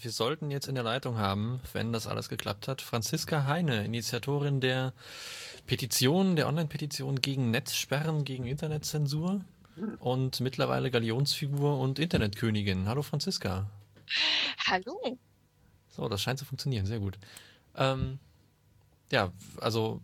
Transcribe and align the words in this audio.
Wir 0.00 0.10
sollten 0.10 0.50
jetzt 0.50 0.66
in 0.66 0.74
der 0.74 0.84
Leitung 0.84 1.18
haben, 1.18 1.60
wenn 1.72 1.92
das 1.92 2.06
alles 2.06 2.28
geklappt 2.28 2.68
hat, 2.68 2.82
Franziska 2.82 3.44
Heine, 3.46 3.84
Initiatorin 3.84 4.60
der 4.60 4.92
Petition, 5.66 6.36
der 6.36 6.48
Online-Petition 6.48 7.20
gegen 7.20 7.50
Netzsperren, 7.50 8.24
gegen 8.24 8.46
Internetzensur 8.46 9.44
und 9.98 10.40
mittlerweile 10.40 10.90
Galionsfigur 10.90 11.78
und 11.78 11.98
Internetkönigin. 11.98 12.88
Hallo 12.88 13.02
Franziska. 13.02 13.70
Hallo. 14.66 15.18
So, 15.88 16.08
das 16.08 16.22
scheint 16.22 16.38
zu 16.38 16.44
funktionieren, 16.44 16.86
sehr 16.86 16.98
gut. 16.98 17.18
Ähm, 17.76 18.18
ja, 19.12 19.32
also. 19.60 20.00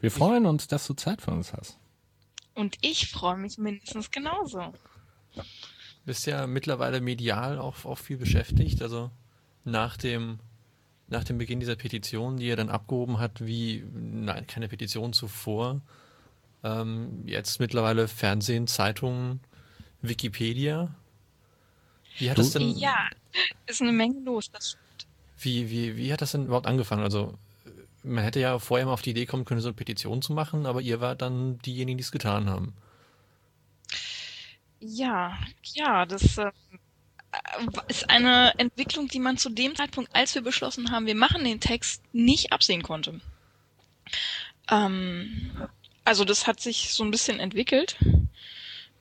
Wir 0.00 0.10
freuen 0.10 0.46
uns, 0.46 0.68
dass 0.68 0.86
du 0.86 0.94
Zeit 0.94 1.22
für 1.22 1.30
uns 1.30 1.52
hast. 1.52 1.78
Und 2.54 2.76
ich 2.82 3.10
freue 3.10 3.36
mich 3.36 3.58
mindestens 3.58 4.10
genauso 4.10 4.72
bist 6.04 6.26
ja 6.26 6.46
mittlerweile 6.46 7.00
medial 7.00 7.58
auch, 7.58 7.84
auch 7.84 7.98
viel 7.98 8.16
beschäftigt. 8.16 8.82
Also 8.82 9.10
nach 9.64 9.96
dem, 9.96 10.38
nach 11.08 11.24
dem 11.24 11.38
Beginn 11.38 11.60
dieser 11.60 11.76
Petition, 11.76 12.36
die 12.36 12.48
er 12.48 12.56
dann 12.56 12.68
abgehoben 12.68 13.18
hat, 13.18 13.44
wie 13.44 13.84
nein, 13.92 14.46
keine 14.46 14.68
Petition 14.68 15.12
zuvor. 15.12 15.80
Ähm, 16.62 17.22
jetzt 17.26 17.60
mittlerweile 17.60 18.08
Fernsehen, 18.08 18.66
Zeitungen, 18.66 19.40
Wikipedia. 20.02 20.94
Wie 22.18 22.30
hat 22.30 22.38
das 22.38 22.52
denn? 22.52 22.70
Ja, 22.70 23.08
ist 23.66 23.82
eine 23.82 23.92
Menge 23.92 24.20
los, 24.20 24.50
das 24.50 24.70
stimmt. 24.70 25.06
Wie, 25.38 25.70
wie, 25.70 25.96
wie 25.96 26.12
hat 26.12 26.22
das 26.22 26.32
denn 26.32 26.46
überhaupt 26.46 26.66
angefangen? 26.66 27.02
Also 27.02 27.34
man 28.02 28.22
hätte 28.22 28.40
ja 28.40 28.58
vorher 28.58 28.86
mal 28.86 28.92
auf 28.92 29.02
die 29.02 29.10
Idee 29.10 29.26
kommen 29.26 29.44
können, 29.44 29.60
so 29.60 29.68
eine 29.68 29.74
Petition 29.74 30.22
zu 30.22 30.32
machen, 30.32 30.66
aber 30.66 30.80
ihr 30.80 31.00
wart 31.00 31.22
dann 31.22 31.58
diejenigen, 31.58 31.98
die 31.98 32.02
es 32.02 32.12
getan 32.12 32.48
haben. 32.48 32.74
Ja, 34.86 35.38
ja, 35.62 36.04
das 36.04 36.36
äh, 36.36 36.50
ist 37.88 38.10
eine 38.10 38.52
Entwicklung, 38.58 39.08
die 39.08 39.18
man 39.18 39.38
zu 39.38 39.48
dem 39.48 39.74
Zeitpunkt, 39.74 40.14
als 40.14 40.34
wir 40.34 40.42
beschlossen 40.42 40.90
haben, 40.90 41.06
wir 41.06 41.14
machen 41.14 41.42
den 41.42 41.58
Text, 41.58 42.02
nicht 42.12 42.52
absehen 42.52 42.82
konnte. 42.82 43.20
Ähm, 44.70 45.50
also 46.04 46.26
das 46.26 46.46
hat 46.46 46.60
sich 46.60 46.92
so 46.92 47.02
ein 47.02 47.10
bisschen 47.10 47.40
entwickelt. 47.40 47.96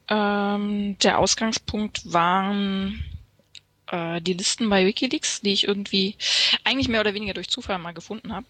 Ähm, 0.07 0.97
der 0.99 1.19
Ausgangspunkt 1.19 2.13
waren 2.13 3.03
äh, 3.87 4.21
die 4.21 4.33
Listen 4.33 4.69
bei 4.69 4.85
Wikileaks, 4.85 5.41
die 5.41 5.51
ich 5.51 5.67
irgendwie 5.67 6.15
eigentlich 6.63 6.87
mehr 6.87 7.01
oder 7.01 7.13
weniger 7.13 7.33
durch 7.33 7.49
Zufall 7.49 7.77
mal 7.77 7.93
gefunden 7.93 8.31
habe 8.31 8.47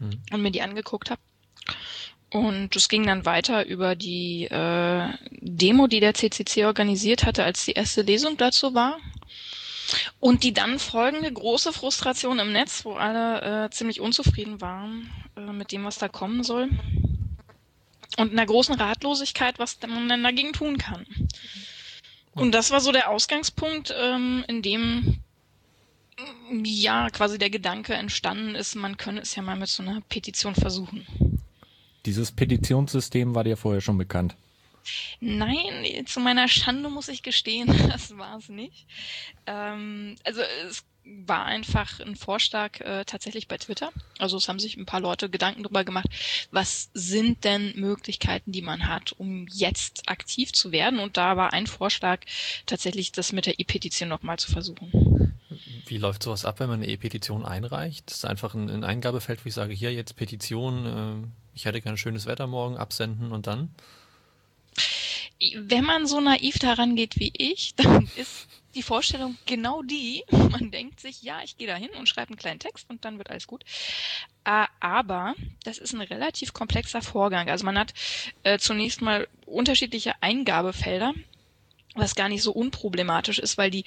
hm. 0.00 0.20
und 0.32 0.42
mir 0.42 0.50
die 0.50 0.62
angeguckt 0.62 1.10
habe. 1.10 1.20
Und 2.32 2.74
es 2.76 2.88
ging 2.88 3.06
dann 3.06 3.26
weiter 3.26 3.66
über 3.66 3.94
die 3.94 4.44
äh, 4.44 5.08
Demo, 5.32 5.86
die 5.86 6.00
der 6.00 6.14
CCC 6.14 6.64
organisiert 6.64 7.24
hatte, 7.24 7.44
als 7.44 7.66
die 7.66 7.72
erste 7.72 8.02
Lesung 8.02 8.38
dazu 8.38 8.74
war. 8.74 8.98
Und 10.18 10.42
die 10.42 10.54
dann 10.54 10.78
folgende 10.78 11.30
große 11.30 11.74
Frustration 11.74 12.38
im 12.38 12.52
Netz, 12.52 12.86
wo 12.86 12.94
alle 12.94 13.66
äh, 13.66 13.70
ziemlich 13.70 14.00
unzufrieden 14.00 14.62
waren 14.62 15.10
äh, 15.36 15.52
mit 15.52 15.72
dem, 15.72 15.84
was 15.84 15.98
da 15.98 16.08
kommen 16.08 16.42
soll. 16.42 16.70
Und 18.16 18.32
einer 18.32 18.46
großen 18.46 18.76
Ratlosigkeit, 18.76 19.58
was 19.58 19.78
man 19.86 20.08
denn 20.08 20.22
dagegen 20.22 20.54
tun 20.54 20.78
kann. 20.78 21.04
Und 22.34 22.52
das 22.52 22.70
war 22.70 22.80
so 22.80 22.92
der 22.92 23.10
Ausgangspunkt, 23.10 23.94
ähm, 23.94 24.44
in 24.48 24.62
dem 24.62 25.18
ja 26.62 27.10
quasi 27.10 27.36
der 27.36 27.50
Gedanke 27.50 27.92
entstanden 27.94 28.54
ist, 28.54 28.74
man 28.74 28.96
könne 28.96 29.20
es 29.20 29.34
ja 29.34 29.42
mal 29.42 29.56
mit 29.56 29.68
so 29.68 29.82
einer 29.82 30.00
Petition 30.02 30.54
versuchen. 30.54 31.06
Dieses 32.06 32.32
Petitionssystem 32.32 33.34
war 33.34 33.44
dir 33.44 33.56
vorher 33.56 33.80
schon 33.80 33.98
bekannt? 33.98 34.34
Nein, 35.20 36.04
zu 36.06 36.18
meiner 36.20 36.48
Schande 36.48 36.88
muss 36.88 37.08
ich 37.08 37.22
gestehen, 37.22 37.66
das 37.88 38.16
war 38.16 38.38
es 38.38 38.48
nicht. 38.48 38.86
Ähm, 39.46 40.16
also 40.24 40.40
es 40.68 40.84
war 41.04 41.44
einfach 41.44 42.00
ein 42.00 42.14
Vorschlag 42.14 42.80
äh, 42.80 43.04
tatsächlich 43.04 43.48
bei 43.48 43.58
Twitter. 43.58 43.90
Also 44.18 44.36
es 44.36 44.48
haben 44.48 44.58
sich 44.58 44.76
ein 44.76 44.86
paar 44.86 45.00
Leute 45.00 45.28
Gedanken 45.28 45.62
darüber 45.62 45.84
gemacht, 45.84 46.08
was 46.52 46.90
sind 46.94 47.44
denn 47.44 47.72
Möglichkeiten, 47.76 48.52
die 48.52 48.62
man 48.62 48.86
hat, 48.86 49.12
um 49.12 49.46
jetzt 49.52 50.08
aktiv 50.08 50.52
zu 50.52 50.70
werden. 50.70 51.00
Und 51.00 51.16
da 51.16 51.36
war 51.36 51.52
ein 51.52 51.66
Vorschlag 51.66 52.20
tatsächlich, 52.66 53.12
das 53.12 53.32
mit 53.32 53.46
der 53.46 53.58
E-Petition 53.58 54.08
nochmal 54.08 54.38
zu 54.38 54.52
versuchen. 54.52 55.38
Wie 55.86 55.98
läuft 55.98 56.22
sowas 56.22 56.44
ab, 56.44 56.60
wenn 56.60 56.68
man 56.68 56.82
eine 56.82 56.90
E-Petition 56.90 57.44
einreicht? 57.44 58.08
Das 58.08 58.18
ist 58.18 58.24
einfach 58.24 58.54
ein, 58.54 58.70
ein, 58.70 58.84
Eingabefeld, 58.84 59.44
wo 59.44 59.48
ich 59.48 59.54
sage, 59.54 59.74
hier 59.74 59.92
jetzt 59.92 60.16
Petition, 60.16 60.86
äh, 60.86 61.41
ich 61.54 61.64
hätte 61.64 61.80
kein 61.80 61.96
schönes 61.96 62.26
Wetter 62.26 62.46
morgen, 62.46 62.76
absenden 62.76 63.32
und 63.32 63.46
dann? 63.46 63.74
Wenn 65.56 65.84
man 65.84 66.06
so 66.06 66.20
naiv 66.20 66.58
daran 66.58 66.94
geht 66.94 67.18
wie 67.18 67.32
ich, 67.36 67.74
dann 67.76 68.08
ist 68.16 68.48
die 68.74 68.82
Vorstellung 68.82 69.36
genau 69.46 69.82
die. 69.82 70.24
Man 70.30 70.70
denkt 70.70 71.00
sich, 71.00 71.22
ja, 71.22 71.40
ich 71.44 71.58
gehe 71.58 71.66
da 71.66 71.74
hin 71.74 71.90
und 71.98 72.08
schreibe 72.08 72.30
einen 72.30 72.38
kleinen 72.38 72.60
Text 72.60 72.88
und 72.88 73.04
dann 73.04 73.18
wird 73.18 73.30
alles 73.30 73.46
gut. 73.46 73.64
Äh, 74.44 74.66
aber 74.80 75.34
das 75.64 75.78
ist 75.78 75.92
ein 75.92 76.00
relativ 76.00 76.52
komplexer 76.52 77.02
Vorgang. 77.02 77.50
Also 77.50 77.64
man 77.66 77.78
hat 77.78 77.92
äh, 78.44 78.58
zunächst 78.58 79.02
mal 79.02 79.28
unterschiedliche 79.46 80.14
Eingabefelder, 80.22 81.12
was 81.94 82.14
gar 82.14 82.28
nicht 82.28 82.42
so 82.42 82.52
unproblematisch 82.52 83.38
ist, 83.38 83.58
weil 83.58 83.70
die 83.70 83.84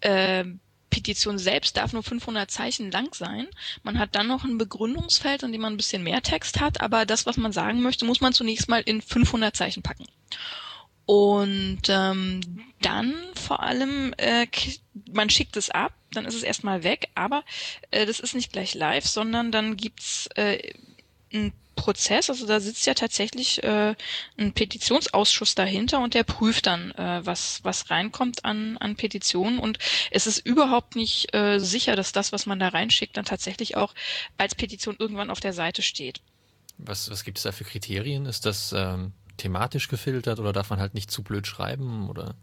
äh, 0.00 0.44
Petition 0.90 1.38
selbst 1.38 1.76
darf 1.76 1.92
nur 1.92 2.02
500 2.02 2.50
Zeichen 2.50 2.90
lang 2.90 3.14
sein. 3.14 3.46
Man 3.82 3.98
hat 3.98 4.14
dann 4.14 4.26
noch 4.26 4.44
ein 4.44 4.58
Begründungsfeld, 4.58 5.42
in 5.42 5.52
dem 5.52 5.60
man 5.60 5.74
ein 5.74 5.76
bisschen 5.76 6.02
mehr 6.02 6.22
Text 6.22 6.60
hat, 6.60 6.80
aber 6.80 7.06
das, 7.06 7.26
was 7.26 7.36
man 7.36 7.52
sagen 7.52 7.82
möchte, 7.82 8.04
muss 8.04 8.20
man 8.20 8.32
zunächst 8.32 8.68
mal 8.68 8.80
in 8.80 9.02
500 9.02 9.54
Zeichen 9.54 9.82
packen. 9.82 10.06
Und 11.06 11.82
ähm, 11.88 12.40
dann 12.82 13.14
vor 13.34 13.62
allem, 13.62 14.12
äh, 14.18 14.46
man 15.10 15.30
schickt 15.30 15.56
es 15.56 15.70
ab, 15.70 15.94
dann 16.12 16.26
ist 16.26 16.34
es 16.34 16.42
erstmal 16.42 16.84
weg, 16.84 17.08
aber 17.14 17.44
äh, 17.90 18.04
das 18.04 18.20
ist 18.20 18.34
nicht 18.34 18.52
gleich 18.52 18.74
live, 18.74 19.06
sondern 19.06 19.50
dann 19.50 19.76
gibt's 19.76 20.28
äh, 20.34 20.74
ein 21.32 21.52
Prozess, 21.78 22.28
also 22.28 22.46
da 22.46 22.58
sitzt 22.58 22.86
ja 22.86 22.94
tatsächlich 22.94 23.62
äh, 23.62 23.94
ein 24.36 24.52
Petitionsausschuss 24.52 25.54
dahinter 25.54 26.00
und 26.00 26.14
der 26.14 26.24
prüft 26.24 26.66
dann, 26.66 26.90
äh, 26.92 27.24
was, 27.24 27.60
was 27.62 27.88
reinkommt 27.88 28.44
an, 28.44 28.76
an 28.78 28.96
Petitionen 28.96 29.60
und 29.60 29.78
es 30.10 30.26
ist 30.26 30.44
überhaupt 30.44 30.96
nicht 30.96 31.34
äh, 31.34 31.58
sicher, 31.60 31.94
dass 31.94 32.12
das, 32.12 32.32
was 32.32 32.46
man 32.46 32.58
da 32.58 32.68
reinschickt, 32.68 33.16
dann 33.16 33.24
tatsächlich 33.24 33.76
auch 33.76 33.94
als 34.36 34.56
Petition 34.56 34.96
irgendwann 34.98 35.30
auf 35.30 35.40
der 35.40 35.52
Seite 35.52 35.82
steht. 35.82 36.20
Was, 36.78 37.10
was 37.10 37.22
gibt 37.22 37.38
es 37.38 37.44
da 37.44 37.52
für 37.52 37.64
Kriterien? 37.64 38.26
Ist 38.26 38.44
das 38.44 38.72
ähm, 38.76 39.12
thematisch 39.36 39.88
gefiltert 39.88 40.40
oder 40.40 40.52
darf 40.52 40.70
man 40.70 40.80
halt 40.80 40.94
nicht 40.94 41.10
zu 41.10 41.22
blöd 41.22 41.46
schreiben 41.46 42.08
oder? 42.08 42.34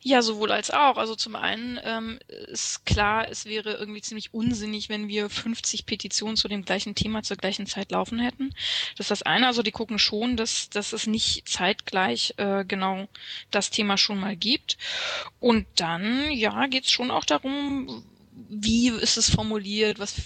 Ja, 0.00 0.22
sowohl 0.22 0.52
als 0.52 0.70
auch. 0.70 0.96
Also 0.96 1.14
zum 1.14 1.36
einen 1.36 1.80
ähm, 1.82 2.18
ist 2.28 2.84
klar, 2.86 3.28
es 3.28 3.46
wäre 3.46 3.74
irgendwie 3.74 4.02
ziemlich 4.02 4.34
unsinnig, 4.34 4.88
wenn 4.88 5.08
wir 5.08 5.30
50 5.30 5.86
Petitionen 5.86 6.36
zu 6.36 6.48
dem 6.48 6.64
gleichen 6.64 6.94
Thema 6.94 7.22
zur 7.22 7.36
gleichen 7.36 7.66
Zeit 7.66 7.90
laufen 7.90 8.18
hätten. 8.18 8.50
Das 8.96 9.06
ist 9.06 9.10
das 9.10 9.22
eine. 9.22 9.46
Also 9.46 9.62
die 9.62 9.72
gucken 9.72 9.98
schon, 9.98 10.36
dass, 10.36 10.70
dass 10.70 10.92
es 10.92 11.06
nicht 11.06 11.48
zeitgleich 11.48 12.34
äh, 12.36 12.64
genau 12.64 13.08
das 13.50 13.70
Thema 13.70 13.96
schon 13.96 14.18
mal 14.18 14.36
gibt. 14.36 14.76
Und 15.40 15.66
dann, 15.76 16.30
ja, 16.30 16.66
geht 16.66 16.84
es 16.84 16.90
schon 16.90 17.10
auch 17.10 17.24
darum, 17.24 18.04
wie 18.48 18.88
ist 18.88 19.16
es 19.16 19.30
formuliert, 19.30 19.98
was 19.98 20.16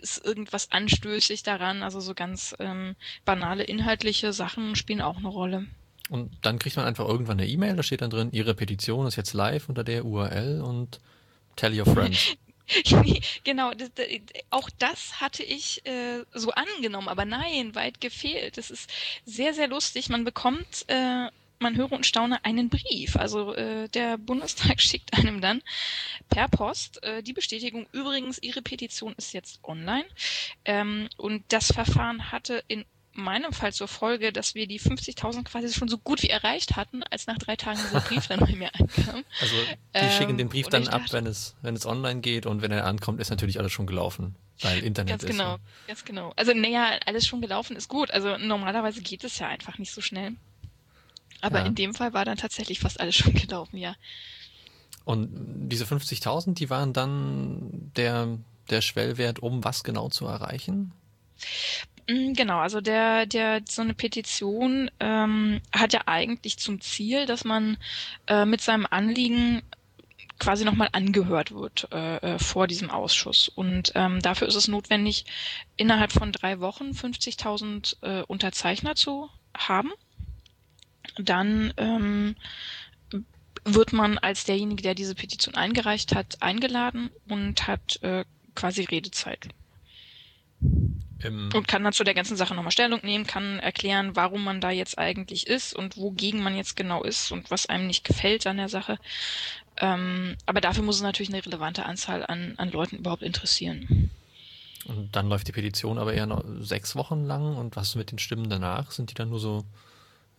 ist 0.00 0.24
irgendwas 0.24 0.70
anstößig 0.72 1.42
daran. 1.42 1.82
Also 1.82 2.00
so 2.00 2.14
ganz 2.14 2.54
ähm, 2.58 2.96
banale 3.24 3.64
inhaltliche 3.64 4.32
Sachen 4.32 4.76
spielen 4.76 5.00
auch 5.00 5.18
eine 5.18 5.28
Rolle. 5.28 5.66
Und 6.12 6.30
dann 6.42 6.58
kriegt 6.58 6.76
man 6.76 6.84
einfach 6.84 7.08
irgendwann 7.08 7.40
eine 7.40 7.48
E-Mail, 7.48 7.74
da 7.74 7.82
steht 7.82 8.02
dann 8.02 8.10
drin, 8.10 8.28
Ihre 8.32 8.52
Petition 8.52 9.06
ist 9.06 9.16
jetzt 9.16 9.32
live 9.32 9.70
unter 9.70 9.82
der 9.82 10.04
URL 10.04 10.60
und 10.60 11.00
tell 11.56 11.72
your 11.72 11.86
friends. 11.86 12.36
genau, 13.44 13.72
das, 13.72 13.94
das, 13.94 14.06
auch 14.50 14.68
das 14.78 15.22
hatte 15.22 15.42
ich 15.42 15.86
äh, 15.86 16.22
so 16.34 16.50
angenommen, 16.50 17.08
aber 17.08 17.24
nein, 17.24 17.74
weit 17.74 18.02
gefehlt. 18.02 18.58
Das 18.58 18.70
ist 18.70 18.92
sehr, 19.24 19.54
sehr 19.54 19.68
lustig. 19.68 20.10
Man 20.10 20.24
bekommt, 20.24 20.84
äh, 20.88 21.28
man 21.60 21.76
höre 21.78 21.92
und 21.92 22.04
staune, 22.04 22.44
einen 22.44 22.68
Brief. 22.68 23.16
Also 23.16 23.54
äh, 23.54 23.88
der 23.88 24.18
Bundestag 24.18 24.80
schickt 24.82 25.14
einem 25.14 25.40
dann 25.40 25.62
per 26.28 26.48
Post 26.48 27.02
äh, 27.04 27.22
die 27.22 27.32
Bestätigung, 27.32 27.86
übrigens, 27.92 28.38
Ihre 28.42 28.60
Petition 28.60 29.14
ist 29.16 29.32
jetzt 29.32 29.60
online. 29.64 30.04
Ähm, 30.66 31.08
und 31.16 31.42
das 31.48 31.72
Verfahren 31.72 32.30
hatte 32.30 32.62
in 32.68 32.84
meinem 33.14 33.52
Fall 33.52 33.72
zur 33.72 33.88
Folge, 33.88 34.32
dass 34.32 34.54
wir 34.54 34.66
die 34.66 34.80
50.000 34.80 35.44
quasi 35.44 35.72
schon 35.72 35.88
so 35.88 35.98
gut 35.98 36.22
wie 36.22 36.30
erreicht 36.30 36.76
hatten, 36.76 37.02
als 37.04 37.26
nach 37.26 37.38
drei 37.38 37.56
Tagen 37.56 37.78
dieser 37.78 38.00
Brief 38.00 38.26
dann 38.26 38.40
bei 38.40 38.54
mir 38.54 38.74
ankam. 38.74 39.24
Also 39.40 39.54
die 39.54 39.76
ähm, 39.94 40.10
schicken 40.10 40.38
den 40.38 40.48
Brief 40.48 40.68
dann 40.68 40.88
ab, 40.88 41.02
wenn 41.10 41.26
es, 41.26 41.54
wenn 41.62 41.74
es 41.74 41.86
online 41.86 42.20
geht 42.20 42.46
und 42.46 42.62
wenn 42.62 42.70
er 42.70 42.84
ankommt, 42.86 43.20
ist 43.20 43.30
natürlich 43.30 43.58
alles 43.58 43.72
schon 43.72 43.86
gelaufen, 43.86 44.34
weil 44.60 44.82
Internet 44.82 45.10
ganz 45.10 45.24
ist. 45.24 45.30
Genau, 45.30 45.58
ganz 45.86 46.04
genau. 46.04 46.32
Also 46.36 46.54
naja, 46.54 46.98
alles 47.06 47.26
schon 47.26 47.40
gelaufen 47.40 47.76
ist 47.76 47.88
gut. 47.88 48.10
Also 48.10 48.38
normalerweise 48.38 49.02
geht 49.02 49.24
es 49.24 49.38
ja 49.38 49.48
einfach 49.48 49.78
nicht 49.78 49.92
so 49.92 50.00
schnell. 50.00 50.32
Aber 51.40 51.60
ja. 51.60 51.66
in 51.66 51.74
dem 51.74 51.94
Fall 51.94 52.12
war 52.14 52.24
dann 52.24 52.38
tatsächlich 52.38 52.80
fast 52.80 53.00
alles 53.00 53.16
schon 53.16 53.34
gelaufen, 53.34 53.76
ja. 53.76 53.94
Und 55.04 55.28
diese 55.68 55.84
50.000, 55.84 56.54
die 56.54 56.70
waren 56.70 56.92
dann 56.92 57.90
der, 57.96 58.38
der 58.70 58.80
Schwellwert, 58.80 59.40
um 59.40 59.64
was 59.64 59.82
genau 59.82 60.08
zu 60.08 60.26
erreichen? 60.26 60.92
Mm, 62.08 62.32
genau, 62.34 62.58
also 62.58 62.80
der, 62.80 63.26
der, 63.26 63.62
so 63.68 63.82
eine 63.82 63.94
Petition 63.94 64.90
ähm, 65.00 65.60
hat 65.72 65.92
ja 65.92 66.02
eigentlich 66.06 66.58
zum 66.58 66.80
Ziel, 66.80 67.26
dass 67.26 67.44
man 67.44 67.76
äh, 68.26 68.44
mit 68.44 68.60
seinem 68.60 68.86
Anliegen 68.90 69.62
quasi 70.38 70.64
nochmal 70.64 70.88
angehört 70.92 71.52
wird 71.52 71.88
äh, 71.92 72.16
äh, 72.16 72.38
vor 72.38 72.66
diesem 72.66 72.90
Ausschuss. 72.90 73.48
Und 73.48 73.92
ähm, 73.94 74.20
dafür 74.20 74.48
ist 74.48 74.56
es 74.56 74.66
notwendig, 74.66 75.24
innerhalb 75.76 76.10
von 76.10 76.32
drei 76.32 76.58
Wochen 76.58 76.90
50.000 76.90 77.96
äh, 78.02 78.22
Unterzeichner 78.24 78.96
zu 78.96 79.30
haben. 79.56 79.92
Dann 81.16 81.72
ähm, 81.76 82.34
wird 83.64 83.92
man 83.92 84.18
als 84.18 84.44
derjenige, 84.44 84.82
der 84.82 84.94
diese 84.96 85.14
Petition 85.14 85.54
eingereicht 85.54 86.14
hat, 86.14 86.42
eingeladen 86.42 87.10
und 87.28 87.68
hat 87.68 88.02
äh, 88.02 88.24
quasi 88.56 88.82
Redezeit. 88.82 89.48
Und 91.54 91.68
kann 91.68 91.84
dann 91.84 91.92
zu 91.92 92.04
der 92.04 92.14
ganzen 92.14 92.36
Sache 92.36 92.54
nochmal 92.54 92.72
Stellung 92.72 93.00
nehmen, 93.02 93.26
kann 93.26 93.58
erklären, 93.58 94.16
warum 94.16 94.44
man 94.44 94.60
da 94.60 94.70
jetzt 94.70 94.98
eigentlich 94.98 95.46
ist 95.46 95.74
und 95.74 95.96
wogegen 95.96 96.42
man 96.42 96.56
jetzt 96.56 96.76
genau 96.76 97.02
ist 97.02 97.32
und 97.32 97.50
was 97.50 97.66
einem 97.66 97.86
nicht 97.86 98.04
gefällt 98.04 98.46
an 98.46 98.56
der 98.56 98.68
Sache. 98.68 98.98
Ähm, 99.78 100.36
aber 100.46 100.60
dafür 100.60 100.82
muss 100.82 100.96
es 100.96 101.02
natürlich 101.02 101.32
eine 101.32 101.44
relevante 101.44 101.86
Anzahl 101.86 102.24
an, 102.26 102.54
an 102.56 102.70
Leuten 102.70 102.96
überhaupt 102.96 103.22
interessieren. 103.22 104.10
Und 104.84 105.14
dann 105.14 105.28
läuft 105.28 105.48
die 105.48 105.52
Petition 105.52 105.98
aber 105.98 106.12
eher 106.12 106.26
noch 106.26 106.44
sechs 106.58 106.96
Wochen 106.96 107.24
lang. 107.24 107.56
Und 107.56 107.76
was 107.76 107.94
mit 107.94 108.10
den 108.10 108.18
Stimmen 108.18 108.50
danach? 108.50 108.90
Sind 108.90 109.10
die 109.10 109.14
dann 109.14 109.30
nur 109.30 109.38
so 109.38 109.64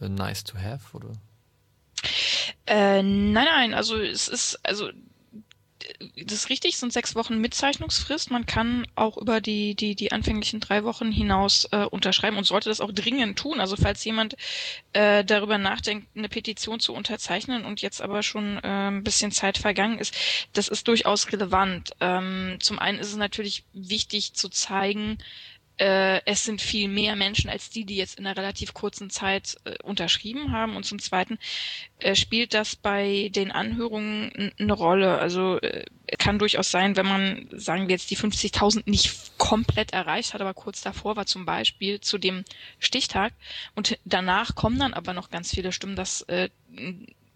äh, 0.02 0.10
nice 0.10 0.44
to 0.44 0.58
have 0.58 0.96
oder? 0.96 1.14
Äh, 2.66 3.02
nein, 3.04 3.46
nein, 3.46 3.74
also 3.74 3.98
es 3.98 4.28
ist, 4.28 4.60
also 4.64 4.90
das 6.16 6.34
ist 6.34 6.50
richtig, 6.50 6.78
sind 6.78 6.94
sechs 6.94 7.16
Wochen 7.16 7.40
Mitzeichnungsfrist. 7.40 8.32
Man 8.32 8.46
kann 8.46 8.88
auch 8.96 9.18
über 9.18 9.42
die, 9.42 9.76
die, 9.76 9.96
die 9.96 10.12
anfänglichen 10.12 10.60
drei 10.60 10.84
Wochen 10.84 11.12
hinaus 11.12 11.68
äh, 11.72 11.86
unterschreiben 11.86 12.38
und 12.38 12.46
sollte 12.46 12.70
das 12.70 12.82
auch 12.82 12.92
dringend 12.92 13.38
tun. 13.38 13.60
Also 13.60 13.76
falls 13.76 14.04
jemand 14.04 14.36
äh, 14.94 15.24
darüber 15.24 15.58
nachdenkt, 15.58 16.08
eine 16.16 16.30
Petition 16.30 16.80
zu 16.80 16.94
unterzeichnen 16.94 17.66
und 17.66 17.82
jetzt 17.82 18.02
aber 18.02 18.24
schon 18.24 18.58
äh, 18.58 18.90
ein 18.90 19.04
bisschen 19.04 19.32
Zeit 19.32 19.58
vergangen 19.58 20.00
ist, 20.00 20.16
das 20.54 20.68
ist 20.68 20.88
durchaus 20.88 21.32
relevant. 21.32 21.92
Ähm, 22.00 22.58
zum 22.60 22.80
einen 22.80 23.00
ist 23.00 23.10
es 23.10 23.16
natürlich 23.18 23.64
wichtig 23.74 24.34
zu 24.34 24.50
zeigen, 24.50 25.18
äh, 25.78 26.22
es 26.26 26.44
sind 26.44 26.62
viel 26.62 26.88
mehr 26.88 27.16
Menschen 27.16 27.50
als 27.50 27.70
die, 27.70 27.86
die 27.86 27.96
jetzt 27.96 28.20
in 28.20 28.26
einer 28.26 28.38
relativ 28.38 28.74
kurzen 28.74 29.10
Zeit 29.10 29.58
äh, 29.66 29.76
unterschrieben 29.84 30.52
haben. 30.52 30.76
Und 30.76 30.86
zum 30.86 31.00
Zweiten 31.00 31.40
äh, 32.00 32.16
spielt 32.16 32.54
das 32.54 32.76
bei 32.76 33.30
den 33.34 33.52
Anhörungen 33.52 34.52
eine 34.60 34.74
Rolle. 34.74 35.18
Also 35.18 35.60
äh, 35.60 35.86
kann 36.18 36.40
durchaus 36.40 36.70
sein, 36.70 36.96
wenn 36.96 37.08
man, 37.08 37.48
sagen 37.52 37.88
wir 37.88 37.96
jetzt, 37.96 38.12
die 38.12 38.18
50.000 38.18 38.84
nicht 38.86 39.38
komplett 39.38 39.94
erreicht 39.94 40.34
hat, 40.34 40.42
aber 40.42 40.54
kurz 40.54 40.82
davor 40.82 41.16
war 41.16 41.26
zum 41.26 41.46
Beispiel 41.46 42.00
zu 42.02 42.18
dem 42.18 42.44
Stichtag 42.80 43.34
und 43.76 43.98
danach 44.06 44.56
kommen 44.56 44.80
dann 44.80 44.94
aber 44.94 45.14
noch 45.14 45.30
ganz 45.30 45.54
viele 45.54 45.72
Stimmen, 45.72 45.96
das 45.96 46.22
äh, 46.24 46.50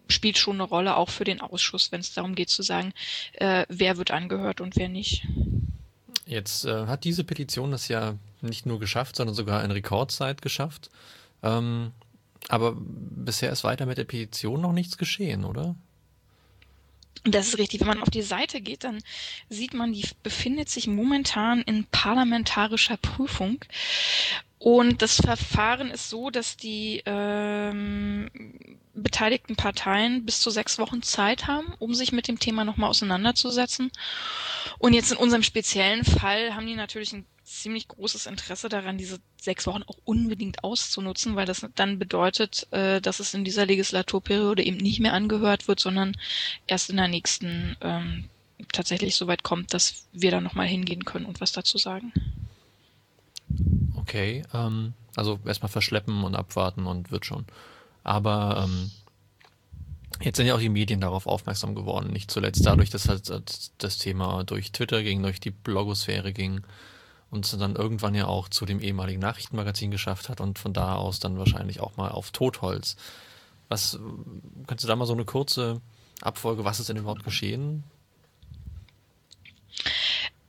spielt 0.08 0.38
schon 0.38 0.56
eine 0.56 0.64
Rolle 0.64 0.96
auch 0.96 1.10
für 1.10 1.24
den 1.24 1.40
Ausschuss, 1.40 1.92
wenn 1.92 2.00
es 2.00 2.14
darum 2.14 2.34
geht 2.34 2.50
zu 2.50 2.62
sagen, 2.62 2.92
äh, 3.34 3.66
wer 3.68 3.96
wird 3.96 4.10
angehört 4.10 4.60
und 4.60 4.76
wer 4.76 4.88
nicht. 4.88 5.26
Jetzt 6.26 6.64
äh, 6.64 6.86
hat 6.86 7.04
diese 7.04 7.24
Petition 7.24 7.70
das 7.70 7.88
ja 7.88 8.14
nicht 8.42 8.66
nur 8.66 8.78
geschafft, 8.78 9.16
sondern 9.16 9.34
sogar 9.34 9.64
in 9.64 9.70
Rekordzeit 9.70 10.42
geschafft. 10.42 10.90
Ähm, 11.42 11.92
aber 12.48 12.76
bisher 12.76 13.50
ist 13.50 13.64
weiter 13.64 13.86
mit 13.86 13.98
der 13.98 14.04
Petition 14.04 14.60
noch 14.60 14.72
nichts 14.72 14.96
geschehen, 14.96 15.44
oder? 15.44 15.74
Das 17.24 17.48
ist 17.48 17.58
richtig. 17.58 17.80
Wenn 17.80 17.88
man 17.88 18.02
auf 18.02 18.10
die 18.10 18.22
Seite 18.22 18.60
geht, 18.60 18.84
dann 18.84 19.00
sieht 19.48 19.74
man, 19.74 19.92
die 19.92 20.06
befindet 20.22 20.68
sich 20.68 20.86
momentan 20.86 21.62
in 21.62 21.84
parlamentarischer 21.84 22.96
Prüfung. 22.96 23.64
Und 24.58 25.02
das 25.02 25.16
Verfahren 25.16 25.90
ist 25.90 26.10
so, 26.10 26.30
dass 26.30 26.56
die 26.56 27.02
ähm, 27.06 28.28
beteiligten 28.94 29.56
Parteien 29.56 30.24
bis 30.24 30.40
zu 30.40 30.50
sechs 30.50 30.78
Wochen 30.78 31.02
Zeit 31.02 31.46
haben, 31.46 31.74
um 31.78 31.94
sich 31.94 32.12
mit 32.12 32.26
dem 32.28 32.40
Thema 32.40 32.64
nochmal 32.64 32.90
auseinanderzusetzen. 32.90 33.92
Und 34.78 34.94
jetzt 34.94 35.12
in 35.12 35.18
unserem 35.18 35.42
speziellen 35.42 36.04
Fall 36.04 36.54
haben 36.54 36.66
die 36.66 36.74
natürlich 36.74 37.12
ein 37.12 37.24
ziemlich 37.48 37.88
großes 37.88 38.26
Interesse 38.26 38.68
daran, 38.68 38.98
diese 38.98 39.18
sechs 39.40 39.66
Wochen 39.66 39.82
auch 39.84 39.96
unbedingt 40.04 40.62
auszunutzen, 40.62 41.36
weil 41.36 41.46
das 41.46 41.66
dann 41.74 41.98
bedeutet, 41.98 42.66
äh, 42.72 43.00
dass 43.00 43.20
es 43.20 43.34
in 43.34 43.44
dieser 43.44 43.66
Legislaturperiode 43.66 44.62
eben 44.62 44.76
nicht 44.76 45.00
mehr 45.00 45.14
angehört 45.14 45.68
wird, 45.68 45.80
sondern 45.80 46.16
erst 46.66 46.90
in 46.90 46.96
der 46.96 47.08
nächsten 47.08 47.76
ähm, 47.80 48.28
tatsächlich 48.72 49.16
so 49.16 49.26
weit 49.26 49.42
kommt, 49.42 49.72
dass 49.72 50.06
wir 50.12 50.30
da 50.30 50.40
nochmal 50.40 50.66
hingehen 50.66 51.04
können 51.04 51.26
und 51.26 51.40
was 51.40 51.52
dazu 51.52 51.78
sagen. 51.78 52.12
Okay, 53.96 54.42
ähm, 54.52 54.92
also 55.16 55.40
erstmal 55.46 55.70
verschleppen 55.70 56.24
und 56.24 56.34
abwarten 56.34 56.86
und 56.86 57.10
wird 57.10 57.24
schon. 57.24 57.46
Aber 58.04 58.64
ähm, 58.64 58.90
jetzt 60.20 60.36
sind 60.36 60.46
ja 60.46 60.54
auch 60.54 60.60
die 60.60 60.68
Medien 60.68 61.00
darauf 61.00 61.26
aufmerksam 61.26 61.74
geworden, 61.74 62.12
nicht 62.12 62.30
zuletzt 62.30 62.64
dadurch, 62.66 62.90
dass 62.90 63.08
halt 63.08 63.30
das 63.78 63.98
Thema 63.98 64.44
durch 64.44 64.72
Twitter 64.72 65.02
ging, 65.02 65.22
durch 65.22 65.40
die 65.40 65.50
Blogosphäre 65.50 66.32
ging 66.32 66.62
und 67.30 67.60
dann 67.60 67.76
irgendwann 67.76 68.14
ja 68.14 68.26
auch 68.26 68.48
zu 68.48 68.64
dem 68.64 68.80
ehemaligen 68.80 69.20
Nachrichtenmagazin 69.20 69.90
geschafft 69.90 70.28
hat 70.28 70.40
und 70.40 70.58
von 70.58 70.72
da 70.72 70.94
aus 70.94 71.20
dann 71.20 71.38
wahrscheinlich 71.38 71.80
auch 71.80 71.96
mal 71.96 72.10
auf 72.10 72.30
Totholz. 72.30 72.96
Was 73.68 73.98
kannst 74.66 74.84
du 74.84 74.88
da 74.88 74.96
mal 74.96 75.06
so 75.06 75.12
eine 75.12 75.24
kurze 75.24 75.80
Abfolge, 76.22 76.64
was 76.64 76.80
ist 76.80 76.88
denn 76.88 76.96
überhaupt 76.96 77.24
geschehen? 77.24 77.84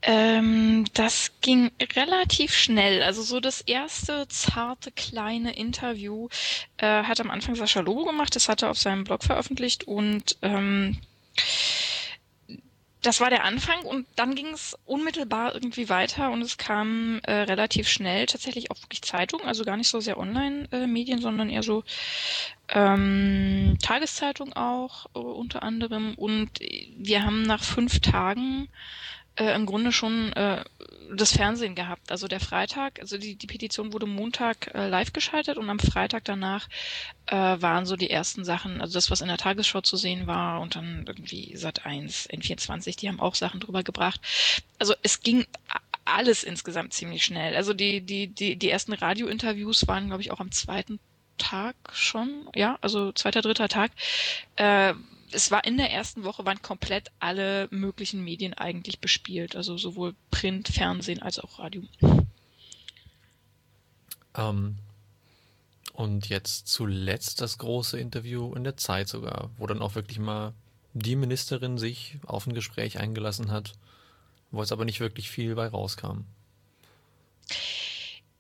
Ähm, 0.02 0.86
das 0.94 1.31
ging 1.42 1.72
relativ 1.96 2.54
schnell. 2.54 3.04
Also 3.04 3.22
so 3.22 3.40
das 3.42 3.62
erste 3.62 4.28
zarte 4.30 4.92
kleine 4.92 5.56
Interview 5.56 6.30
äh, 6.78 7.04
hat 7.04 7.20
am 7.20 7.30
Anfang 7.30 7.56
Sascha 7.56 7.81
Lobo 7.81 8.06
gemacht. 8.06 8.36
Das 8.36 8.48
hat 8.48 8.62
er 8.62 8.72
auf 8.72 8.78
seinem 8.78 9.04
Blog 9.04 9.24
veröffentlicht 9.24 9.84
und 9.84 10.38
ähm, 10.42 10.98
das 13.01 13.22
war 13.22 13.30
der 13.30 13.46
Anfang 13.46 13.84
und 13.84 14.06
dann 14.16 14.36
ging 14.36 14.48
es 14.48 14.78
unmittelbar 14.86 15.54
irgendwie 15.54 15.88
weiter 15.88 16.31
und 16.31 16.42
es 16.42 16.57
kam 16.57 17.19
äh, 17.24 17.31
relativ 17.31 17.88
schnell 17.88 18.25
tatsächlich 18.25 18.72
auch 18.72 18.81
wirklich 18.81 19.01
Zeitung, 19.01 19.42
also 19.42 19.63
gar 19.63 19.78
nicht 19.78 19.88
so 19.88 20.01
sehr 20.01 20.18
Online-Medien, 20.18 21.19
äh, 21.19 21.22
sondern 21.22 21.50
eher 21.50 21.63
so 21.63 21.84
ähm, 22.68 23.78
Tageszeitung 23.81 24.54
auch 24.54 25.06
äh, 25.16 25.19
unter 25.19 25.63
anderem. 25.63 26.13
Und 26.16 26.51
wir 26.98 27.24
haben 27.24 27.44
nach 27.44 27.63
fünf 27.63 28.01
Tagen 28.01 28.68
äh, 29.40 29.56
im 29.56 29.66
Grunde 29.66 29.92
schon 29.92 30.34
äh, 30.34 30.64
das 31.16 31.32
Fernsehen 31.32 31.74
gehabt. 31.74 32.12
Also 32.12 32.28
der 32.28 32.40
Freitag, 32.40 33.00
also 33.00 33.18
die, 33.18 33.36
die 33.36 33.48
Petition 33.48 33.94
wurde 33.94 34.06
Montag 34.06 34.74
äh, 34.76 34.88
live 34.88 35.14
geschaltet 35.14 35.58
und 35.58 35.70
am 35.70 35.80
Freitag 35.80 36.26
danach 36.26 36.68
äh, 37.28 37.36
waren 37.36 37.86
so 37.86 37.96
die 37.96 38.10
ersten 38.10 38.44
Sachen, 38.44 38.82
also 38.82 38.94
das, 38.94 39.10
was 39.10 39.22
in 39.22 39.28
der 39.28 39.38
Tagesschau 39.38 39.82
zu 39.82 39.98
sehen 39.98 40.28
war 40.28 40.62
und 40.62 40.76
dann 40.76 41.06
irgendwie 41.08 41.56
Sat 41.56 41.86
1, 41.86 42.30
N24, 42.30 42.98
die 42.98 43.08
haben 43.08 43.20
auch 43.20 43.36
Sachen 43.36 43.60
drüber 43.62 43.82
gebracht. 43.84 44.22
Also 44.78 44.94
es 45.02 45.22
ging 45.22 45.46
alles 46.06 46.44
insgesamt 46.44 46.94
ziemlich 46.94 47.24
schnell. 47.24 47.56
Also 47.56 47.74
die, 47.74 48.02
die, 48.02 48.28
die, 48.28 48.56
die 48.58 48.69
ersten 48.69 48.94
Radiointerviews 48.94 49.88
waren, 49.88 50.08
glaube 50.08 50.22
ich, 50.22 50.31
auch 50.31 50.40
am 50.40 50.52
zweiten 50.52 51.00
Tag 51.38 51.76
schon, 51.94 52.50
ja, 52.54 52.78
also 52.81 53.14
zweiter, 53.14 53.42
dritter 53.42 53.69
Tag. 53.69 53.92
Äh, 54.58 54.94
es 55.31 55.52
war 55.52 55.64
in 55.66 55.78
der 55.78 55.92
ersten 55.92 56.24
Woche 56.24 56.45
waren 56.45 56.62
komplett 56.62 57.12
alle 57.19 57.68
möglichen 57.71 58.24
Medien 58.24 58.54
eigentlich 58.54 59.00
bespielt, 59.00 59.56
also 59.56 59.78
sowohl 59.78 60.16
Print, 60.31 60.68
Fernsehen 60.69 61.21
als 61.21 61.40
auch 61.40 61.59
Radio. 61.59 61.83
Ähm, 64.36 64.78
und 65.94 66.30
jetzt 66.30 66.68
zuletzt 66.68 67.42
das 67.42 67.57
große 67.57 68.00
Interview 68.00 68.54
in 68.54 68.64
der 68.64 68.78
Zeit 68.78 69.09
sogar, 69.09 69.50
wo 69.57 69.68
dann 69.68 69.81
auch 69.81 69.95
wirklich 69.95 70.19
mal 70.19 70.54
die 70.94 71.16
Ministerin 71.16 71.78
sich 71.78 72.18
auf 72.26 72.48
ein 72.48 72.54
Gespräch 72.54 73.00
eingelassen 73.00 73.52
hat, 73.52 73.74
wo 74.52 74.62
es 74.62 74.71
aber 74.71 74.86
nicht 74.86 75.00
wirklich 75.00 75.30
viel 75.30 75.56
bei 75.56 75.68
rauskam. 75.68 76.21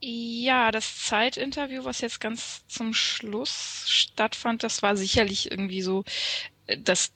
Ja, 0.01 0.71
das 0.71 1.05
Zeitinterview, 1.05 1.83
was 1.83 1.99
jetzt 1.99 2.21
ganz 2.21 2.65
zum 2.67 2.93
Schluss 2.93 3.83
stattfand, 3.87 4.63
das 4.63 4.81
war 4.81 4.95
sicherlich 4.95 5.51
irgendwie 5.51 5.81
so 5.81 6.05
das 6.77 7.11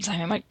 sagen 0.00 0.18
wir 0.18 0.26
mal, 0.26 0.42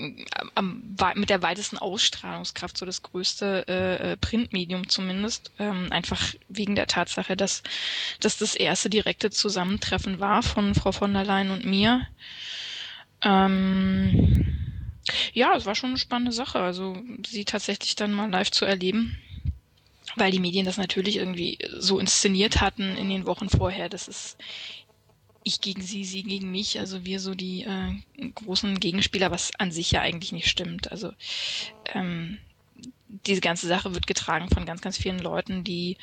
am, 0.55 0.96
mit 1.15 1.29
der 1.29 1.41
weitesten 1.41 1.77
Ausstrahlungskraft, 1.77 2.77
so 2.77 2.86
das 2.86 3.01
größte 3.01 3.65
äh, 3.67 4.12
äh, 4.13 4.17
Printmedium 4.17 4.88
zumindest, 4.88 5.51
ähm, 5.60 5.88
einfach 5.91 6.34
wegen 6.50 6.75
der 6.75 6.88
Tatsache, 6.88 7.36
dass, 7.36 7.63
dass 8.20 8.38
das 8.38 8.55
erste 8.55 8.89
direkte 8.89 9.32
Zusammentreffen 9.32 10.20
war 10.20 10.43
von 10.43 10.75
Frau 10.75 10.91
von 10.91 11.13
der 11.13 11.25
Leyen 11.25 11.51
und 11.51 11.65
mir. 11.65 12.08
Ähm, 13.22 14.55
ja, 15.34 15.55
es 15.55 15.65
war 15.65 15.75
schon 15.75 15.89
eine 15.89 16.00
spannende 16.00 16.32
Sache, 16.32 16.60
also 16.60 16.98
sie 17.27 17.46
tatsächlich 17.46 17.96
dann 17.96 18.13
mal 18.13 18.29
live 18.29 18.51
zu 18.51 18.63
erleben, 18.65 19.17
weil 20.15 20.32
die 20.32 20.39
Medien 20.39 20.65
das 20.65 20.77
natürlich 20.77 21.17
irgendwie 21.17 21.58
so 21.77 22.00
inszeniert 22.00 22.62
hatten 22.62 22.96
in 22.96 23.10
den 23.10 23.25
Wochen 23.25 23.50
vorher. 23.50 23.89
Das 23.89 24.08
ist 24.08 24.38
ich 25.44 25.62
gegen 25.62 25.82
sie, 25.82 26.06
sie 26.06 26.24
gegen 26.24 26.52
mich, 26.52 26.80
also 26.80 27.06
wir 27.06 27.20
so 27.20 27.36
die 27.36 27.64
äh, 27.64 28.30
großen 28.36 28.80
Gegenspieler, 28.80 29.32
was 29.32 29.52
an 29.60 29.72
sich 29.72 29.92
ja 29.92 30.02
eigentlich 30.02 30.32
nicht 30.32 30.50
stimmt. 30.50 30.92
Also 30.92 31.12
ähm, 31.94 32.38
diese 33.26 33.42
ganze 33.42 33.68
Sache 33.68 33.94
wird 33.94 34.08
getragen 34.08 34.50
von 34.50 34.66
ganz, 34.66 34.82
ganz 34.82 34.98
vielen 34.98 35.20
Leuten, 35.20 35.64
die 35.64 35.98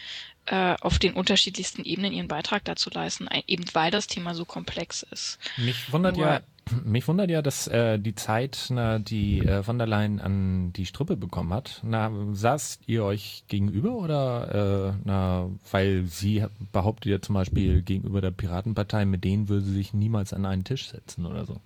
äh, 0.47 0.77
auf 0.81 0.99
den 0.99 1.15
unterschiedlichsten 1.15 1.85
Ebenen 1.85 2.13
ihren 2.13 2.29
Beitrag 2.29 2.65
dazu 2.65 2.91
leisten, 2.91 3.29
eben 3.47 3.65
weil 3.73 3.91
das 3.91 4.07
Thema 4.07 4.35
so 4.35 4.45
komplex 4.45 5.03
ist. 5.11 5.39
Mich 5.57 5.93
wundert 5.93 6.17
Nur, 6.17 6.27
ja 6.27 6.41
Mich 6.85 7.07
wundert 7.09 7.31
ja, 7.31 7.43
dass 7.43 7.67
äh, 7.69 7.99
die 7.99 8.15
Zeit, 8.15 8.67
na, 8.71 8.99
die 8.99 9.41
äh, 9.41 9.63
von 9.63 9.79
der 9.79 9.87
Leyen 9.87 10.21
an 10.21 10.73
die 10.73 10.87
Strippe 10.87 11.17
bekommen 11.17 11.53
hat. 11.53 11.81
Na, 11.83 12.11
saßt 12.33 12.83
ihr 12.87 13.05
euch 13.05 13.45
gegenüber 13.49 13.93
oder 13.93 14.95
äh, 14.95 15.01
na, 15.05 15.51
weil 15.71 16.05
sie 16.07 16.45
behauptet 16.73 17.11
ja 17.11 17.21
zum 17.21 17.35
Beispiel 17.35 17.83
gegenüber 17.83 18.21
der 18.21 18.31
Piratenpartei, 18.31 19.05
mit 19.05 19.25
denen 19.25 19.49
würde 19.49 19.65
sie 19.65 19.75
sich 19.75 19.93
niemals 19.93 20.33
an 20.33 20.47
einen 20.47 20.65
Tisch 20.65 20.89
setzen 20.89 21.27
oder 21.27 21.45
so. 21.45 21.61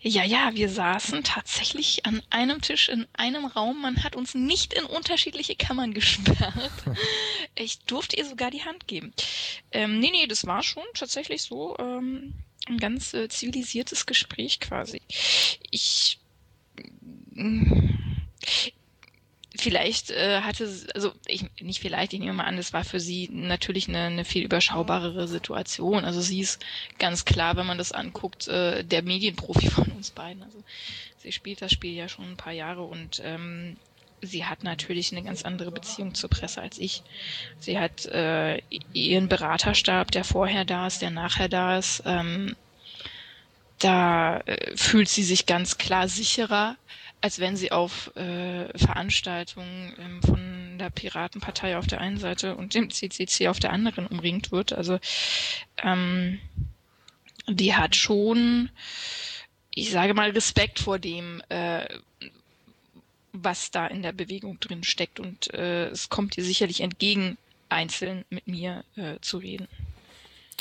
Ja, 0.00 0.24
ja, 0.24 0.50
wir 0.54 0.68
saßen 0.68 1.22
tatsächlich 1.22 2.04
an 2.06 2.22
einem 2.30 2.60
Tisch 2.60 2.88
in 2.88 3.06
einem 3.12 3.44
Raum. 3.44 3.80
Man 3.82 4.02
hat 4.02 4.16
uns 4.16 4.34
nicht 4.34 4.74
in 4.74 4.84
unterschiedliche 4.84 5.54
Kammern 5.54 5.94
gesperrt. 5.94 6.72
Ich 7.56 7.78
durfte 7.84 8.16
ihr 8.16 8.24
sogar 8.24 8.50
die 8.50 8.64
Hand 8.64 8.88
geben. 8.88 9.12
Ähm, 9.70 10.00
nee, 10.00 10.10
nee, 10.10 10.26
das 10.26 10.44
war 10.44 10.64
schon 10.64 10.82
tatsächlich 10.92 11.42
so 11.42 11.76
ähm, 11.78 12.34
ein 12.68 12.78
ganz 12.78 13.14
äh, 13.14 13.28
zivilisiertes 13.28 14.06
Gespräch 14.06 14.60
quasi. 14.60 15.00
Ich 15.70 16.18
vielleicht 19.56 20.10
äh, 20.10 20.40
hatte, 20.42 20.68
also 20.94 21.12
ich, 21.26 21.44
nicht 21.60 21.80
vielleicht, 21.80 22.12
ich 22.12 22.20
nehme 22.20 22.32
mal 22.34 22.44
an, 22.44 22.56
das 22.56 22.72
war 22.72 22.84
für 22.84 23.00
sie 23.00 23.28
natürlich 23.32 23.88
eine, 23.88 24.04
eine 24.04 24.24
viel 24.24 24.44
überschaubarere 24.44 25.28
Situation. 25.28 26.04
Also 26.04 26.20
sie 26.20 26.40
ist 26.40 26.64
ganz 26.98 27.24
klar, 27.24 27.56
wenn 27.56 27.66
man 27.66 27.78
das 27.78 27.92
anguckt, 27.92 28.48
äh, 28.48 28.84
der 28.84 29.02
Medienprofi 29.02 29.68
von 29.70 29.86
uns 29.92 30.10
beiden. 30.10 30.42
Also 30.42 30.62
sie 31.18 31.32
spielt 31.32 31.62
das 31.62 31.72
Spiel 31.72 31.94
ja 31.94 32.08
schon 32.08 32.32
ein 32.32 32.36
paar 32.36 32.52
Jahre 32.52 32.82
und 32.82 33.20
ähm, 33.24 33.76
sie 34.26 34.44
hat 34.44 34.64
natürlich 34.64 35.12
eine 35.12 35.22
ganz 35.22 35.42
andere 35.42 35.70
Beziehung 35.70 36.14
zur 36.14 36.30
Presse 36.30 36.60
als 36.62 36.78
ich. 36.78 37.02
Sie 37.58 37.78
hat 37.78 38.06
äh, 38.06 38.58
ihren 38.92 39.28
Beraterstab, 39.28 40.10
der 40.10 40.24
vorher 40.24 40.64
da 40.64 40.86
ist, 40.86 41.02
der 41.02 41.10
nachher 41.10 41.48
da 41.48 41.78
ist. 41.78 42.02
Ähm, 42.06 42.56
da 43.78 44.38
äh, 44.40 44.76
fühlt 44.76 45.08
sie 45.08 45.22
sich 45.24 45.46
ganz 45.46 45.78
klar 45.78 46.08
sicherer 46.08 46.76
als 47.24 47.38
wenn 47.38 47.56
sie 47.56 47.72
auf 47.72 48.14
äh, 48.16 48.68
Veranstaltungen 48.78 49.94
ähm, 49.98 50.22
von 50.22 50.76
der 50.78 50.90
Piratenpartei 50.90 51.78
auf 51.78 51.86
der 51.86 52.02
einen 52.02 52.18
Seite 52.18 52.54
und 52.54 52.74
dem 52.74 52.90
CCC 52.90 53.48
auf 53.48 53.58
der 53.58 53.72
anderen 53.72 54.06
umringt 54.06 54.52
wird. 54.52 54.74
Also 54.74 54.98
ähm, 55.82 56.38
die 57.48 57.74
hat 57.74 57.96
schon, 57.96 58.68
ich 59.70 59.90
sage 59.90 60.12
mal, 60.12 60.32
Respekt 60.32 60.78
vor 60.80 60.98
dem, 60.98 61.42
äh, 61.48 61.86
was 63.34 63.70
da 63.70 63.86
in 63.86 64.02
der 64.02 64.12
Bewegung 64.12 64.60
drin 64.60 64.84
steckt 64.84 65.20
und 65.20 65.52
äh, 65.52 65.88
es 65.88 66.08
kommt 66.08 66.38
ihr 66.38 66.44
sicherlich 66.44 66.80
entgegen, 66.80 67.36
einzeln 67.68 68.24
mit 68.30 68.46
mir 68.46 68.84
äh, 68.96 69.18
zu 69.20 69.38
reden. 69.38 69.68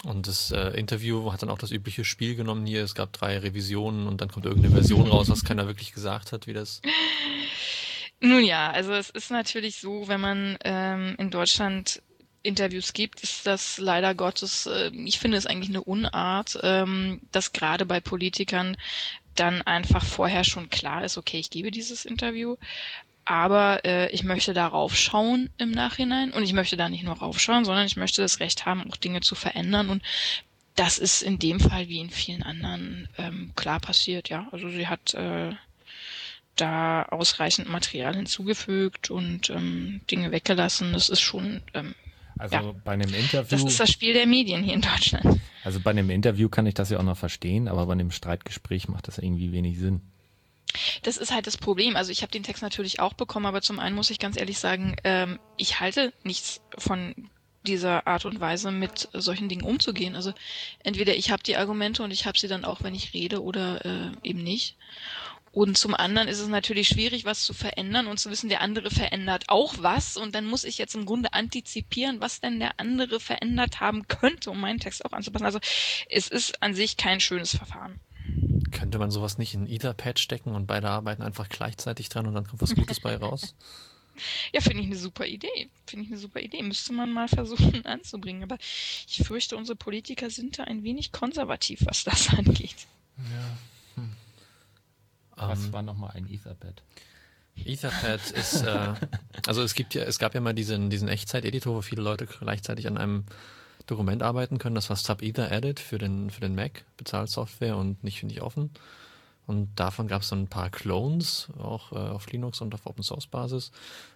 Und 0.03 0.27
das 0.27 0.51
äh, 0.51 0.69
Interview 0.71 1.31
hat 1.31 1.43
dann 1.43 1.49
auch 1.49 1.57
das 1.57 1.71
übliche 1.71 2.03
Spiel 2.03 2.35
genommen 2.35 2.65
hier. 2.65 2.83
Es 2.83 2.95
gab 2.95 3.13
drei 3.13 3.37
Revisionen 3.37 4.07
und 4.07 4.19
dann 4.19 4.29
kommt 4.29 4.45
irgendeine 4.45 4.73
Version 4.73 5.07
raus, 5.07 5.29
was 5.29 5.45
keiner 5.45 5.67
wirklich 5.67 5.93
gesagt 5.93 6.31
hat, 6.31 6.47
wie 6.47 6.53
das. 6.53 6.81
Nun 8.19 8.43
ja, 8.43 8.71
also 8.71 8.93
es 8.93 9.09
ist 9.09 9.31
natürlich 9.31 9.77
so, 9.77 10.07
wenn 10.07 10.19
man 10.19 10.57
ähm, 10.63 11.15
in 11.19 11.29
Deutschland 11.29 12.01
Interviews 12.41 12.91
gibt, 12.91 13.21
ist 13.21 13.47
das 13.47 13.77
leider 13.77 14.13
Gottes, 14.13 14.65
äh, 14.65 14.91
ich 14.93 15.19
finde 15.19 15.37
es 15.37 15.45
eigentlich 15.45 15.69
eine 15.69 15.83
Unart, 15.83 16.59
ähm, 16.61 17.21
dass 17.31 17.53
gerade 17.53 17.85
bei 17.85 18.01
Politikern 18.01 18.75
dann 19.35 19.61
einfach 19.61 20.03
vorher 20.03 20.43
schon 20.43 20.69
klar 20.69 21.03
ist, 21.03 21.17
okay, 21.17 21.39
ich 21.39 21.49
gebe 21.49 21.71
dieses 21.71 22.05
Interview, 22.05 22.57
aber 23.25 23.85
äh, 23.85 24.09
ich 24.11 24.23
möchte 24.23 24.53
darauf 24.53 24.95
schauen 24.95 25.49
im 25.57 25.71
Nachhinein 25.71 26.31
und 26.31 26.43
ich 26.43 26.53
möchte 26.53 26.77
da 26.77 26.89
nicht 26.89 27.03
nur 27.03 27.17
raufschauen, 27.17 27.65
sondern 27.65 27.85
ich 27.85 27.95
möchte 27.95 28.21
das 28.21 28.39
Recht 28.39 28.65
haben, 28.65 28.89
auch 28.89 28.97
Dinge 28.97 29.21
zu 29.21 29.35
verändern 29.35 29.89
und 29.89 30.03
das 30.75 30.97
ist 30.97 31.21
in 31.21 31.39
dem 31.39 31.59
Fall 31.59 31.87
wie 31.87 31.99
in 31.99 32.09
vielen 32.09 32.43
anderen 32.43 33.07
ähm, 33.17 33.51
klar 33.55 33.79
passiert, 33.79 34.29
ja. 34.29 34.47
Also 34.51 34.69
sie 34.69 34.87
hat 34.87 35.13
äh, 35.13 35.51
da 36.55 37.03
ausreichend 37.03 37.69
Material 37.69 38.15
hinzugefügt 38.15 39.09
und 39.09 39.49
ähm, 39.49 40.01
Dinge 40.09 40.31
weggelassen. 40.31 40.93
Das 40.93 41.09
ist 41.09 41.21
schon 41.21 41.61
ähm, 41.73 41.95
also 42.37 42.55
ja, 42.55 42.73
bei 42.83 42.93
einem 42.93 43.13
Interview. 43.13 43.57
Das 43.57 43.63
ist 43.63 43.79
das 43.79 43.91
Spiel 43.91 44.13
der 44.13 44.27
Medien 44.27 44.63
hier 44.63 44.73
in 44.73 44.81
Deutschland. 44.81 45.39
Also 45.63 45.79
bei 45.79 45.91
einem 45.91 46.09
Interview 46.09 46.49
kann 46.49 46.65
ich 46.65 46.73
das 46.73 46.89
ja 46.89 46.99
auch 46.99 47.03
noch 47.03 47.17
verstehen, 47.17 47.67
aber 47.67 47.85
bei 47.85 47.93
einem 47.93 48.11
Streitgespräch 48.11 48.87
macht 48.89 49.07
das 49.07 49.17
irgendwie 49.17 49.51
wenig 49.51 49.79
Sinn. 49.79 50.01
Das 51.03 51.17
ist 51.17 51.33
halt 51.33 51.47
das 51.47 51.57
Problem. 51.57 51.95
Also 51.95 52.11
ich 52.11 52.21
habe 52.21 52.31
den 52.31 52.43
Text 52.43 52.63
natürlich 52.63 52.99
auch 52.99 53.13
bekommen, 53.13 53.45
aber 53.45 53.61
zum 53.61 53.79
einen 53.79 53.95
muss 53.95 54.09
ich 54.09 54.19
ganz 54.19 54.37
ehrlich 54.37 54.57
sagen, 54.57 54.95
ähm, 55.03 55.39
ich 55.57 55.79
halte 55.79 56.13
nichts 56.23 56.61
von 56.77 57.13
dieser 57.65 58.07
Art 58.07 58.25
und 58.25 58.39
Weise 58.39 58.71
mit 58.71 59.07
solchen 59.13 59.47
Dingen 59.49 59.63
umzugehen. 59.63 60.15
Also 60.15 60.33
entweder 60.83 61.15
ich 61.15 61.31
habe 61.31 61.43
die 61.43 61.55
Argumente 61.55 62.03
und 62.03 62.11
ich 62.11 62.25
habe 62.25 62.37
sie 62.37 62.47
dann 62.47 62.65
auch, 62.65 62.83
wenn 62.83 62.95
ich 62.95 63.13
rede 63.13 63.41
oder 63.41 63.85
äh, 63.85 64.11
eben 64.23 64.43
nicht. 64.43 64.75
Und 65.53 65.77
zum 65.77 65.93
anderen 65.93 66.27
ist 66.27 66.39
es 66.39 66.47
natürlich 66.47 66.87
schwierig, 66.87 67.23
was 67.23 67.45
zu 67.45 67.53
verändern 67.53 68.07
und 68.07 68.19
zu 68.19 68.29
wissen, 68.29 68.49
der 68.49 68.61
andere 68.61 68.89
verändert 68.89 69.45
auch 69.47 69.75
was. 69.79 70.17
Und 70.17 70.35
dann 70.35 70.45
muss 70.45 70.65
ich 70.65 70.77
jetzt 70.77 70.95
im 70.95 71.05
Grunde 71.05 71.33
antizipieren, 71.33 72.19
was 72.19 72.41
denn 72.41 72.59
der 72.59 72.79
andere 72.79 73.19
verändert 73.19 73.79
haben 73.79 74.07
könnte, 74.07 74.49
um 74.49 74.59
meinen 74.59 74.79
Text 74.79 75.05
auch 75.05 75.11
anzupassen. 75.11 75.45
Also 75.45 75.59
es 76.09 76.27
ist 76.27 76.61
an 76.61 76.73
sich 76.73 76.97
kein 76.97 77.19
schönes 77.19 77.55
Verfahren. 77.55 77.99
Könnte 78.71 78.97
man 78.97 79.11
sowas 79.11 79.37
nicht 79.37 79.53
in 79.53 79.67
Etherpad 79.67 80.17
stecken 80.17 80.55
und 80.55 80.65
beide 80.65 80.89
arbeiten 80.89 81.21
einfach 81.21 81.49
gleichzeitig 81.49 82.09
dran 82.09 82.25
und 82.25 82.33
dann 82.33 82.47
kommt 82.47 82.61
was 82.61 82.75
Gutes 82.75 82.99
bei 82.99 83.15
raus? 83.15 83.55
Ja, 84.53 84.61
finde 84.61 84.81
ich 84.81 84.87
eine 84.87 84.95
super 84.95 85.25
Idee. 85.25 85.69
Finde 85.87 86.05
ich 86.05 86.11
eine 86.11 86.19
super 86.19 86.39
Idee. 86.39 86.61
Müsste 86.61 86.93
man 86.93 87.11
mal 87.11 87.27
versuchen 87.27 87.85
anzubringen. 87.85 88.43
Aber 88.43 88.57
ich 89.07 89.23
fürchte, 89.25 89.57
unsere 89.57 89.75
Politiker 89.75 90.29
sind 90.29 90.59
da 90.59 90.63
ein 90.63 90.83
wenig 90.83 91.11
konservativ, 91.11 91.81
was 91.85 92.03
das 92.03 92.29
angeht. 92.29 92.87
Ja. 93.17 93.57
Was 95.35 95.65
um, 95.65 95.73
war 95.73 95.81
nochmal 95.81 96.11
ein 96.15 96.29
Etherpad? 96.29 96.81
Etherpad 97.55 98.31
ist, 98.31 98.63
äh, 98.63 98.93
also 99.47 99.61
es 99.61 99.73
gibt 99.73 99.93
ja, 99.93 100.03
es 100.03 100.19
gab 100.19 100.33
ja 100.35 100.41
mal 100.41 100.53
diesen, 100.53 100.89
diesen 100.89 101.07
Echtzeit-Editor, 101.07 101.75
wo 101.75 101.81
viele 101.81 102.01
Leute 102.01 102.25
gleichzeitig 102.25 102.87
an 102.87 102.97
einem 102.97 103.25
Dokument 103.85 104.23
arbeiten 104.23 104.57
können. 104.57 104.75
Das 104.75 104.89
war 104.89 104.95
SubEther 104.95 105.51
Edit 105.51 105.79
für 105.79 105.97
den, 105.97 106.29
für 106.29 106.41
den 106.41 106.55
Mac, 106.55 106.85
Bezahlsoftware 106.97 107.77
und 107.77 108.03
nicht, 108.03 108.23
nicht 108.23 108.41
offen. 108.41 108.71
Und 109.45 109.77
davon 109.77 110.07
gab 110.07 110.21
es 110.21 110.29
dann 110.29 110.43
ein 110.43 110.47
paar 110.47 110.69
Clones, 110.69 111.49
auch 111.59 111.91
äh, 111.91 111.95
auf 111.95 112.31
Linux 112.31 112.61
und 112.61 112.73
auf 112.73 112.85
Open 112.85 113.03
Source 113.03 113.27
Basis. 113.27 113.71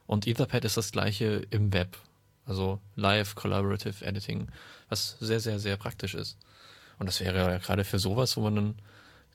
Und 0.06 0.26
Etherpad 0.26 0.64
ist 0.64 0.78
das 0.78 0.92
gleiche 0.92 1.46
im 1.50 1.74
Web. 1.74 1.98
Also 2.46 2.80
Live 2.96 3.36
Collaborative 3.36 4.06
Editing, 4.06 4.48
was 4.88 5.18
sehr, 5.20 5.42
sehr, 5.42 5.60
sehr 5.60 5.76
praktisch 5.76 6.16
ist. 6.16 6.38
Und 6.98 7.08
das 7.08 7.20
wäre 7.20 7.38
ja 7.38 7.58
gerade 7.58 7.84
für 7.84 8.00
sowas, 8.00 8.38
wo 8.38 8.42
man 8.42 8.56
dann 8.56 8.76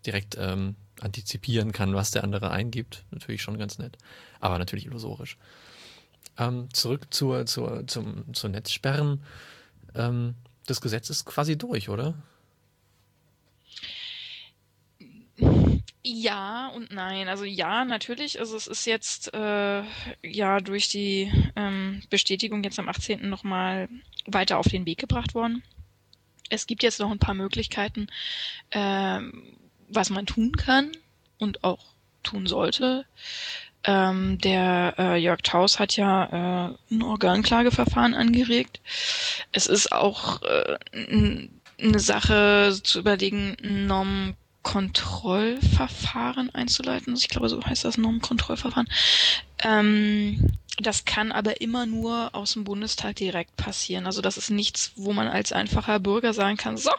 direkt 0.06 0.37
ähm, 0.38 0.76
antizipieren 1.00 1.73
kann, 1.73 1.94
was 1.94 2.11
der 2.11 2.25
andere 2.25 2.50
eingibt, 2.50 3.04
natürlich 3.11 3.42
schon 3.42 3.59
ganz 3.59 3.78
nett. 3.78 3.99
Aber 4.40 4.59
natürlich 4.59 4.87
illusorisch. 4.87 5.37
Ähm, 6.38 6.68
zurück 6.73 7.12
zur, 7.12 7.47
zur, 7.47 7.87
zum, 7.87 8.32
zur 8.32 8.50
Netzsperren 8.50 9.23
ähm, 9.94 10.35
das 10.66 10.80
Gesetz 10.80 11.11
ist 11.11 11.25
quasi 11.25 11.59
durch, 11.59 11.88
oder? 11.88 12.14
Ja 16.04 16.68
und 16.68 16.92
nein. 16.92 17.28
Also 17.28 17.44
ja, 17.44 17.85
natürlich. 17.85 18.38
Also 18.38 18.56
es 18.56 18.66
ist 18.66 18.87
jetzt 18.87 19.35
äh, 19.35 19.82
ja 20.23 20.61
durch 20.61 20.88
die 20.88 21.32
ähm, 21.56 22.02
Bestätigung 22.11 22.62
jetzt 22.64 22.78
am 22.78 22.88
18. 22.88 23.28
nochmal 23.28 23.88
weiter 24.26 24.59
auf 24.59 24.68
den 24.68 24.87
Weg 24.87 24.99
gebracht 24.99 25.35
worden. 25.35 25.62
Es 26.49 26.66
gibt 26.66 26.82
jetzt 26.82 27.00
noch 27.00 27.11
ein 27.11 27.18
paar 27.18 27.35
Möglichkeiten, 27.35 28.09
äh, 28.71 29.21
was 29.94 30.11
man 30.11 30.26
tun 30.26 30.56
kann 30.56 30.92
und 31.38 31.64
auch 31.64 31.80
tun 32.22 32.46
sollte. 32.46 33.04
Ähm, 33.84 34.38
der 34.38 34.94
äh, 34.99 35.16
Jörg 35.16 35.42
Taus 35.42 35.80
hat 35.80 35.96
ja 35.96 36.70
äh, 36.70 36.75
ein 36.90 37.02
Organklageverfahren 37.02 38.14
angeregt. 38.14 38.80
Es 39.50 39.66
ist 39.66 39.90
auch 39.90 40.40
äh, 40.42 40.76
eine 41.82 41.99
Sache 41.99 42.78
zu 42.80 43.00
überlegen, 43.00 43.56
Normkontrollverfahren 43.61 46.54
einzuleiten. 46.54 47.16
Ich 47.16 47.28
glaube, 47.28 47.49
so 47.49 47.61
heißt 47.61 47.84
das 47.84 47.99
Normkontrollverfahren. 47.99 48.88
Ähm, 49.64 50.52
das 50.78 51.04
kann 51.04 51.32
aber 51.32 51.61
immer 51.61 51.87
nur 51.87 52.32
aus 52.34 52.52
dem 52.52 52.62
Bundestag 52.64 53.16
direkt 53.16 53.56
passieren. 53.56 54.06
Also 54.06 54.22
das 54.22 54.37
ist 54.37 54.50
nichts, 54.50 54.92
wo 54.94 55.12
man 55.12 55.26
als 55.26 55.50
einfacher 55.52 55.99
Bürger 55.99 56.34
sagen 56.34 56.56
kann, 56.56 56.76
so, 56.76 56.92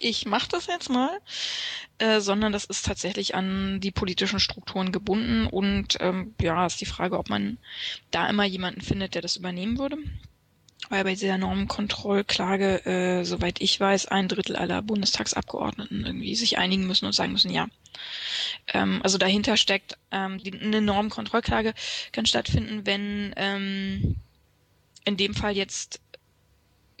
ich 0.00 0.26
mache 0.26 0.48
das 0.48 0.66
jetzt 0.66 0.88
mal, 0.88 1.10
äh, 1.98 2.20
sondern 2.20 2.52
das 2.52 2.64
ist 2.64 2.86
tatsächlich 2.86 3.34
an 3.34 3.80
die 3.80 3.90
politischen 3.90 4.40
Strukturen 4.40 4.90
gebunden 4.90 5.46
und 5.46 5.98
ähm, 6.00 6.34
ja, 6.40 6.66
ist 6.66 6.80
die 6.80 6.86
Frage, 6.86 7.18
ob 7.18 7.28
man 7.28 7.58
da 8.10 8.28
immer 8.28 8.44
jemanden 8.44 8.80
findet, 8.80 9.14
der 9.14 9.22
das 9.22 9.36
übernehmen 9.36 9.78
würde. 9.78 9.98
Weil 10.88 11.04
bei 11.04 11.10
dieser 11.10 11.36
Normenkontrollklage, 11.36 12.86
äh, 12.86 13.24
soweit 13.24 13.60
ich 13.60 13.78
weiß, 13.78 14.06
ein 14.06 14.28
Drittel 14.28 14.56
aller 14.56 14.80
Bundestagsabgeordneten 14.80 16.06
irgendwie 16.06 16.34
sich 16.34 16.56
einigen 16.56 16.86
müssen 16.86 17.04
und 17.04 17.12
sagen 17.12 17.32
müssen, 17.32 17.50
ja. 17.50 17.68
Ähm, 18.72 19.00
also 19.02 19.18
dahinter 19.18 19.58
steckt, 19.58 19.98
ähm, 20.10 20.38
die, 20.38 20.58
eine 20.58 20.80
Normenkontrollklage 20.80 21.74
kann 22.12 22.24
stattfinden, 22.24 22.86
wenn 22.86 23.34
ähm, 23.36 24.16
in 25.04 25.16
dem 25.18 25.34
Fall 25.34 25.56
jetzt 25.56 26.00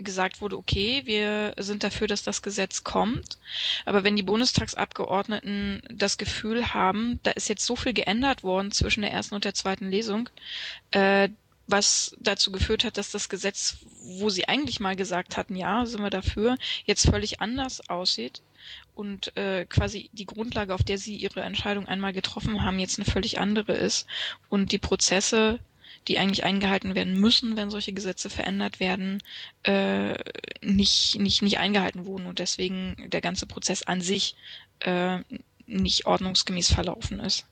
gesagt 0.02 0.40
wurde, 0.40 0.56
okay, 0.56 1.02
wir 1.04 1.54
sind 1.58 1.82
dafür, 1.84 2.06
dass 2.06 2.22
das 2.22 2.42
Gesetz 2.42 2.84
kommt. 2.84 3.38
Aber 3.84 4.04
wenn 4.04 4.16
die 4.16 4.22
Bundestagsabgeordneten 4.22 5.82
das 5.90 6.18
Gefühl 6.18 6.72
haben, 6.74 7.20
da 7.22 7.30
ist 7.32 7.48
jetzt 7.48 7.66
so 7.66 7.76
viel 7.76 7.92
geändert 7.92 8.42
worden 8.42 8.72
zwischen 8.72 9.02
der 9.02 9.12
ersten 9.12 9.34
und 9.34 9.44
der 9.44 9.54
zweiten 9.54 9.90
Lesung, 9.90 10.28
äh, 10.92 11.28
was 11.66 12.16
dazu 12.18 12.50
geführt 12.50 12.84
hat, 12.84 12.96
dass 12.96 13.10
das 13.10 13.28
Gesetz, 13.28 13.76
wo 14.02 14.28
sie 14.28 14.48
eigentlich 14.48 14.80
mal 14.80 14.96
gesagt 14.96 15.36
hatten, 15.36 15.54
ja, 15.56 15.86
sind 15.86 16.02
wir 16.02 16.10
dafür, 16.10 16.56
jetzt 16.84 17.08
völlig 17.08 17.40
anders 17.40 17.88
aussieht 17.88 18.42
und 18.94 19.36
äh, 19.36 19.64
quasi 19.66 20.10
die 20.12 20.26
Grundlage, 20.26 20.74
auf 20.74 20.82
der 20.82 20.98
sie 20.98 21.16
ihre 21.16 21.40
Entscheidung 21.42 21.86
einmal 21.86 22.12
getroffen 22.12 22.62
haben, 22.62 22.78
jetzt 22.78 22.98
eine 22.98 23.06
völlig 23.10 23.38
andere 23.38 23.72
ist 23.72 24.06
und 24.48 24.72
die 24.72 24.78
Prozesse 24.78 25.60
die 26.08 26.18
eigentlich 26.18 26.44
eingehalten 26.44 26.94
werden 26.94 27.18
müssen, 27.20 27.56
wenn 27.56 27.70
solche 27.70 27.92
Gesetze 27.92 28.30
verändert 28.30 28.80
werden, 28.80 29.22
äh, 29.62 30.14
nicht, 30.62 31.18
nicht, 31.18 31.42
nicht 31.42 31.58
eingehalten 31.58 32.06
wurden 32.06 32.26
und 32.26 32.38
deswegen 32.38 32.96
der 33.10 33.20
ganze 33.20 33.46
Prozess 33.46 33.82
an 33.82 34.00
sich 34.00 34.34
äh, 34.80 35.18
nicht 35.66 36.06
ordnungsgemäß 36.06 36.72
verlaufen 36.72 37.20
ist. 37.20 37.46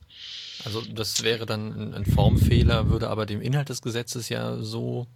Also 0.64 0.82
das 0.82 1.22
wäre 1.22 1.46
dann 1.46 1.94
ein 1.94 2.06
Formfehler, 2.06 2.88
würde 2.88 3.10
aber 3.10 3.26
dem 3.26 3.40
Inhalt 3.40 3.68
des 3.68 3.82
Gesetzes 3.82 4.28
ja 4.28 4.56
so 4.56 5.06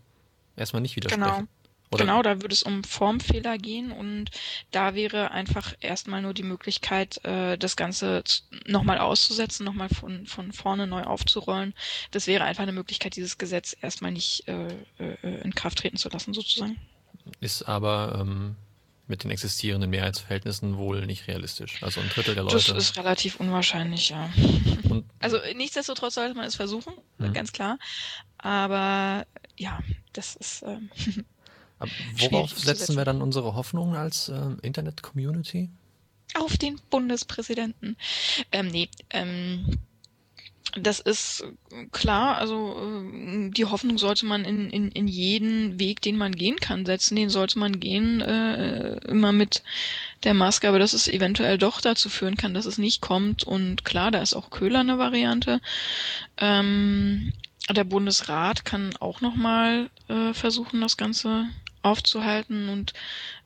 erstmal 0.57 0.83
nicht 0.83 0.95
widersprechen. 0.95 1.25
Genau. 1.25 1.49
Oder? 1.93 2.05
Genau, 2.05 2.23
da 2.23 2.41
würde 2.41 2.55
es 2.55 2.63
um 2.63 2.85
Formfehler 2.85 3.59
gehen 3.59 3.93
und 3.93 4.31
da 4.71 4.95
wäre 4.95 5.31
einfach 5.31 5.75
erstmal 5.81 6.23
nur 6.23 6.33
die 6.33 6.43
Möglichkeit, 6.43 7.23
äh, 7.25 7.59
das 7.59 7.77
Ganze 7.77 8.25
nochmal 8.67 8.99
auszusetzen, 8.99 9.65
nochmal 9.67 9.91
von, 9.91 10.27
von 10.27 10.53
vorne 10.53 10.87
neu 10.87 11.03
aufzurollen. 11.03 11.75
Das 12.11 12.27
wäre 12.27 12.45
einfach 12.45 12.63
eine 12.63 12.73
Möglichkeit, 12.73 13.15
dieses 13.17 13.37
Gesetz 13.37 13.77
erstmal 13.79 14.11
nicht 14.11 14.49
äh, 14.49 14.69
äh, 14.99 15.43
in 15.43 15.55
Kraft 15.55 15.79
treten 15.79 15.99
zu 15.99 16.09
lassen, 16.09 16.33
sozusagen. 16.33 16.79
Ist 17.41 17.65
aber 17.65 18.19
ähm, 18.19 18.57
mit 19.07 19.25
den 19.25 19.31
existierenden 19.31 19.91
Mehrheitsverhältnissen 19.91 20.79
wohl 20.79 21.05
nicht 21.05 21.29
realistisch. 21.29 21.83
Also 21.83 22.01
ein 22.01 22.09
Drittel 22.09 22.35
der 22.35 22.45
Leute. 22.45 22.57
Das 22.57 22.69
ist 22.71 22.97
relativ 22.97 23.39
unwahrscheinlich, 23.39 24.09
ja. 24.09 24.31
Und 24.89 25.05
also 25.21 25.39
nichtsdestotrotz 25.55 26.15
sollte 26.15 26.35
man 26.35 26.47
es 26.47 26.57
versuchen, 26.57 26.95
mhm. 27.19 27.35
ganz 27.35 27.53
klar. 27.53 27.79
Aber 28.39 29.27
ja, 29.59 29.81
das 30.15 30.37
ist. 30.37 30.63
Ähm, 30.63 30.91
Aber 31.83 31.91
worauf 32.31 32.59
setzen 32.59 32.97
wir 32.97 33.05
dann 33.05 33.21
unsere 33.21 33.55
Hoffnung 33.55 33.97
als 33.97 34.29
äh, 34.29 34.41
Internet-Community? 34.63 35.69
Auf 36.35 36.57
den 36.57 36.81
Bundespräsidenten. 36.91 37.97
Ähm, 38.53 38.69
nee, 38.69 38.89
ähm, 39.11 39.79
das 40.81 41.01
ist 41.01 41.45
klar, 41.91 42.39
also 42.39 42.77
äh, 42.79 43.51
die 43.51 43.67
Hoffnung 43.67 43.99
sollte 43.99 44.25
man 44.25 44.45
in, 44.45 44.71
in, 44.71 44.91
in 44.93 45.07
jeden 45.09 45.79
Weg, 45.79 46.01
den 46.01 46.17
man 46.17 46.33
gehen 46.35 46.57
kann, 46.57 46.87
setzen. 46.87 47.17
Den 47.17 47.29
sollte 47.29 47.59
man 47.59 47.81
gehen, 47.81 48.21
äh, 48.21 48.97
immer 49.09 49.33
mit 49.33 49.63
der 50.25 50.35
Maske, 50.35 50.69
aber 50.69 50.79
dass 50.79 50.93
es 50.93 51.09
eventuell 51.09 51.59
doch 51.59 51.81
dazu 51.81 52.09
führen 52.09 52.37
kann, 52.37 52.55
dass 52.55 52.65
es 52.65 52.79
nicht 52.79 53.01
kommt. 53.01 53.43
Und 53.43 53.85
klar, 53.85 54.11
da 54.11 54.23
ist 54.23 54.35
auch 54.35 54.51
Köhler 54.51 54.81
eine 54.81 54.99
Variante. 54.99 55.61
Ähm, 56.39 57.33
der 57.69 57.85
Bundesrat 57.85 58.65
kann 58.65 58.97
auch 58.99 59.21
nochmal 59.21 59.91
äh, 60.09 60.33
versuchen, 60.33 60.81
das 60.81 60.97
Ganze 60.97 61.47
aufzuhalten 61.83 62.69
und 62.69 62.93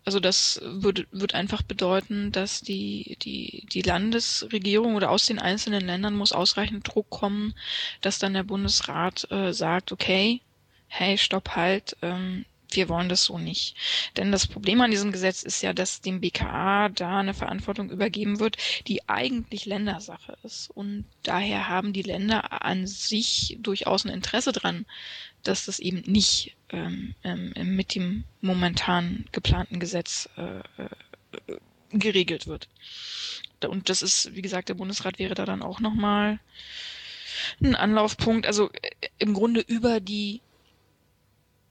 also 0.05 0.21
das 0.21 0.61
würde, 0.62 1.07
wird 1.11 1.35
einfach 1.35 1.62
bedeuten, 1.62 2.31
dass 2.31 2.61
die, 2.61 3.16
die, 3.23 3.66
die 3.73 3.83
Landesregierung 3.83 4.95
oder 4.95 5.11
aus 5.11 5.26
den 5.26 5.40
einzelnen 5.40 5.85
Ländern 5.85 6.14
muss 6.14 6.33
ausreichend 6.33 6.87
Druck 6.87 7.11
kommen, 7.11 7.55
dass 8.02 8.21
dann 8.21 8.35
der 8.35 8.45
Bundesrat 8.45 9.28
äh, 9.33 9.52
sagt, 9.52 9.90
okay, 9.90 10.43
hey, 10.87 11.19
stopp 11.19 11.57
halt, 11.57 11.97
ähm, 12.02 12.45
wir 12.71 12.88
wollen 12.88 13.09
das 13.09 13.25
so 13.25 13.38
nicht. 13.38 13.76
Denn 14.16 14.33
das 14.33 14.47
Problem 14.47 14.81
an 14.81 14.90
diesem 14.90 15.12
Gesetz 15.12 15.43
ist 15.43 15.62
ja, 15.62 15.73
dass 15.73 16.00
dem 16.00 16.21
BKA 16.21 16.88
da 16.88 17.19
eine 17.19 17.35
Verantwortung 17.35 17.90
übergeben 17.90 18.40
wird, 18.40 18.57
die 18.87 19.09
eigentlich 19.09 19.66
Ländersache 19.66 20.37
ist. 20.43 20.71
Und 20.71 21.05
daher 21.23 21.69
haben 21.69 21.93
die 21.93 22.02
Länder 22.02 22.62
an 22.64 22.87
sich 22.87 23.57
durchaus 23.61 24.05
ein 24.05 24.12
Interesse 24.12 24.52
dran, 24.52 24.87
dass 25.43 25.66
das 25.66 25.78
eben 25.78 26.02
nicht 26.11 26.56
ähm, 26.70 27.14
ähm, 27.24 27.52
mit 27.76 27.94
dem 27.94 28.24
momentan 28.40 29.24
geplanten 29.33 29.79
Gesetz 29.81 30.29
äh, 30.37 30.59
äh, 30.83 31.59
geregelt 31.90 32.46
wird. 32.46 32.68
Und 33.66 33.88
das 33.88 34.02
ist, 34.02 34.35
wie 34.35 34.42
gesagt, 34.42 34.68
der 34.68 34.74
Bundesrat 34.74 35.18
wäre 35.18 35.35
da 35.35 35.44
dann 35.44 35.62
auch 35.62 35.81
nochmal 35.81 36.38
ein 37.62 37.74
Anlaufpunkt. 37.74 38.46
Also 38.46 38.70
äh, 38.72 39.09
im 39.18 39.35
Grunde 39.35 39.61
über 39.61 40.00
die 40.00 40.40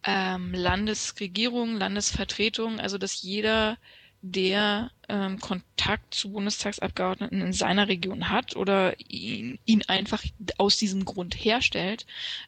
ähm, 0.03 0.53
Landesregierung, 0.53 1.75
Landesvertretung, 1.77 2.79
also 2.79 2.97
dass 2.97 3.21
jeder, 3.21 3.77
der 4.21 4.91
ähm, 5.10 5.39
Kontakt 5.39 6.13
zu 6.13 6.31
Bundestagsabgeordneten 6.31 7.41
in 7.41 7.53
seiner 7.53 7.88
Region 7.88 8.29
hat 8.29 8.55
oder 8.55 8.99
ihn, 8.99 9.60
ihn 9.65 9.84
einfach 9.88 10.23
aus 10.58 10.77
diesem 10.77 11.05
Grund 11.05 11.36
herstellt, 11.36 12.05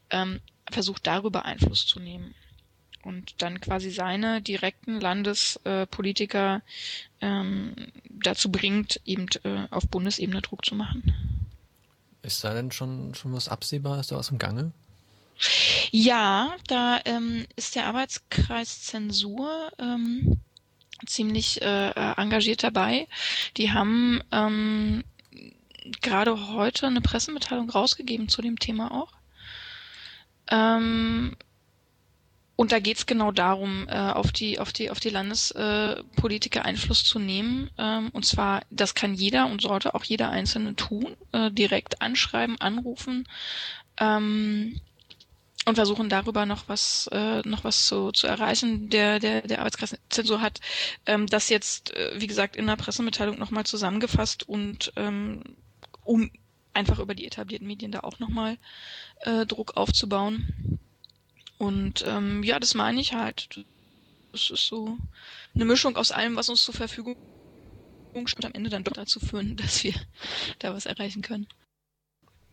ähm, 0.09 0.39
versucht 0.71 1.07
darüber 1.07 1.45
Einfluss 1.45 1.85
zu 1.85 1.99
nehmen 1.99 2.33
und 3.03 3.41
dann 3.41 3.61
quasi 3.61 3.89
seine 3.89 4.41
direkten 4.41 4.99
Landespolitiker 4.99 6.61
ähm, 7.21 7.73
dazu 8.09 8.51
bringt, 8.51 8.99
eben 9.05 9.27
äh, 9.43 9.67
auf 9.71 9.87
Bundesebene 9.87 10.41
Druck 10.41 10.65
zu 10.65 10.75
machen. 10.75 11.13
Ist 12.21 12.43
da 12.43 12.53
denn 12.53 12.71
schon, 12.71 13.15
schon 13.15 13.33
was 13.33 13.47
absehbar? 13.47 13.99
Ist 13.99 14.11
da 14.11 14.17
was 14.17 14.29
im 14.29 14.37
Gange? 14.37 14.71
Ja, 15.91 16.55
da 16.67 16.99
ähm, 17.05 17.45
ist 17.55 17.75
der 17.75 17.85
Arbeitskreis 17.85 18.81
Zensur 18.83 19.71
ähm, 19.77 20.39
ziemlich 21.05 21.61
äh, 21.61 21.91
engagiert 22.17 22.63
dabei. 22.63 23.07
Die 23.55 23.71
haben 23.71 24.21
ähm, 24.31 25.03
gerade 26.01 26.49
heute 26.49 26.87
eine 26.87 27.01
Pressemitteilung 27.01 27.69
rausgegeben 27.69 28.27
zu 28.29 28.41
dem 28.41 28.59
Thema 28.59 28.91
auch. 28.91 29.16
Ähm, 30.49 31.35
und 32.57 32.71
da 32.71 32.79
geht's 32.79 33.05
genau 33.05 33.31
darum, 33.31 33.87
äh, 33.87 33.95
auf 33.95 34.31
die 34.31 34.59
auf 34.59 34.73
die 34.73 34.89
auf 34.89 34.99
die 34.99 35.09
Landespolitiker 35.11 36.65
Einfluss 36.65 37.03
zu 37.05 37.19
nehmen. 37.19 37.69
Ähm, 37.77 38.09
und 38.13 38.25
zwar, 38.25 38.61
das 38.71 38.95
kann 38.95 39.13
jeder 39.13 39.45
und 39.45 39.61
sollte 39.61 39.93
auch 39.93 40.03
jeder 40.03 40.31
Einzelne 40.31 40.75
tun, 40.75 41.15
äh, 41.33 41.51
direkt 41.51 42.01
anschreiben, 42.01 42.59
anrufen 42.59 43.27
ähm, 43.99 44.81
und 45.67 45.75
versuchen 45.75 46.09
darüber 46.09 46.47
noch 46.47 46.67
was 46.67 47.07
äh, 47.11 47.41
noch 47.47 47.63
was 47.63 47.85
zu, 47.85 48.11
zu 48.11 48.25
erreichen. 48.25 48.89
Der 48.89 49.19
der 49.19 49.41
der 49.43 49.59
Arbeitskreiszensur 49.59 50.41
hat 50.41 50.59
ähm, 51.05 51.27
das 51.27 51.49
jetzt, 51.49 51.93
äh, 51.95 52.19
wie 52.19 52.27
gesagt, 52.27 52.55
in 52.55 52.65
der 52.65 52.75
Pressemitteilung 52.75 53.37
nochmal 53.37 53.67
zusammengefasst 53.67 54.49
und 54.49 54.91
ähm, 54.95 55.43
um 56.03 56.31
einfach 56.77 56.99
über 56.99 57.15
die 57.15 57.25
etablierten 57.25 57.67
Medien 57.67 57.91
da 57.91 58.01
auch 58.01 58.19
nochmal 58.19 58.57
äh, 59.21 59.45
Druck 59.45 59.75
aufzubauen. 59.75 60.79
Und 61.57 62.05
ähm, 62.07 62.43
ja, 62.43 62.59
das 62.59 62.75
meine 62.75 63.01
ich 63.01 63.13
halt. 63.13 63.65
Das 64.31 64.51
ist 64.51 64.67
so 64.67 64.97
eine 65.55 65.65
Mischung 65.65 65.97
aus 65.97 66.11
allem, 66.11 66.35
was 66.35 66.49
uns 66.49 66.63
zur 66.63 66.75
Verfügung 66.75 67.17
steht, 68.25 68.45
am 68.45 68.53
Ende 68.53 68.69
dann 68.69 68.83
doch 68.83 68.93
dazu 68.93 69.19
führen, 69.19 69.57
dass 69.57 69.83
wir 69.83 69.93
da 70.59 70.73
was 70.73 70.85
erreichen 70.85 71.21
können. 71.21 71.47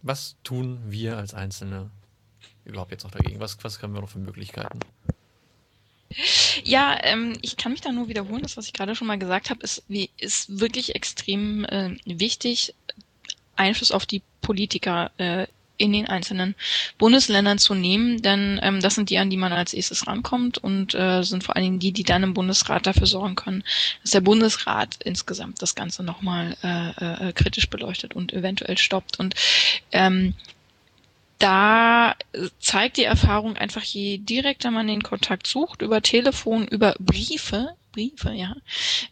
Was 0.03 0.37
tun 0.43 0.81
wir 0.87 1.17
als 1.17 1.35
Einzelne 1.35 1.91
überhaupt 2.65 2.93
jetzt 2.93 3.05
noch 3.05 3.11
dagegen? 3.11 3.41
Was, 3.41 3.63
was 3.63 3.83
haben 3.83 3.95
wir 3.95 4.01
noch 4.01 4.11
für 4.11 4.19
Möglichkeiten? 4.19 4.81
Ja, 6.63 6.99
ähm, 7.03 7.37
ich 7.43 7.57
kann 7.57 7.73
mich 7.73 7.81
da 7.81 7.91
nur 7.91 8.09
wiederholen. 8.09 8.43
Das, 8.43 8.57
was 8.57 8.67
ich 8.67 8.73
gerade 8.73 8.95
schon 8.95 9.07
mal 9.07 9.19
gesagt 9.19 9.51
habe, 9.51 9.63
ist, 9.63 9.85
ist 10.19 10.61
wirklich 10.61 10.95
extrem 10.95 11.65
äh, 11.65 11.97
wichtig, 12.05 12.75
Einfluss 13.57 13.93
auf 13.93 14.07
die 14.07 14.23
Politiker 14.41 15.11
äh, 15.19 15.47
in 15.77 15.93
den 15.93 16.07
einzelnen 16.07 16.55
Bundesländern 16.99 17.59
zu 17.59 17.75
nehmen, 17.75 18.23
denn 18.23 18.61
ähm, 18.63 18.81
das 18.81 18.95
sind 18.95 19.11
die, 19.11 19.19
an 19.19 19.31
die 19.31 19.37
man 19.37 19.53
als 19.53 19.75
erstes 19.75 20.07
rankommt 20.07 20.59
und 20.59 20.95
äh, 20.95 21.23
sind 21.23 21.43
vor 21.43 21.57
allen 21.57 21.65
Dingen 21.65 21.79
die, 21.81 21.93
die 21.93 22.05
dann 22.05 22.23
im 22.23 22.35
Bundesrat 22.35 22.87
dafür 22.87 23.07
sorgen 23.07 23.35
können, 23.35 23.65
dass 24.03 24.13
der 24.13 24.21
Bundesrat 24.21 24.99
insgesamt 25.05 25.61
das 25.63 25.75
Ganze 25.75 26.05
nochmal 26.05 26.57
äh, 26.63 27.29
äh, 27.29 27.33
kritisch 27.33 27.69
beleuchtet 27.69 28.15
und 28.15 28.33
eventuell 28.33 28.79
stoppt. 28.79 29.19
Und 29.19 29.35
ähm, 29.91 30.35
da 31.39 32.15
zeigt 32.61 32.97
die 32.97 33.05
Erfahrung 33.05 33.57
einfach, 33.57 33.83
je 33.83 34.19
direkter 34.19 34.71
man 34.71 34.87
den 34.87 35.03
Kontakt 35.03 35.47
sucht, 35.47 35.83
über 35.83 36.01
Telefon, 36.01 36.69
über 36.69 36.95
Briefe, 37.01 37.75
Briefe, 37.95 38.33
ja. 38.33 38.57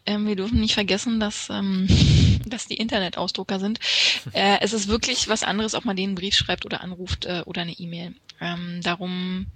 Ähm, 0.06 0.26
wir 0.26 0.36
dürfen 0.36 0.60
nicht 0.60 0.74
vergessen, 0.74 1.20
dass, 1.20 1.48
ähm, 1.50 1.86
dass 2.46 2.66
die 2.66 2.76
Internetausdrucker 2.76 3.58
sind. 3.58 3.78
Äh, 4.34 4.58
es 4.60 4.72
ist 4.72 4.88
wirklich 4.88 5.28
was 5.28 5.42
anderes, 5.42 5.74
ob 5.74 5.84
man 5.84 5.96
den 5.96 6.14
Brief 6.14 6.34
schreibt 6.34 6.64
oder 6.64 6.80
anruft 6.80 7.26
äh, 7.26 7.42
oder 7.44 7.62
eine 7.62 7.72
E-Mail. 7.72 8.14
Ähm, 8.40 8.80
darum, 8.82 9.46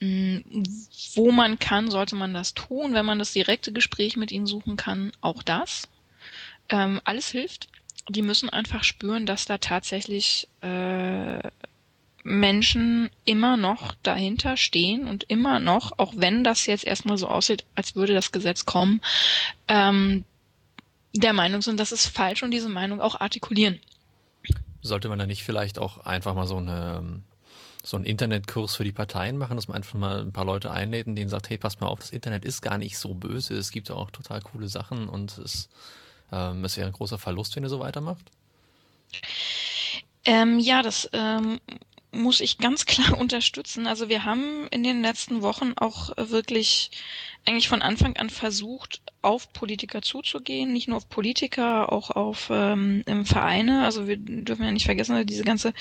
mh, 0.00 0.40
mm, 0.40 0.62
wo 1.14 1.32
man 1.32 1.58
kann, 1.58 1.90
sollte 1.90 2.14
man 2.14 2.34
das 2.34 2.54
tun. 2.54 2.92
Wenn 2.94 3.06
man 3.06 3.18
das 3.18 3.32
direkte 3.32 3.72
Gespräch 3.72 4.16
mit 4.16 4.30
ihnen 4.30 4.46
suchen 4.46 4.76
kann, 4.76 5.10
auch 5.20 5.42
das. 5.42 5.88
Ähm, 6.68 7.00
alles 7.04 7.30
hilft. 7.30 7.68
Die 8.08 8.22
müssen 8.22 8.50
einfach 8.50 8.84
spüren, 8.84 9.26
dass 9.26 9.46
da 9.46 9.58
tatsächlich 9.58 10.48
äh, 10.60 11.40
Menschen 12.28 13.10
immer 13.24 13.56
noch 13.56 13.94
dahinter 14.02 14.56
stehen 14.56 15.08
und 15.08 15.24
immer 15.24 15.60
noch, 15.60 15.98
auch 15.98 16.12
wenn 16.16 16.44
das 16.44 16.66
jetzt 16.66 16.84
erstmal 16.84 17.18
so 17.18 17.28
aussieht, 17.28 17.64
als 17.74 17.96
würde 17.96 18.14
das 18.14 18.32
Gesetz 18.32 18.64
kommen, 18.66 19.00
ähm, 19.66 20.24
der 21.14 21.32
Meinung 21.32 21.62
sind, 21.62 21.80
das 21.80 21.92
ist 21.92 22.06
falsch 22.06 22.42
und 22.42 22.50
diese 22.50 22.68
Meinung 22.68 23.00
auch 23.00 23.20
artikulieren. 23.20 23.80
Sollte 24.82 25.08
man 25.08 25.18
da 25.18 25.26
nicht 25.26 25.42
vielleicht 25.42 25.78
auch 25.78 26.04
einfach 26.04 26.34
mal 26.34 26.46
so 26.46 26.56
eine 26.56 27.22
so 27.82 27.96
einen 27.96 28.04
Internetkurs 28.04 28.74
für 28.74 28.84
die 28.84 28.92
Parteien 28.92 29.38
machen, 29.38 29.56
dass 29.56 29.68
man 29.68 29.78
einfach 29.78 29.94
mal 29.94 30.20
ein 30.20 30.32
paar 30.32 30.44
Leute 30.44 30.70
einlädt 30.70 31.06
und 31.06 31.16
denen 31.16 31.30
sagt, 31.30 31.48
hey, 31.48 31.56
passt 31.56 31.80
mal 31.80 31.86
auf, 31.86 32.00
das 32.00 32.10
Internet 32.10 32.44
ist 32.44 32.60
gar 32.60 32.76
nicht 32.76 32.98
so 32.98 33.14
böse, 33.14 33.54
es 33.54 33.70
gibt 33.70 33.90
auch 33.90 34.10
total 34.10 34.42
coole 34.42 34.68
Sachen 34.68 35.08
und 35.08 35.38
es, 35.38 35.70
ähm, 36.30 36.64
es 36.64 36.76
wäre 36.76 36.88
ein 36.88 36.92
großer 36.92 37.18
Verlust, 37.18 37.56
wenn 37.56 37.62
ihr 37.62 37.70
so 37.70 37.80
weitermacht? 37.80 38.30
Ähm, 40.24 40.58
ja, 40.58 40.82
das 40.82 41.08
ähm, 41.12 41.60
muss 42.12 42.40
ich 42.40 42.58
ganz 42.58 42.86
klar 42.86 43.18
unterstützen. 43.18 43.86
Also 43.86 44.08
wir 44.08 44.24
haben 44.24 44.66
in 44.70 44.82
den 44.82 45.02
letzten 45.02 45.42
Wochen 45.42 45.72
auch 45.76 46.10
wirklich 46.16 46.90
eigentlich 47.46 47.68
von 47.68 47.82
Anfang 47.82 48.16
an 48.16 48.30
versucht, 48.30 49.00
auf 49.22 49.52
Politiker 49.52 50.02
zuzugehen, 50.02 50.72
nicht 50.72 50.88
nur 50.88 50.98
auf 50.98 51.08
Politiker, 51.08 51.92
auch 51.92 52.10
auf 52.10 52.48
ähm, 52.50 53.04
Vereine. 53.24 53.84
Also 53.84 54.06
wir 54.06 54.16
dürfen 54.16 54.64
ja 54.64 54.70
nicht 54.70 54.86
vergessen, 54.86 55.26
diese 55.26 55.44
ganze 55.44 55.72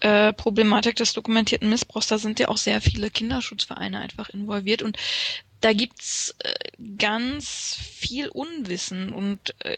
äh, 0.00 0.32
Problematik 0.32 0.96
des 0.96 1.12
dokumentierten 1.12 1.68
Missbrauchs, 1.68 2.06
da 2.06 2.18
sind 2.18 2.38
ja 2.38 2.48
auch 2.48 2.56
sehr 2.56 2.80
viele 2.80 3.10
Kinderschutzvereine 3.10 3.98
einfach 3.98 4.30
involviert 4.30 4.82
und 4.82 4.96
da 5.60 5.72
gibt's 5.72 6.34
äh, 6.38 6.54
ganz 6.96 7.76
viel 7.78 8.28
Unwissen 8.28 9.12
und 9.12 9.54
äh, 9.64 9.76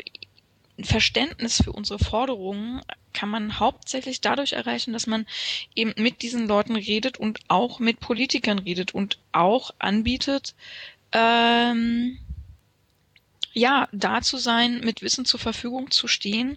Verständnis 0.85 1.63
für 1.63 1.73
unsere 1.73 1.99
Forderungen 1.99 2.81
kann 3.13 3.29
man 3.29 3.59
hauptsächlich 3.61 4.21
dadurch 4.21 4.53
erreichen, 4.53 4.93
dass 4.93 5.07
man 5.07 5.27
eben 5.75 5.93
mit 5.97 6.23
diesen 6.23 6.47
Leuten 6.49 6.77
redet 6.77 7.19
und 7.19 7.41
auch 7.49 7.79
mit 7.79 8.01
Politikern 8.01 8.59
redet 8.59 8.95
und 8.95 9.19
auch 9.33 9.73
anbietet, 9.79 10.55
ähm, 11.13 12.19
ja, 13.53 13.89
da 13.93 14.23
zu 14.23 14.39
sein, 14.39 14.81
mit 14.81 15.03
Wissen 15.03 15.25
zur 15.25 15.41
Verfügung 15.41 15.91
zu 15.91 16.09
stehen 16.09 16.57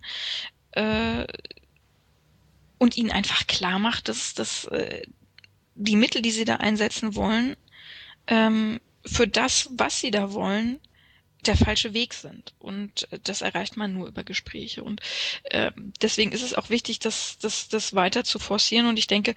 äh, 0.71 1.25
und 2.77 2.95
ihnen 2.97 3.11
einfach 3.11 3.47
klar 3.47 3.79
macht, 3.79 4.07
dass, 4.07 4.33
dass 4.33 4.65
äh, 4.65 5.03
die 5.75 5.97
Mittel, 5.97 6.21
die 6.21 6.31
sie 6.31 6.45
da 6.45 6.55
einsetzen 6.57 7.15
wollen, 7.15 7.57
ähm, 8.27 8.79
für 9.05 9.27
das, 9.27 9.69
was 9.73 9.99
sie 9.99 10.11
da 10.11 10.31
wollen, 10.31 10.79
der 11.47 11.57
falsche 11.57 11.93
Weg 11.93 12.13
sind. 12.13 12.53
Und 12.59 13.11
äh, 13.11 13.19
das 13.23 13.41
erreicht 13.41 13.77
man 13.77 13.93
nur 13.93 14.07
über 14.07 14.23
Gespräche. 14.23 14.83
Und 14.83 15.01
äh, 15.45 15.71
deswegen 16.01 16.31
ist 16.31 16.43
es 16.43 16.53
auch 16.53 16.69
wichtig, 16.69 16.99
das, 16.99 17.37
das, 17.39 17.67
das 17.69 17.95
weiter 17.95 18.23
zu 18.23 18.39
forcieren. 18.39 18.87
Und 18.87 18.97
ich 18.97 19.07
denke, 19.07 19.35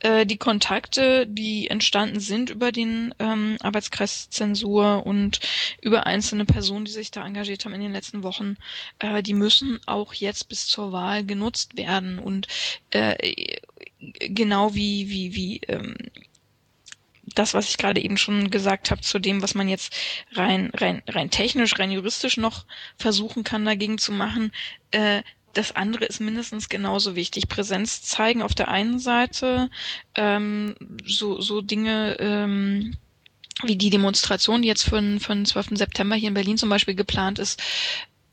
äh, 0.00 0.26
die 0.26 0.36
Kontakte, 0.36 1.26
die 1.26 1.68
entstanden 1.68 2.20
sind 2.20 2.50
über 2.50 2.72
den 2.72 3.14
ähm, 3.18 3.56
Arbeitskreis 3.60 4.28
Zensur 4.30 5.06
und 5.06 5.40
über 5.80 6.06
einzelne 6.06 6.44
Personen, 6.44 6.84
die 6.84 6.92
sich 6.92 7.10
da 7.10 7.24
engagiert 7.24 7.64
haben 7.64 7.74
in 7.74 7.80
den 7.80 7.92
letzten 7.92 8.22
Wochen, 8.22 8.56
äh, 8.98 9.22
die 9.22 9.34
müssen 9.34 9.80
auch 9.86 10.14
jetzt 10.14 10.48
bis 10.48 10.66
zur 10.66 10.92
Wahl 10.92 11.24
genutzt 11.24 11.76
werden. 11.76 12.18
Und 12.18 12.48
äh, 12.90 13.56
genau 14.00 14.74
wie, 14.74 15.08
wie, 15.08 15.34
wie 15.34 15.60
ähm, 15.68 15.96
das, 17.34 17.54
was 17.54 17.68
ich 17.68 17.78
gerade 17.78 18.00
eben 18.00 18.16
schon 18.16 18.50
gesagt 18.50 18.90
habe, 18.90 19.00
zu 19.00 19.18
dem, 19.18 19.42
was 19.42 19.54
man 19.54 19.68
jetzt 19.68 19.94
rein, 20.32 20.70
rein, 20.74 21.02
rein 21.08 21.30
technisch, 21.30 21.78
rein 21.78 21.90
juristisch 21.90 22.36
noch 22.36 22.64
versuchen 22.96 23.44
kann, 23.44 23.64
dagegen 23.64 23.98
zu 23.98 24.12
machen, 24.12 24.52
äh, 24.90 25.22
das 25.52 25.76
andere 25.76 26.04
ist 26.04 26.20
mindestens 26.20 26.68
genauso 26.68 27.14
wichtig. 27.14 27.48
Präsenz 27.48 28.02
zeigen 28.02 28.42
auf 28.42 28.54
der 28.54 28.68
einen 28.68 28.98
Seite, 28.98 29.70
ähm, 30.16 30.74
so, 31.06 31.40
so 31.40 31.60
Dinge, 31.60 32.16
ähm, 32.18 32.96
wie 33.62 33.76
die 33.76 33.90
Demonstration, 33.90 34.62
die 34.62 34.68
jetzt 34.68 34.82
für 34.82 35.00
den, 35.00 35.20
für 35.20 35.32
den 35.34 35.46
12. 35.46 35.76
September 35.78 36.16
hier 36.16 36.28
in 36.28 36.34
Berlin 36.34 36.58
zum 36.58 36.68
Beispiel 36.68 36.96
geplant 36.96 37.38
ist, 37.38 37.62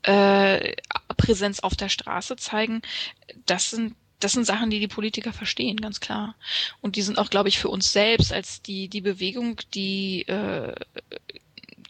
äh, 0.02 0.74
Präsenz 1.16 1.60
auf 1.60 1.76
der 1.76 1.88
Straße 1.88 2.36
zeigen. 2.36 2.82
Das 3.46 3.70
sind 3.70 3.94
das 4.22 4.32
sind 4.32 4.44
Sachen, 4.44 4.70
die 4.70 4.80
die 4.80 4.88
Politiker 4.88 5.32
verstehen, 5.32 5.76
ganz 5.76 6.00
klar. 6.00 6.34
Und 6.80 6.96
die 6.96 7.02
sind 7.02 7.18
auch, 7.18 7.30
glaube 7.30 7.48
ich, 7.48 7.58
für 7.58 7.68
uns 7.68 7.92
selbst 7.92 8.32
als 8.32 8.62
die, 8.62 8.88
die 8.88 9.00
Bewegung, 9.00 9.60
die 9.74 10.22
äh, 10.28 10.74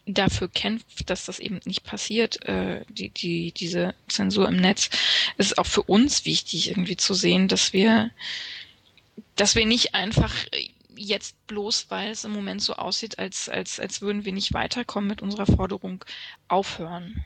dafür 0.07 0.49
kämpft, 0.49 1.11
dass 1.11 1.27
das 1.27 1.39
eben 1.39 1.61
nicht 1.65 1.85
passiert, 1.85 2.45
äh, 2.47 2.85
die, 2.89 3.11
die, 3.11 3.53
diese 3.53 3.95
Zensur 4.09 4.49
im 4.49 4.57
Netz, 4.57 4.91
ist 5.39 5.59
auch 5.59 5.67
für 5.67 5.83
uns 5.83 6.25
wichtig, 6.25 6.71
irgendwie 6.71 6.97
zu 6.97 7.15
sehen, 7.15 7.49
dass 7.49 7.73
wir, 7.73 8.11
dass 9.37 9.55
wir 9.55 9.67
nicht 9.67 9.95
einfach 9.95 10.35
jetzt 10.97 11.47
bloß, 11.47 11.87
weil 11.89 12.11
es 12.11 12.25
im 12.25 12.33
Moment 12.33 12.63
so 12.63 12.75
aussieht, 12.75 13.19
als, 13.19 13.49
als, 13.49 13.81
als 13.81 14.01
würden 14.01 14.25
wir 14.25 14.33
nicht 14.33 14.53
weiterkommen 14.53 15.09
mit 15.09 15.23
unserer 15.23 15.47
Forderung, 15.47 16.05
aufhören. 16.49 17.25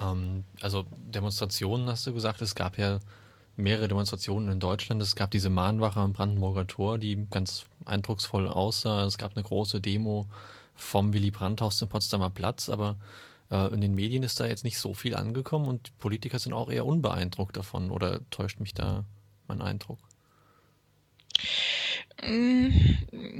Ähm, 0.00 0.44
also 0.60 0.86
Demonstrationen 0.90 1.88
hast 1.88 2.06
du 2.06 2.12
gesagt, 2.12 2.42
es 2.42 2.54
gab 2.54 2.78
ja 2.78 3.00
mehrere 3.56 3.88
Demonstrationen 3.88 4.50
in 4.50 4.60
Deutschland. 4.60 5.02
Es 5.02 5.16
gab 5.16 5.30
diese 5.30 5.50
Mahnwache 5.50 6.00
am 6.00 6.12
Brandenburger 6.12 6.66
Tor, 6.66 6.98
die 6.98 7.26
ganz 7.30 7.66
eindrucksvoll 7.84 8.48
aussah. 8.48 9.04
Es 9.04 9.18
gab 9.18 9.34
eine 9.36 9.44
große 9.44 9.80
Demo 9.80 10.26
vom 10.74 11.12
Willy 11.12 11.30
Brandt-Haus 11.30 11.78
zum 11.78 11.88
Potsdamer 11.88 12.30
Platz, 12.30 12.68
aber 12.68 12.96
äh, 13.50 13.72
in 13.72 13.80
den 13.80 13.94
Medien 13.94 14.22
ist 14.22 14.38
da 14.40 14.46
jetzt 14.46 14.64
nicht 14.64 14.78
so 14.78 14.94
viel 14.94 15.14
angekommen 15.14 15.68
und 15.68 15.96
Politiker 15.98 16.38
sind 16.38 16.52
auch 16.52 16.70
eher 16.70 16.86
unbeeindruckt 16.86 17.56
davon. 17.56 17.90
Oder 17.90 18.20
täuscht 18.30 18.60
mich 18.60 18.74
da 18.74 19.04
mein 19.48 19.62
Eindruck? 19.62 19.98
Mm, 22.22 22.70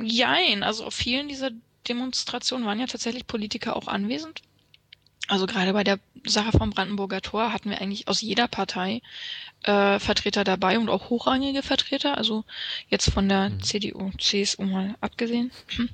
jein, 0.04 0.62
also 0.62 0.84
auf 0.84 0.94
vielen 0.94 1.28
dieser 1.28 1.50
Demonstrationen 1.88 2.66
waren 2.66 2.80
ja 2.80 2.86
tatsächlich 2.86 3.26
Politiker 3.26 3.76
auch 3.76 3.86
anwesend. 3.86 4.42
Also 5.28 5.46
gerade 5.46 5.72
bei 5.72 5.82
der 5.82 5.98
Sache 6.24 6.52
vom 6.56 6.70
Brandenburger 6.70 7.20
Tor 7.20 7.52
hatten 7.52 7.70
wir 7.70 7.80
eigentlich 7.80 8.06
aus 8.06 8.20
jeder 8.20 8.46
Partei 8.46 9.02
äh, 9.64 9.98
Vertreter 9.98 10.44
dabei 10.44 10.78
und 10.78 10.88
auch 10.88 11.10
hochrangige 11.10 11.62
Vertreter, 11.62 12.16
also 12.16 12.44
jetzt 12.88 13.10
von 13.10 13.28
der 13.28 13.50
mhm. 13.50 13.62
CDU, 13.62 14.10
CSU 14.18 14.62
mal 14.62 14.94
abgesehen. 15.00 15.50
Hm. 15.76 15.88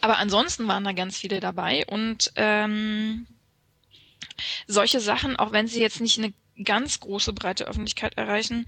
Aber 0.00 0.18
ansonsten 0.18 0.68
waren 0.68 0.84
da 0.84 0.92
ganz 0.92 1.18
viele 1.18 1.40
dabei 1.40 1.86
und 1.86 2.32
ähm, 2.36 3.26
solche 4.66 5.00
Sachen, 5.00 5.36
auch 5.36 5.52
wenn 5.52 5.66
sie 5.66 5.80
jetzt 5.80 6.00
nicht 6.00 6.18
eine 6.18 6.32
ganz 6.62 7.00
große 7.00 7.32
breite 7.32 7.66
Öffentlichkeit 7.66 8.18
erreichen, 8.18 8.66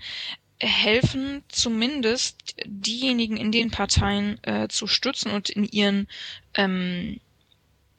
helfen 0.59 1.43
zumindest 1.49 2.55
diejenigen 2.65 3.37
in 3.37 3.51
den 3.53 3.71
Parteien 3.71 4.43
äh, 4.45 4.69
zu 4.69 4.87
stützen 4.87 5.31
und 5.31 5.49
in 5.49 5.65
ihren 5.65 6.07
ähm, 6.55 7.21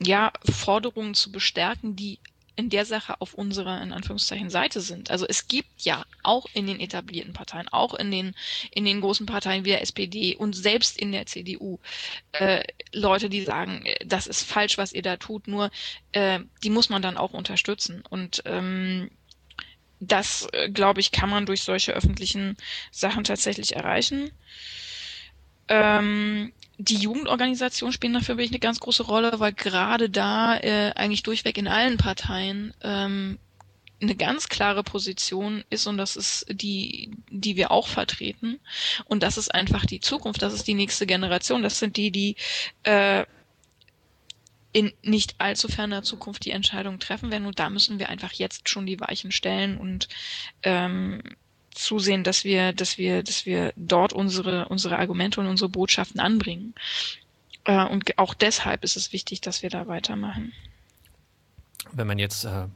ja, 0.03 0.31
Forderungen 0.43 1.13
zu 1.13 1.31
bestärken, 1.31 1.95
die 1.95 2.19
in 2.55 2.69
der 2.69 2.85
Sache 2.85 3.19
auf 3.21 3.33
unserer 3.33 3.81
in 3.81 3.91
Anführungszeichen 3.93 4.49
Seite 4.49 4.81
sind. 4.81 5.09
Also 5.09 5.25
es 5.27 5.47
gibt 5.47 5.81
ja 5.81 6.05
auch 6.21 6.45
in 6.53 6.67
den 6.67 6.79
etablierten 6.79 7.33
Parteien, 7.33 7.67
auch 7.69 7.93
in 7.93 8.11
den 8.11 8.35
in 8.71 8.85
den 8.85 9.01
großen 9.01 9.25
Parteien 9.25 9.63
wie 9.65 9.69
der 9.69 9.81
SPD 9.81 10.35
und 10.35 10.53
selbst 10.53 10.97
in 10.97 11.11
der 11.11 11.25
CDU 11.25 11.79
äh, 12.33 12.63
Leute, 12.93 13.29
die 13.29 13.41
sagen, 13.41 13.85
äh, 13.85 14.05
das 14.05 14.27
ist 14.27 14.43
falsch, 14.43 14.77
was 14.77 14.91
ihr 14.91 15.01
da 15.01 15.17
tut. 15.17 15.47
Nur 15.47 15.71
äh, 16.11 16.39
die 16.63 16.69
muss 16.69 16.89
man 16.89 17.01
dann 17.01 17.17
auch 17.17 17.31
unterstützen 17.33 18.03
und 18.09 18.43
ähm, 18.45 19.09
das, 20.01 20.47
äh, 20.51 20.69
glaube 20.69 20.99
ich, 20.99 21.11
kann 21.11 21.29
man 21.29 21.45
durch 21.45 21.61
solche 21.61 21.93
öffentlichen 21.93 22.57
Sachen 22.91 23.23
tatsächlich 23.23 23.75
erreichen. 23.75 24.31
Ähm, 25.67 26.51
die 26.81 26.97
Jugendorganisationen 26.97 27.93
spielen 27.93 28.13
dafür 28.13 28.37
wirklich 28.37 28.51
eine 28.51 28.59
ganz 28.59 28.79
große 28.79 29.03
Rolle, 29.03 29.39
weil 29.39 29.53
gerade 29.53 30.09
da 30.09 30.57
äh, 30.57 30.91
eigentlich 30.95 31.23
durchweg 31.23 31.57
in 31.57 31.67
allen 31.67 31.97
Parteien 31.97 32.73
ähm, 32.81 33.37
eine 34.01 34.15
ganz 34.15 34.49
klare 34.49 34.83
Position 34.83 35.63
ist 35.69 35.85
und 35.85 35.97
das 35.97 36.15
ist 36.15 36.47
die, 36.49 37.11
die 37.29 37.55
wir 37.55 37.69
auch 37.69 37.87
vertreten. 37.87 38.59
Und 39.05 39.21
das 39.21 39.37
ist 39.37 39.53
einfach 39.53 39.85
die 39.85 39.99
Zukunft, 39.99 40.41
das 40.41 40.53
ist 40.53 40.67
die 40.67 40.73
nächste 40.73 41.05
Generation, 41.05 41.61
das 41.61 41.77
sind 41.77 41.97
die, 41.97 42.09
die 42.09 42.35
äh, 42.81 43.25
in 44.73 44.91
nicht 45.03 45.35
allzu 45.37 45.67
ferner 45.67 46.01
Zukunft 46.01 46.45
die 46.45 46.51
Entscheidung 46.51 46.97
treffen 46.97 47.29
werden. 47.29 47.45
Und 47.45 47.59
da 47.59 47.69
müssen 47.69 47.99
wir 47.99 48.09
einfach 48.09 48.33
jetzt 48.33 48.69
schon 48.69 48.87
die 48.87 48.99
Weichen 48.99 49.31
stellen 49.31 49.77
und 49.77 50.07
ähm, 50.63 51.21
zusehen, 51.73 52.23
dass 52.23 52.43
wir, 52.43 52.73
dass 52.73 52.97
wir, 52.97 53.23
dass 53.23 53.45
wir 53.45 53.73
dort 53.75 54.13
unsere, 54.13 54.67
unsere 54.67 54.97
Argumente 54.97 55.39
und 55.39 55.47
unsere 55.47 55.69
Botschaften 55.69 56.19
anbringen. 56.19 56.73
Äh, 57.63 57.85
und 57.85 58.17
auch 58.17 58.33
deshalb 58.33 58.83
ist 58.83 58.97
es 58.97 59.13
wichtig, 59.13 59.41
dass 59.41 59.63
wir 59.63 59.69
da 59.69 59.87
weitermachen. 59.87 60.53
Wenn 61.91 62.07
man 62.07 62.19
jetzt 62.19 62.45
äh, 62.45 62.67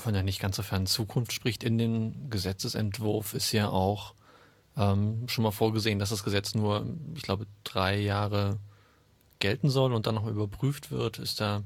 von 0.00 0.14
der 0.14 0.22
nicht 0.22 0.40
ganz 0.40 0.56
so 0.56 0.62
fernen 0.62 0.86
Zukunft 0.86 1.32
spricht, 1.32 1.64
in 1.64 1.78
den 1.78 2.30
Gesetzesentwurf 2.30 3.34
ist 3.34 3.52
ja 3.52 3.68
auch 3.68 4.14
ähm, 4.76 5.28
schon 5.28 5.44
mal 5.44 5.50
vorgesehen, 5.50 5.98
dass 5.98 6.10
das 6.10 6.24
Gesetz 6.24 6.54
nur, 6.54 6.86
ich 7.14 7.22
glaube, 7.22 7.46
drei 7.62 7.98
Jahre 7.98 8.58
gelten 9.38 9.70
soll 9.70 9.92
und 9.92 10.06
dann 10.06 10.14
noch 10.14 10.26
überprüft 10.26 10.90
wird. 10.90 11.18
Ist 11.18 11.40
da, 11.40 11.62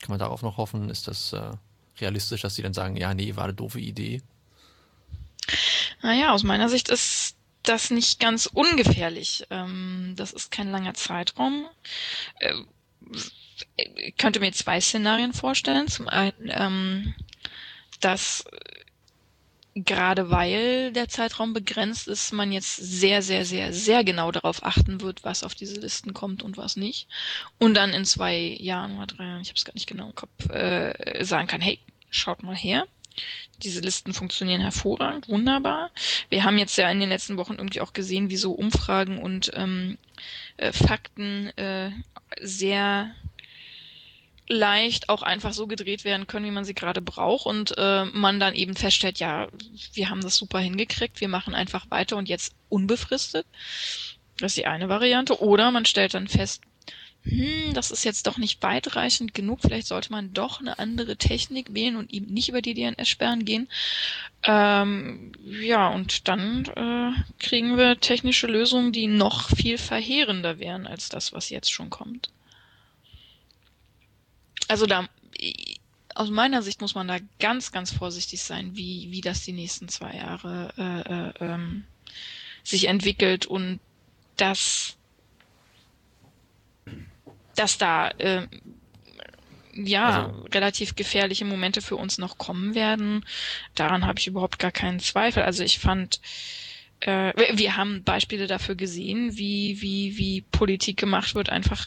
kann 0.00 0.08
man 0.10 0.18
darauf 0.18 0.42
noch 0.42 0.56
hoffen? 0.56 0.90
Ist 0.90 1.08
das 1.08 1.32
äh, 1.32 1.52
realistisch, 2.00 2.42
dass 2.42 2.54
sie 2.54 2.62
dann 2.62 2.74
sagen, 2.74 2.96
ja, 2.96 3.14
nee, 3.14 3.36
war 3.36 3.44
eine 3.44 3.54
doofe 3.54 3.80
Idee? 3.80 4.22
Naja, 6.04 6.32
aus 6.32 6.42
meiner 6.42 6.68
Sicht 6.68 6.90
ist 6.90 7.34
das 7.62 7.90
nicht 7.90 8.20
ganz 8.20 8.44
ungefährlich. 8.44 9.46
Ähm, 9.48 10.12
das 10.16 10.34
ist 10.34 10.50
kein 10.50 10.70
langer 10.70 10.92
Zeitraum. 10.92 11.64
Äh, 12.40 12.52
ich 13.96 14.14
könnte 14.18 14.38
mir 14.38 14.52
zwei 14.52 14.82
Szenarien 14.82 15.32
vorstellen. 15.32 15.88
Zum 15.88 16.06
einen, 16.06 16.50
ähm, 16.50 17.14
dass 18.00 18.44
gerade 19.74 20.28
weil 20.28 20.92
der 20.92 21.08
Zeitraum 21.08 21.54
begrenzt 21.54 22.06
ist, 22.06 22.34
man 22.34 22.52
jetzt 22.52 22.76
sehr, 22.76 23.22
sehr, 23.22 23.46
sehr, 23.46 23.72
sehr 23.72 24.04
genau 24.04 24.30
darauf 24.30 24.62
achten 24.62 25.00
wird, 25.00 25.24
was 25.24 25.42
auf 25.42 25.54
diese 25.54 25.80
Listen 25.80 26.12
kommt 26.12 26.42
und 26.42 26.58
was 26.58 26.76
nicht. 26.76 27.08
Und 27.58 27.72
dann 27.72 27.94
in 27.94 28.04
zwei 28.04 28.58
Jahren 28.60 28.98
oder 28.98 29.06
drei 29.06 29.24
Jahren, 29.24 29.40
ich 29.40 29.48
habe 29.48 29.56
es 29.56 29.64
gar 29.64 29.72
nicht 29.72 29.86
genau 29.86 30.08
im 30.08 30.14
Kopf, 30.14 30.50
äh, 30.50 31.24
sagen 31.24 31.46
kann, 31.48 31.62
hey, 31.62 31.78
schaut 32.10 32.42
mal 32.42 32.54
her. 32.54 32.86
Diese 33.62 33.80
Listen 33.80 34.12
funktionieren 34.12 34.60
hervorragend, 34.60 35.28
wunderbar. 35.28 35.90
Wir 36.28 36.44
haben 36.44 36.58
jetzt 36.58 36.76
ja 36.76 36.90
in 36.90 37.00
den 37.00 37.08
letzten 37.08 37.36
Wochen 37.36 37.54
irgendwie 37.54 37.80
auch 37.80 37.92
gesehen, 37.92 38.30
wie 38.30 38.36
so 38.36 38.52
Umfragen 38.52 39.18
und 39.18 39.50
ähm, 39.54 39.98
äh, 40.56 40.72
Fakten 40.72 41.56
äh, 41.56 41.90
sehr 42.40 43.14
leicht 44.48 45.08
auch 45.08 45.22
einfach 45.22 45.52
so 45.52 45.66
gedreht 45.66 46.04
werden 46.04 46.26
können, 46.26 46.44
wie 46.44 46.50
man 46.50 46.64
sie 46.64 46.74
gerade 46.74 47.00
braucht 47.00 47.46
und 47.46 47.76
äh, 47.78 48.04
man 48.04 48.40
dann 48.40 48.54
eben 48.54 48.76
feststellt, 48.76 49.18
ja, 49.18 49.48
wir 49.94 50.10
haben 50.10 50.20
das 50.20 50.36
super 50.36 50.58
hingekriegt, 50.58 51.20
wir 51.20 51.28
machen 51.28 51.54
einfach 51.54 51.90
weiter 51.90 52.16
und 52.16 52.28
jetzt 52.28 52.54
unbefristet. 52.68 53.46
Das 54.38 54.52
ist 54.52 54.56
die 54.56 54.66
eine 54.66 54.88
Variante. 54.88 55.40
Oder 55.40 55.70
man 55.70 55.84
stellt 55.84 56.14
dann 56.14 56.28
fest, 56.28 56.62
hm, 57.24 57.74
das 57.74 57.90
ist 57.90 58.04
jetzt 58.04 58.26
doch 58.26 58.38
nicht 58.38 58.62
weitreichend 58.62 59.34
genug, 59.34 59.60
vielleicht 59.62 59.86
sollte 59.86 60.12
man 60.12 60.32
doch 60.32 60.60
eine 60.60 60.78
andere 60.78 61.16
Technik 61.16 61.74
wählen 61.74 61.96
und 61.96 62.12
eben 62.12 62.32
nicht 62.32 62.48
über 62.48 62.62
die 62.62 62.74
DNS-Sperren 62.74 63.44
gehen. 63.44 63.68
Ähm, 64.44 65.32
ja, 65.44 65.88
und 65.88 66.28
dann 66.28 66.64
äh, 66.76 67.12
kriegen 67.38 67.76
wir 67.76 67.98
technische 68.00 68.46
Lösungen, 68.46 68.92
die 68.92 69.06
noch 69.06 69.48
viel 69.56 69.78
verheerender 69.78 70.58
wären 70.58 70.86
als 70.86 71.08
das, 71.08 71.32
was 71.32 71.50
jetzt 71.50 71.72
schon 71.72 71.90
kommt 71.90 72.30
also 74.68 74.86
da, 74.86 75.08
aus 76.14 76.30
meiner 76.30 76.62
Sicht 76.62 76.80
muss 76.80 76.94
man 76.94 77.08
da 77.08 77.18
ganz, 77.38 77.72
ganz 77.72 77.92
vorsichtig 77.92 78.42
sein, 78.42 78.76
wie, 78.76 79.10
wie 79.10 79.20
das 79.20 79.42
die 79.44 79.52
nächsten 79.52 79.88
zwei 79.88 80.14
Jahre 80.16 80.72
äh, 81.40 81.44
äh, 81.44 81.52
ähm, 81.52 81.84
sich 82.62 82.86
entwickelt 82.88 83.46
und 83.46 83.80
dass, 84.36 84.96
dass 87.54 87.78
da 87.78 88.08
äh, 88.18 88.46
ja 89.74 90.26
also, 90.26 90.44
relativ 90.52 90.94
gefährliche 90.96 91.44
Momente 91.44 91.82
für 91.82 91.96
uns 91.96 92.18
noch 92.18 92.38
kommen 92.38 92.74
werden. 92.74 93.24
Daran 93.74 94.06
habe 94.06 94.18
ich 94.18 94.26
überhaupt 94.26 94.58
gar 94.58 94.72
keinen 94.72 95.00
Zweifel. 95.00 95.42
Also 95.42 95.64
ich 95.64 95.78
fand, 95.78 96.20
äh, 97.00 97.32
wir 97.56 97.76
haben 97.76 98.04
Beispiele 98.04 98.46
dafür 98.46 98.74
gesehen, 98.74 99.36
wie, 99.36 99.80
wie, 99.80 100.16
wie 100.16 100.42
Politik 100.42 100.96
gemacht 100.96 101.34
wird, 101.34 101.50
einfach 101.50 101.86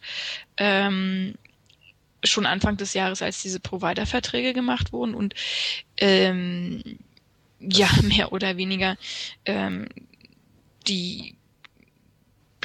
ähm, 0.57 1.35
schon 2.23 2.45
Anfang 2.45 2.77
des 2.77 2.93
Jahres, 2.93 3.21
als 3.21 3.41
diese 3.41 3.59
Provider-Verträge 3.59 4.53
gemacht 4.53 4.91
wurden 4.91 5.13
und 5.15 5.33
ähm, 5.97 6.81
ja, 7.59 7.89
mehr 8.03 8.31
oder 8.33 8.57
weniger 8.57 8.97
ähm, 9.45 9.87
die 10.87 11.36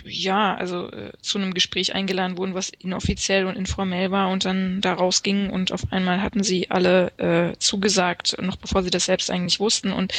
ja, 0.04 0.54
also 0.54 0.90
äh, 0.90 1.12
zu 1.20 1.38
einem 1.38 1.54
Gespräch 1.54 1.94
eingeladen 1.94 2.36
wurden, 2.38 2.54
was 2.54 2.70
inoffiziell 2.70 3.46
und 3.46 3.56
informell 3.56 4.10
war 4.10 4.30
und 4.30 4.44
dann 4.44 4.80
da 4.80 4.94
rausgingen 4.94 5.50
und 5.50 5.72
auf 5.72 5.92
einmal 5.92 6.20
hatten 6.20 6.42
sie 6.42 6.70
alle 6.70 7.12
äh, 7.18 7.56
zugesagt, 7.58 8.36
noch 8.40 8.56
bevor 8.56 8.82
sie 8.82 8.90
das 8.90 9.06
selbst 9.06 9.30
eigentlich 9.30 9.60
wussten. 9.60 9.92
Und 9.92 10.12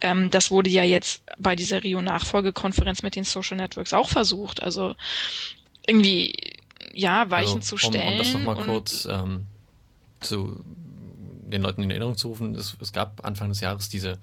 ähm, 0.00 0.30
das 0.30 0.50
wurde 0.50 0.70
ja 0.70 0.82
jetzt 0.82 1.22
bei 1.38 1.56
dieser 1.56 1.82
Rio-Nachfolgekonferenz 1.82 3.02
mit 3.02 3.16
den 3.16 3.24
Social 3.24 3.56
Networks 3.56 3.92
auch 3.92 4.08
versucht. 4.08 4.62
Also 4.62 4.94
irgendwie 5.86 6.34
ja, 6.92 7.30
Weichen 7.30 7.56
also, 7.56 7.76
zu 7.76 7.76
stellen. 7.76 8.06
Um, 8.06 8.12
um 8.12 8.18
das 8.18 8.32
nochmal 8.32 8.56
kurz 8.56 9.08
ähm, 9.10 9.46
zu 10.20 10.64
den 11.50 11.62
Leuten 11.62 11.82
in 11.82 11.90
Erinnerung 11.90 12.16
zu 12.16 12.28
rufen, 12.28 12.54
es, 12.54 12.76
es 12.80 12.92
gab 12.92 13.24
Anfang 13.24 13.48
des 13.48 13.60
Jahres 13.60 13.88
diese, 13.88 14.18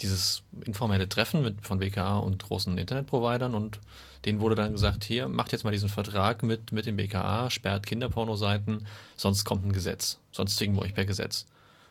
dieses 0.00 0.42
informelle 0.64 1.08
Treffen 1.08 1.42
mit, 1.42 1.62
von 1.62 1.78
BKA 1.78 2.18
und 2.18 2.42
großen 2.42 2.76
Internetprovidern 2.76 3.54
und 3.54 3.80
denen 4.26 4.40
wurde 4.40 4.56
dann 4.56 4.72
gesagt, 4.72 5.04
hier, 5.04 5.28
macht 5.28 5.52
jetzt 5.52 5.64
mal 5.64 5.70
diesen 5.70 5.88
Vertrag 5.88 6.42
mit, 6.42 6.72
mit 6.72 6.84
dem 6.84 6.96
BKA, 6.96 7.48
sperrt 7.48 7.86
Kinderpornoseiten, 7.86 8.86
sonst 9.16 9.44
kommt 9.44 9.64
ein 9.64 9.72
Gesetz, 9.72 10.18
sonst 10.32 10.56
zwingen 10.56 10.76
wir 10.76 10.82
euch 10.82 10.94
per 10.94 11.04
Gesetz. 11.04 11.46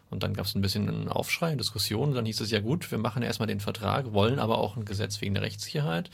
Und 0.10 0.22
dann 0.22 0.34
gab 0.34 0.46
es 0.46 0.54
ein 0.54 0.62
bisschen 0.62 0.88
einen 0.88 1.08
Aufschrei, 1.08 1.48
eine 1.48 1.58
Diskussion, 1.58 2.10
und 2.10 2.16
dann 2.16 2.26
hieß 2.26 2.42
es 2.42 2.52
ja 2.52 2.60
gut, 2.60 2.92
wir 2.92 2.98
machen 2.98 3.24
erstmal 3.24 3.48
den 3.48 3.62
Vertrag, 3.62 4.14
wollen 4.14 4.38
aber 4.38 4.60
auch 4.60 4.76
ein 4.76 4.86
Gesetz 4.86 5.22
wegen 5.22 5.34
der 5.34 5.44
Rechtssicherheit. 5.44 6.10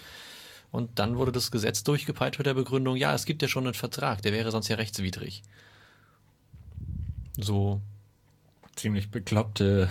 Und 0.72 1.00
dann 1.00 1.18
wurde 1.18 1.32
das 1.34 1.52
Gesetz 1.52 1.84
durchgepeitscht 1.84 2.40
mit 2.40 2.46
der 2.46 2.54
Begründung, 2.54 2.96
ja, 2.96 3.14
es 3.14 3.26
gibt 3.26 3.42
ja 3.42 3.48
schon 3.48 3.66
einen 3.66 3.74
Vertrag, 3.74 4.22
der 4.22 4.32
wäre 4.32 4.52
sonst 4.52 4.70
ja 4.70 4.78
rechtswidrig. 4.78 5.44
So. 7.38 7.82
Ziemlich 8.76 9.12
bekloppte, 9.12 9.90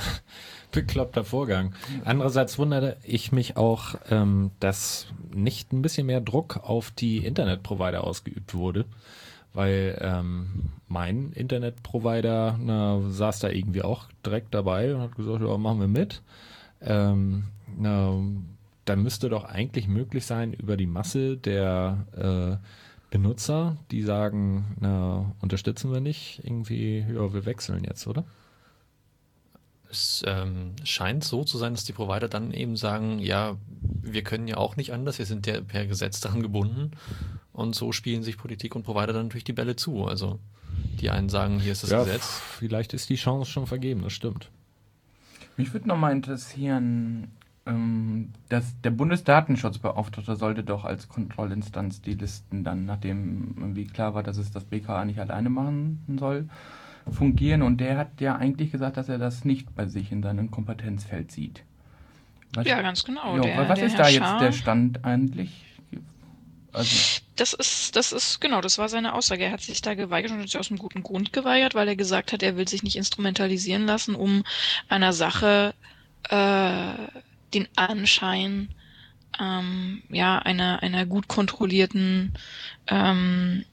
bekloppter 0.73 1.25
Vorgang. 1.25 1.75
Andererseits 2.05 2.59
wunderte 2.59 2.97
ich 3.03 3.33
mich 3.33 3.57
auch, 3.57 3.95
ähm, 4.11 4.51
dass 4.61 5.07
nicht 5.35 5.73
ein 5.73 5.83
bisschen 5.83 6.07
mehr 6.07 6.21
Druck 6.21 6.61
auf 6.63 6.91
die 6.91 7.19
Internetprovider 7.19 8.05
ausgeübt 8.05 8.55
wurde, 8.55 8.85
weil 9.53 9.99
ähm, 10.01 10.71
mein 10.89 11.33
Internetprovider 11.33 12.59
na, 12.61 13.01
saß 13.09 13.41
da 13.41 13.49
irgendwie 13.49 13.83
auch 13.83 14.07
direkt 14.25 14.55
dabei 14.55 14.95
und 14.95 15.01
hat 15.01 15.17
gesagt, 15.17 15.43
ja, 15.43 15.57
machen 15.57 15.81
wir 15.81 15.89
mit. 15.89 16.23
Ähm, 16.83 17.45
na, 17.79 18.19
da 18.85 18.97
müsste 18.97 19.29
doch 19.29 19.45
eigentlich 19.45 19.89
möglich 19.89 20.27
sein, 20.27 20.53
über 20.53 20.77
die 20.77 20.87
Masse 20.87 21.37
der 21.37 22.07
äh, 22.17 22.67
Benutzer, 23.11 23.77
die 23.91 24.03
sagen, 24.03 24.77
na, 24.81 25.33
unterstützen 25.41 25.93
wir 25.93 26.01
nicht, 26.01 26.41
irgendwie, 26.45 27.05
ja, 27.13 27.33
wir 27.33 27.45
wechseln 27.45 27.85
jetzt, 27.85 28.07
oder? 28.07 28.25
Es 29.91 30.23
ähm, 30.27 30.73
scheint 30.85 31.25
so 31.25 31.45
zu 31.45 31.59
sein, 31.59 31.75
dass 31.75 31.85
die 31.85 31.93
Provider 31.93 32.29
dann 32.29 32.53
eben 32.53 32.77
sagen, 32.77 33.19
ja, 33.19 33.57
wir 34.03 34.23
können 34.23 34.47
ja 34.47 34.57
auch 34.57 34.77
nicht 34.77 34.93
anders, 34.93 35.19
wir 35.19 35.27
sind 35.27 35.47
ja 35.47 35.61
per 35.61 35.87
Gesetz 35.87 36.21
daran 36.21 36.43
gebunden. 36.43 36.93
Und 37.53 37.75
so 37.75 37.93
spielen 37.93 38.23
sich 38.23 38.39
Politik 38.39 38.77
und 38.77 38.85
Provider 38.85 39.13
dann 39.13 39.27
natürlich 39.27 39.45
die 39.45 39.53
Bälle 39.53 39.77
zu. 39.77 40.07
Also 40.07 40.39
die 41.01 41.11
einen 41.11 41.29
sagen, 41.29 41.61
hier 41.61 41.73
ist 41.73 41.83
das 41.83 41.91
ja, 41.91 42.05
Gesetz. 42.05 42.41
Vielleicht 42.59 42.95
ist 42.95 43.09
die 43.11 43.17
Chance 43.17 43.51
schon 43.51 43.67
vergeben, 43.67 44.03
das 44.03 44.13
stimmt. 44.13 44.51
Mich 45.57 45.73
würde 45.73 45.89
nochmal 45.89 46.13
interessieren, 46.13 47.29
ähm, 47.67 48.33
das, 48.49 48.81
der 48.83 48.91
Bundesdatenschutzbeauftragte 48.91 50.37
sollte 50.37 50.63
doch 50.63 50.85
als 50.85 51.09
Kontrollinstanz 51.09 52.01
die 52.01 52.15
Listen 52.15 52.65
dann, 52.65 52.87
nachdem 52.87 53.55
irgendwie 53.59 53.87
klar 53.87 54.15
war, 54.15 54.23
dass 54.23 54.37
es 54.37 54.51
das 54.51 54.65
BKA 54.65 55.05
nicht 55.05 55.19
alleine 55.19 55.51
machen 55.51 56.03
soll, 56.19 56.49
fungieren. 57.13 57.63
Und 57.63 57.79
der 57.79 57.99
hat 57.99 58.21
ja 58.21 58.37
eigentlich 58.37 58.73
gesagt, 58.73 58.97
dass 58.97 59.09
er 59.09 59.19
das 59.19 59.45
nicht 59.45 59.75
bei 59.75 59.87
sich 59.87 60.13
in 60.13 60.23
seinem 60.23 60.51
Kompetenzfeld 60.51 61.31
sieht. 61.31 61.63
Was, 62.55 62.67
ja, 62.67 62.83
ganz 62.83 63.05
genau. 63.05 63.37
Jo, 63.37 63.43
der, 63.43 63.69
was 63.69 63.79
der 63.79 63.87
ist 63.87 63.97
Herr 63.97 64.05
da 64.05 64.09
jetzt 64.09 64.19
Schar, 64.19 64.41
der 64.41 64.53
Stand 64.53 65.05
eigentlich? 65.05 65.65
Also, 66.73 67.21
das 67.37 67.53
ist, 67.53 67.97
das 67.97 68.13
ist, 68.13 68.41
genau, 68.41 68.61
das 68.61 68.79
war 68.79 68.89
seine 68.89 69.15
Aussage. 69.15 69.45
Er 69.45 69.53
hat 69.53 69.61
sich 69.61 69.83
da 69.83 69.95
geweigert 69.95 70.31
und 70.31 70.39
hat 70.39 70.49
sich 70.49 70.59
aus 70.59 70.71
einem 70.71 70.79
guten 70.79 71.03
Grund 71.03 71.33
geweigert, 71.33 71.75
weil 71.75 71.89
er 71.89 71.97
gesagt 71.97 72.33
hat, 72.33 72.43
er 72.43 72.57
will 72.57 72.69
sich 72.69 72.83
nicht 72.83 72.97
instrumentalisieren 72.97 73.87
lassen, 73.87 74.15
um 74.15 74.45
einer 74.89 75.13
Sache 75.13 75.75
äh, 76.29 76.93
den 77.55 77.67
Anschein 77.77 78.69
ähm, 79.41 80.03
ja 80.09 80.39
einer 80.39 80.83
einer 80.83 81.07
gut 81.07 81.29
kontrollierten 81.29 82.35
ähm, 82.89 83.65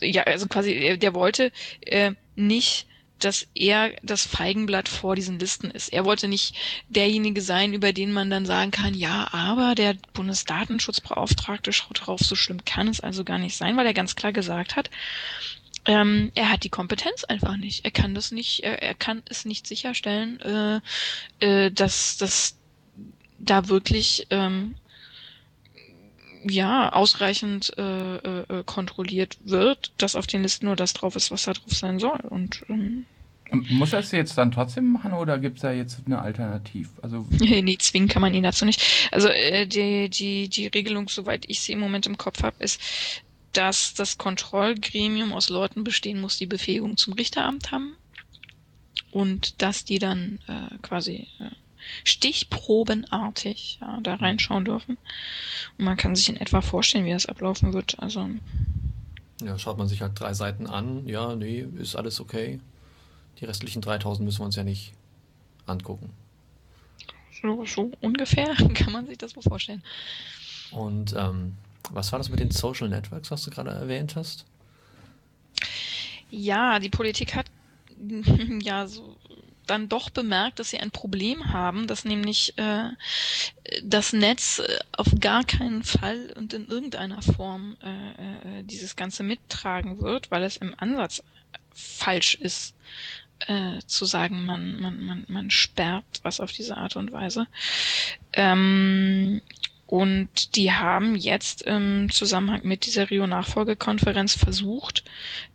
ja 0.00 0.22
also 0.24 0.46
quasi 0.46 0.98
der 0.98 1.14
wollte 1.14 1.52
äh, 1.82 2.12
nicht 2.38 2.86
dass 3.18 3.46
er 3.54 3.94
das 4.02 4.24
Feigenblatt 4.24 4.88
vor 4.88 5.16
diesen 5.16 5.38
Listen 5.38 5.70
ist. 5.70 5.92
Er 5.92 6.04
wollte 6.04 6.28
nicht 6.28 6.54
derjenige 6.88 7.40
sein, 7.40 7.72
über 7.72 7.92
den 7.92 8.12
man 8.12 8.30
dann 8.30 8.46
sagen 8.46 8.70
kann, 8.70 8.94
ja, 8.94 9.28
aber 9.32 9.74
der 9.74 9.96
Bundesdatenschutzbeauftragte 10.12 11.72
schaut 11.72 12.06
drauf, 12.06 12.20
so 12.20 12.36
schlimm 12.36 12.64
kann 12.64 12.88
es 12.88 13.00
also 13.00 13.24
gar 13.24 13.38
nicht 13.38 13.56
sein, 13.56 13.76
weil 13.76 13.86
er 13.86 13.94
ganz 13.94 14.14
klar 14.16 14.32
gesagt 14.32 14.76
hat, 14.76 14.90
ähm, 15.86 16.30
er 16.34 16.50
hat 16.50 16.64
die 16.64 16.68
Kompetenz 16.68 17.24
einfach 17.24 17.56
nicht. 17.56 17.84
Er 17.84 17.90
kann 17.90 18.14
das 18.14 18.30
nicht, 18.30 18.62
er, 18.62 18.82
er 18.82 18.94
kann 18.94 19.22
es 19.28 19.44
nicht 19.44 19.66
sicherstellen, 19.66 20.40
äh, 20.40 20.80
äh, 21.40 21.70
dass, 21.70 22.18
dass 22.18 22.56
da 23.38 23.68
wirklich 23.68 24.26
ähm, 24.30 24.74
ja 26.44 26.92
ausreichend 26.92 27.76
äh, 27.78 28.16
äh, 28.16 28.64
kontrolliert 28.64 29.38
wird, 29.44 29.92
dass 29.98 30.16
auf 30.16 30.26
den 30.26 30.42
Listen 30.42 30.66
nur 30.66 30.76
das 30.76 30.92
drauf 30.92 31.16
ist, 31.16 31.30
was 31.30 31.44
da 31.44 31.52
drauf 31.52 31.72
sein 31.72 31.98
soll. 31.98 32.20
Und 32.28 32.64
ähm, 32.68 33.06
muss 33.50 33.92
er 33.92 34.00
es 34.00 34.12
jetzt 34.12 34.36
dann 34.36 34.52
trotzdem 34.52 34.92
machen 34.92 35.12
oder 35.12 35.38
gibt 35.38 35.56
es 35.56 35.62
da 35.62 35.72
jetzt 35.72 36.00
eine 36.06 36.20
Alternativ? 36.20 36.90
Also 37.02 37.26
nee, 37.30 37.76
zwingen 37.78 38.08
kann 38.08 38.22
man 38.22 38.34
ihn 38.34 38.42
dazu 38.42 38.64
nicht. 38.64 39.08
Also 39.10 39.28
äh, 39.28 39.66
die, 39.66 40.08
die, 40.10 40.48
die 40.48 40.66
Regelung, 40.66 41.08
soweit 41.08 41.44
ich 41.48 41.60
sie 41.60 41.72
im 41.72 41.80
Moment 41.80 42.06
im 42.06 42.18
Kopf 42.18 42.42
habe, 42.42 42.56
ist, 42.62 42.80
dass 43.52 43.94
das 43.94 44.18
Kontrollgremium 44.18 45.32
aus 45.32 45.48
Leuten 45.48 45.84
bestehen 45.84 46.20
muss, 46.20 46.38
die 46.38 46.46
Befähigung 46.46 46.96
zum 46.96 47.14
Richteramt 47.14 47.72
haben 47.72 47.94
und 49.10 49.62
dass 49.62 49.84
die 49.84 49.98
dann 49.98 50.38
äh, 50.46 50.76
quasi 50.82 51.28
äh, 51.40 51.50
stichprobenartig 52.04 53.78
ja, 53.80 53.98
da 54.02 54.14
reinschauen 54.14 54.64
dürfen. 54.64 54.98
Und 55.78 55.84
man 55.84 55.96
kann 55.96 56.16
sich 56.16 56.28
in 56.28 56.36
etwa 56.36 56.60
vorstellen, 56.60 57.04
wie 57.04 57.12
das 57.12 57.26
ablaufen 57.26 57.72
wird. 57.72 57.98
Also 57.98 58.28
ja, 59.42 59.58
schaut 59.58 59.78
man 59.78 59.88
sich 59.88 60.02
halt 60.02 60.18
drei 60.18 60.34
Seiten 60.34 60.66
an. 60.66 61.06
Ja, 61.06 61.36
nee, 61.36 61.66
ist 61.78 61.96
alles 61.96 62.20
okay. 62.20 62.60
Die 63.40 63.44
restlichen 63.44 63.82
3000 63.82 64.24
müssen 64.24 64.40
wir 64.40 64.46
uns 64.46 64.56
ja 64.56 64.64
nicht 64.64 64.92
angucken. 65.66 66.10
So, 67.40 67.64
so 67.64 67.92
ungefähr 68.00 68.54
kann 68.74 68.92
man 68.92 69.06
sich 69.06 69.18
das 69.18 69.36
wohl 69.36 69.42
vorstellen. 69.42 69.82
Und 70.72 71.14
ähm, 71.16 71.56
was 71.90 72.10
war 72.12 72.18
das 72.18 72.28
mit 72.28 72.40
den 72.40 72.50
Social 72.50 72.88
Networks, 72.88 73.30
was 73.30 73.44
du 73.44 73.50
gerade 73.50 73.70
erwähnt 73.70 74.16
hast? 74.16 74.44
Ja, 76.30 76.78
die 76.78 76.90
Politik 76.90 77.34
hat 77.34 77.46
ja 78.60 78.86
so 78.86 79.16
dann 79.70 79.88
doch 79.88 80.10
bemerkt, 80.10 80.58
dass 80.58 80.70
sie 80.70 80.78
ein 80.78 80.90
Problem 80.90 81.52
haben, 81.52 81.86
dass 81.86 82.04
nämlich 82.04 82.56
äh, 82.58 82.88
das 83.82 84.12
Netz 84.12 84.58
äh, 84.58 84.78
auf 84.92 85.08
gar 85.20 85.44
keinen 85.44 85.82
Fall 85.82 86.32
und 86.36 86.52
in 86.52 86.66
irgendeiner 86.68 87.22
Form 87.22 87.76
äh, 87.82 88.60
äh, 88.60 88.62
dieses 88.64 88.96
Ganze 88.96 89.22
mittragen 89.22 90.00
wird, 90.00 90.30
weil 90.30 90.42
es 90.42 90.56
im 90.56 90.74
Ansatz 90.76 91.22
falsch 91.72 92.34
ist, 92.34 92.74
äh, 93.46 93.78
zu 93.86 94.04
sagen, 94.04 94.44
man, 94.44 94.80
man, 94.80 95.04
man, 95.04 95.24
man 95.28 95.50
sperrt 95.50 96.20
was 96.22 96.40
auf 96.40 96.52
diese 96.52 96.76
Art 96.76 96.96
und 96.96 97.12
Weise. 97.12 97.46
Ähm, 98.32 99.40
und 99.88 100.54
die 100.54 100.70
haben 100.70 101.16
jetzt 101.16 101.62
im 101.62 102.10
Zusammenhang 102.12 102.60
mit 102.62 102.84
dieser 102.84 103.08
Rio-Nachfolgekonferenz 103.08 104.34
versucht, 104.34 105.02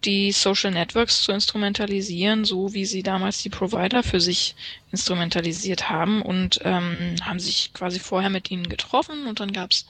die 0.05 0.31
Social 0.31 0.71
Networks 0.71 1.21
zu 1.21 1.31
instrumentalisieren, 1.31 2.43
so 2.43 2.73
wie 2.73 2.85
sie 2.85 3.03
damals 3.03 3.43
die 3.43 3.51
Provider 3.51 4.01
für 4.01 4.19
sich 4.19 4.55
instrumentalisiert 4.91 5.91
haben 5.91 6.23
und 6.23 6.59
ähm, 6.63 7.15
haben 7.21 7.39
sich 7.39 7.73
quasi 7.73 7.99
vorher 7.99 8.31
mit 8.31 8.49
ihnen 8.49 8.67
getroffen 8.69 9.27
und 9.27 9.39
dann 9.39 9.53
gab's 9.53 9.85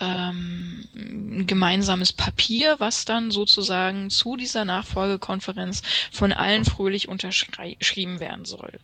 ähm, 0.00 0.86
ein 0.94 1.46
gemeinsames 1.48 2.12
Papier, 2.12 2.76
was 2.78 3.04
dann 3.04 3.32
sozusagen 3.32 4.08
zu 4.08 4.36
dieser 4.36 4.64
Nachfolgekonferenz 4.64 5.82
von 6.12 6.32
allen 6.32 6.64
fröhlich 6.64 7.08
unterschrieben 7.08 8.20
werden 8.20 8.44
soll. 8.44 8.78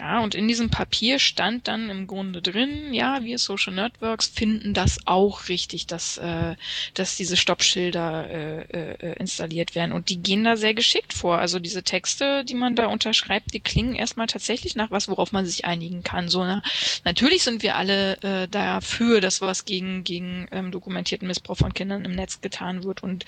Ja, 0.00 0.20
und 0.20 0.34
in 0.34 0.48
diesem 0.48 0.70
Papier 0.70 1.18
stand 1.18 1.68
dann 1.68 1.90
im 1.90 2.06
Grunde 2.06 2.40
drin, 2.40 2.94
ja, 2.94 3.22
wir 3.22 3.38
Social 3.38 3.74
Networks 3.74 4.28
finden 4.28 4.72
das 4.72 4.98
auch 5.04 5.48
richtig, 5.50 5.86
dass, 5.88 6.16
äh, 6.16 6.56
dass 6.94 7.18
diese 7.18 7.36
Stoppschilder 7.36 8.30
äh, 8.30 8.94
äh, 8.94 9.12
installiert 9.18 9.74
werden. 9.74 9.92
Und 9.92 10.08
die 10.08 10.16
gehen 10.16 10.42
da 10.44 10.56
sehr 10.56 10.72
geschickt 10.72 11.12
vor. 11.12 11.36
Also 11.38 11.58
diese 11.58 11.82
Texte, 11.82 12.46
die 12.46 12.54
man 12.54 12.76
da 12.76 12.86
unterschreibt, 12.86 13.52
die 13.52 13.60
klingen 13.60 13.94
erstmal 13.94 14.26
tatsächlich 14.26 14.74
nach 14.74 14.90
was, 14.90 15.06
worauf 15.06 15.32
man 15.32 15.44
sich 15.44 15.66
einigen 15.66 16.02
kann. 16.02 16.30
So, 16.30 16.44
na, 16.44 16.62
natürlich 17.04 17.42
sind 17.42 17.62
wir 17.62 17.76
alle 17.76 18.16
äh, 18.22 18.48
dafür, 18.48 19.20
dass 19.20 19.42
was 19.42 19.66
gegen, 19.66 20.02
gegen 20.02 20.48
ähm, 20.50 20.70
dokumentierten 20.70 21.28
Missbrauch 21.28 21.58
von 21.58 21.74
Kindern 21.74 22.06
im 22.06 22.12
Netz 22.12 22.40
getan 22.40 22.84
wird. 22.84 23.02
Und 23.02 23.26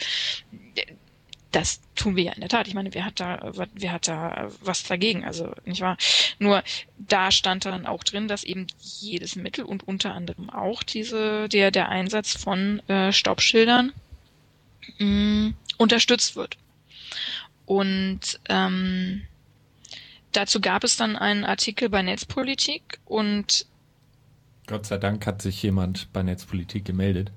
das 1.53 1.81
tun 1.95 2.17
wir 2.17 2.25
ja 2.25 2.33
in 2.33 2.41
der 2.41 2.49
Tat. 2.49 2.67
Ich 2.67 2.75
meine, 2.75 2.93
wer 2.95 3.05
hat 3.05 3.21
da, 3.21 3.53
wer 3.75 3.93
hat 3.93 4.09
da 4.09 4.51
was 4.63 4.83
dagegen? 4.83 5.25
Also, 5.25 5.53
nicht 5.65 5.83
wahr? 5.83 5.99
Nur 6.39 6.63
da 6.99 7.31
stand 7.31 7.67
dann 7.67 7.87
auch 7.87 8.03
drin, 8.05 8.27
dass 8.27 8.43
eben 8.43 8.67
jedes 8.81 9.37
Mittel 9.37 9.65
und 9.65 9.87
unter 9.87 10.15
anderem 10.15 10.51
auch 10.51 10.83
diese, 10.83 11.49
der, 11.49 11.71
der 11.71 11.91
Einsatz 11.91 12.35
von 12.35 12.81
äh, 12.89 13.13
Stoppschildern 13.13 13.93
mh, 14.99 15.07
mm, 15.07 15.55
unterstützt 15.77 16.37
wird. 16.37 16.57
Und 17.67 18.41
ähm, 18.49 19.23
dazu 20.33 20.61
gab 20.61 20.85
es 20.85 20.97
dann 20.97 21.17
einen 21.17 21.45
Artikel 21.45 21.91
bei 21.91 22.03
Netzpolitik 22.03 22.99
und 23.05 23.67
Gott 24.67 24.87
sei 24.87 24.97
Dank 24.97 25.27
hat 25.27 25.43
sich 25.43 25.63
jemand 25.63 26.13
bei 26.13 26.23
Netzpolitik 26.23 26.85
gemeldet 26.85 27.31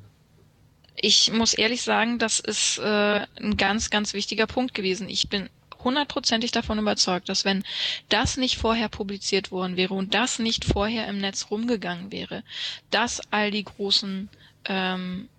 ich 0.96 1.32
muss 1.32 1.54
ehrlich 1.54 1.82
sagen, 1.82 2.20
das 2.20 2.40
ist 2.40 2.78
äh, 2.80 3.26
ein 3.42 3.58
ganz, 3.58 3.90
ganz 3.90 4.14
wichtiger 4.14 4.48
Punkt 4.48 4.74
gewesen. 4.74 5.10
Ich 5.10 5.30
bin 5.30 5.50
hundertprozentig 5.84 6.52
davon 6.52 6.80
überzeugt, 6.80 7.30
dass 7.30 7.46
wenn 7.46 7.64
das 8.10 8.38
nicht 8.38 8.58
vorher 8.58 8.90
publiziert 8.90 9.52
worden 9.52 9.78
wäre 9.78 9.94
und 9.94 10.14
das 10.14 10.40
nicht 10.40 10.66
vorher 10.66 11.08
im 11.08 11.20
Netz 11.20 11.48
rumgegangen 11.52 12.12
wäre, 12.12 12.44
dass 12.90 13.22
all 13.32 13.52
die 13.52 13.64
großen 13.64 14.30
ähm, 14.66 15.30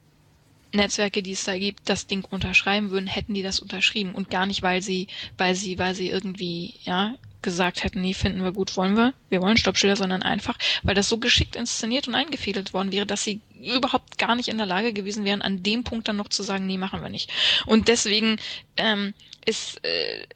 Netzwerke, 0.72 1.22
die 1.22 1.32
es 1.32 1.44
da 1.44 1.58
gibt, 1.58 1.88
das 1.88 2.06
Ding 2.06 2.24
unterschreiben 2.30 2.90
würden, 2.90 3.06
hätten 3.06 3.34
die 3.34 3.42
das 3.42 3.60
unterschrieben 3.60 4.14
und 4.14 4.30
gar 4.30 4.46
nicht, 4.46 4.62
weil 4.62 4.82
sie, 4.82 5.08
weil 5.36 5.54
sie, 5.54 5.78
weil 5.78 5.94
sie 5.94 6.08
irgendwie, 6.08 6.74
ja, 6.84 7.14
gesagt 7.42 7.84
hätten, 7.84 8.00
nee, 8.00 8.14
finden 8.14 8.42
wir 8.42 8.52
gut, 8.52 8.76
wollen 8.76 8.96
wir, 8.96 9.14
wir 9.28 9.40
wollen 9.40 9.56
Stoppschilder, 9.56 9.96
sondern 9.96 10.22
einfach, 10.22 10.58
weil 10.82 10.94
das 10.94 11.08
so 11.08 11.18
geschickt 11.18 11.54
inszeniert 11.54 12.08
und 12.08 12.14
eingefädelt 12.14 12.72
worden 12.72 12.92
wäre, 12.92 13.06
dass 13.06 13.22
sie 13.24 13.40
überhaupt 13.60 14.18
gar 14.18 14.34
nicht 14.34 14.48
in 14.48 14.58
der 14.58 14.66
Lage 14.66 14.92
gewesen 14.92 15.24
wären, 15.24 15.42
an 15.42 15.62
dem 15.62 15.84
Punkt 15.84 16.08
dann 16.08 16.16
noch 16.16 16.28
zu 16.28 16.42
sagen, 16.42 16.66
nee, 16.66 16.78
machen 16.78 17.02
wir 17.02 17.08
nicht. 17.08 17.30
Und 17.66 17.88
deswegen 17.88 18.38
ähm, 18.76 19.14
ist 19.44 19.82
äh, 19.84 20.26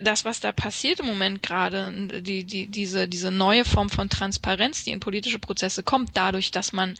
das, 0.00 0.24
was 0.24 0.40
da 0.40 0.52
passiert 0.52 1.00
im 1.00 1.06
Moment 1.06 1.42
gerade, 1.42 1.92
die, 2.22 2.44
die, 2.44 2.66
diese, 2.66 3.08
diese 3.08 3.30
neue 3.30 3.64
Form 3.64 3.88
von 3.88 4.10
Transparenz, 4.10 4.84
die 4.84 4.90
in 4.90 5.00
politische 5.00 5.38
Prozesse 5.38 5.82
kommt, 5.82 6.10
dadurch, 6.14 6.50
dass 6.50 6.72
man 6.72 6.96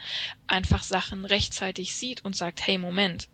einfach 0.47 0.83
Sachen 0.83 1.25
rechtzeitig 1.25 1.95
sieht 1.95 2.25
und 2.25 2.35
sagt, 2.35 2.67
hey, 2.67 2.79
Moment, 2.79 3.29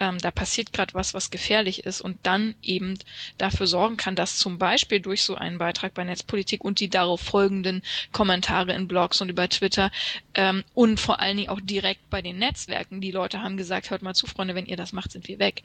ähm, 0.00 0.18
da 0.18 0.30
passiert 0.30 0.72
gerade 0.72 0.94
was, 0.94 1.14
was 1.14 1.30
gefährlich 1.30 1.84
ist 1.84 2.00
und 2.00 2.18
dann 2.22 2.54
eben 2.62 2.98
dafür 3.38 3.66
sorgen 3.66 3.98
kann, 3.98 4.16
dass 4.16 4.38
zum 4.38 4.58
Beispiel 4.58 5.00
durch 5.00 5.22
so 5.22 5.34
einen 5.34 5.58
Beitrag 5.58 5.94
bei 5.94 6.02
Netzpolitik 6.02 6.64
und 6.64 6.80
die 6.80 6.88
darauf 6.88 7.20
folgenden 7.20 7.82
Kommentare 8.10 8.72
in 8.72 8.88
Blogs 8.88 9.20
und 9.20 9.28
über 9.28 9.48
Twitter 9.48 9.92
ähm, 10.34 10.64
und 10.74 10.98
vor 10.98 11.20
allen 11.20 11.36
Dingen 11.36 11.50
auch 11.50 11.60
direkt 11.60 12.08
bei 12.08 12.22
den 12.22 12.38
Netzwerken, 12.38 13.00
die 13.00 13.10
Leute 13.10 13.42
haben 13.42 13.58
gesagt, 13.58 13.90
hört 13.90 14.02
mal 14.02 14.14
zu, 14.14 14.26
Freunde, 14.26 14.54
wenn 14.54 14.66
ihr 14.66 14.76
das 14.76 14.92
macht, 14.92 15.12
sind 15.12 15.28
wir 15.28 15.38
weg. 15.38 15.62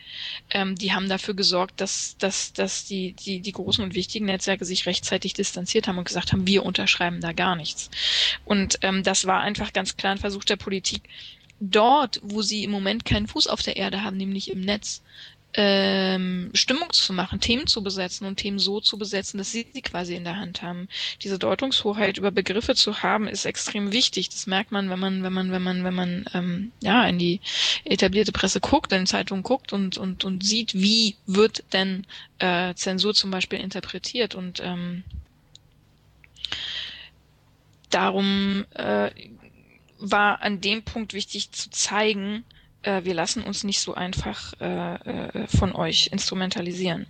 Ähm, 0.52 0.76
die 0.76 0.94
haben 0.94 1.08
dafür 1.08 1.34
gesorgt, 1.34 1.80
dass, 1.80 2.18
dass, 2.18 2.52
dass 2.52 2.86
die, 2.86 3.14
die, 3.14 3.40
die 3.40 3.52
großen 3.54 3.84
und 3.84 3.96
wichtigen 3.96 4.26
Netzwerke 4.26 4.66
sich 4.66 4.86
rechtzeitig 4.86 5.34
distanziert 5.34 5.88
haben 5.88 5.98
und 5.98 6.06
gesagt 6.06 6.34
haben, 6.34 6.46
wir 6.46 6.66
unterschreiben 6.66 7.22
da 7.22 7.32
gar 7.32 7.56
nichts. 7.56 7.90
Und 8.44 8.80
ähm, 8.82 9.04
das 9.04 9.26
war 9.26 9.40
einfach 9.42 9.72
ganz 9.72 9.96
klar 9.96 10.12
ein 10.12 10.18
Versuch 10.18 10.44
der 10.44 10.58
Politik, 10.58 11.04
dort, 11.72 12.20
wo 12.24 12.42
sie 12.42 12.64
im 12.64 12.72
Moment 12.72 13.06
keinen 13.06 13.28
Fuß 13.28 13.48
auf 13.48 13.62
der 13.62 13.78
Erde 13.78 14.04
haben, 14.04 14.18
nämlich 14.18 14.52
im 14.52 14.62
Netz, 14.62 15.02
ähm, 15.58 16.50
Stimmung 16.54 16.92
zu 16.92 17.14
machen, 17.14 17.40
Themen 17.40 17.66
zu 17.66 17.82
besetzen 17.82 18.28
und 18.28 18.36
Themen 18.36 18.60
so 18.60 18.82
zu 18.82 18.98
besetzen, 18.98 19.38
dass 19.38 19.52
sie 19.52 19.66
sie 19.74 19.82
quasi 19.82 20.16
in 20.16 20.26
der 20.26 20.38
Hand 20.38 20.62
haben. 20.62 20.90
Diese 21.22 21.40
Deutungshoheit 21.40 22.18
über 22.18 22.32
Begriffe 22.32 22.76
zu 22.76 23.04
haben, 23.04 23.28
ist 23.28 23.46
extrem 23.46 23.94
wichtig. 23.94 24.30
Das 24.30 24.48
merkt 24.48 24.72
man, 24.72 24.90
wenn 24.90 25.00
man, 25.00 25.24
wenn 25.24 25.32
man, 25.32 25.52
wenn 25.52 25.64
man, 25.64 25.84
wenn 25.86 25.94
man 25.94 26.26
ähm, 26.34 26.72
ja 26.82 27.08
in 27.08 27.20
die 27.20 27.40
etablierte 27.86 28.34
Presse 28.34 28.60
guckt, 28.60 28.92
in 28.92 29.06
Zeitungen 29.06 29.44
guckt 29.44 29.72
und 29.72 29.98
und 29.98 30.26
und 30.26 30.44
sieht, 30.44 30.74
wie 30.74 31.16
wird 31.26 31.64
denn 31.72 32.06
äh, 32.40 32.74
Zensur 32.76 33.14
zum 33.14 33.32
Beispiel 33.32 33.60
interpretiert 33.60 34.36
und 34.36 34.60
ähm, 34.62 35.04
darum 37.92 38.66
äh, 38.74 39.10
war 40.00 40.42
an 40.42 40.62
dem 40.62 40.84
Punkt 40.84 41.14
wichtig 41.14 41.52
zu 41.52 41.70
zeigen, 41.70 42.44
äh, 42.82 43.04
wir 43.04 43.14
lassen 43.14 43.44
uns 43.44 43.64
nicht 43.64 43.80
so 43.80 43.94
einfach 43.94 44.54
äh, 44.60 44.96
äh, 44.96 45.48
von 45.48 45.76
euch 45.76 46.08
instrumentalisieren. 46.08 47.08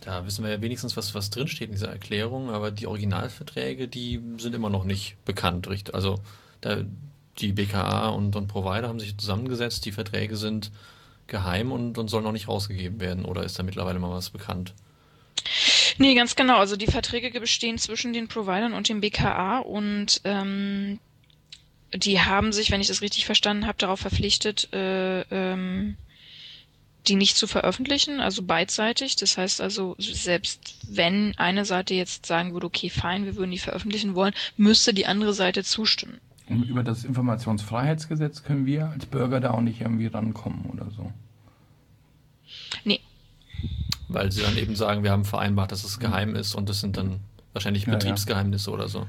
Da 0.00 0.26
wissen 0.26 0.44
wir 0.44 0.50
ja 0.50 0.60
wenigstens, 0.60 0.96
was, 0.96 1.14
was 1.14 1.30
drinsteht 1.30 1.68
in 1.68 1.74
dieser 1.74 1.90
Erklärung, 1.90 2.50
aber 2.50 2.70
die 2.70 2.86
Originalverträge, 2.86 3.86
die 3.86 4.20
sind 4.38 4.54
immer 4.54 4.70
noch 4.70 4.84
nicht 4.84 5.16
bekannt. 5.24 5.68
Richtig? 5.68 5.94
Also 5.94 6.18
da, 6.60 6.82
die 7.38 7.52
BKA 7.52 8.08
und, 8.08 8.34
und 8.34 8.48
Provider 8.48 8.88
haben 8.88 9.00
sich 9.00 9.16
zusammengesetzt, 9.16 9.84
die 9.84 9.92
Verträge 9.92 10.36
sind 10.36 10.72
geheim 11.28 11.70
und, 11.72 11.98
und 11.98 12.08
sollen 12.08 12.24
noch 12.24 12.32
nicht 12.32 12.48
rausgegeben 12.48 13.00
werden. 13.00 13.24
Oder 13.24 13.44
ist 13.44 13.58
da 13.58 13.62
mittlerweile 13.62 14.00
mal 14.00 14.10
was 14.10 14.30
bekannt? 14.30 14.74
Nee, 15.98 16.14
ganz 16.14 16.36
genau. 16.36 16.58
Also 16.58 16.76
die 16.76 16.86
Verträge 16.86 17.38
bestehen 17.40 17.78
zwischen 17.78 18.12
den 18.12 18.28
Providern 18.28 18.72
und 18.72 18.88
dem 18.88 19.00
BKA 19.00 19.58
und 19.58 20.20
ähm, 20.24 20.98
die 21.94 22.20
haben 22.20 22.52
sich, 22.52 22.70
wenn 22.70 22.80
ich 22.80 22.88
das 22.88 23.02
richtig 23.02 23.26
verstanden 23.26 23.66
habe, 23.66 23.78
darauf 23.78 24.00
verpflichtet, 24.00 24.72
äh, 24.72 25.22
ähm, 25.22 25.96
die 27.08 27.16
nicht 27.16 27.36
zu 27.36 27.46
veröffentlichen, 27.46 28.20
also 28.20 28.42
beidseitig. 28.42 29.16
Das 29.16 29.36
heißt 29.36 29.60
also, 29.60 29.96
selbst 29.98 30.76
wenn 30.88 31.34
eine 31.36 31.64
Seite 31.64 31.94
jetzt 31.94 32.26
sagen 32.26 32.52
würde, 32.52 32.66
okay, 32.66 32.90
fein, 32.90 33.24
wir 33.24 33.36
würden 33.36 33.50
die 33.50 33.58
veröffentlichen 33.58 34.14
wollen, 34.14 34.34
müsste 34.56 34.94
die 34.94 35.06
andere 35.06 35.34
Seite 35.34 35.64
zustimmen. 35.64 36.18
Und 36.48 36.64
über 36.64 36.82
das 36.82 37.04
Informationsfreiheitsgesetz 37.04 38.42
können 38.42 38.66
wir 38.66 38.88
als 38.88 39.06
Bürger 39.06 39.40
da 39.40 39.50
auch 39.52 39.60
nicht 39.60 39.80
irgendwie 39.80 40.06
rankommen 40.06 40.66
oder 40.72 40.90
so. 40.90 41.12
Weil 44.14 44.32
sie 44.32 44.42
dann 44.42 44.56
eben 44.56 44.76
sagen, 44.76 45.02
wir 45.02 45.10
haben 45.10 45.24
vereinbart, 45.24 45.72
dass 45.72 45.84
es 45.84 45.98
geheim 45.98 46.34
ist 46.34 46.54
und 46.54 46.68
das 46.68 46.80
sind 46.80 46.96
dann 46.96 47.20
wahrscheinlich 47.52 47.86
ja, 47.86 47.92
Betriebsgeheimnisse 47.92 48.70
ja. 48.70 48.74
oder 48.74 48.88
so. 48.88 49.06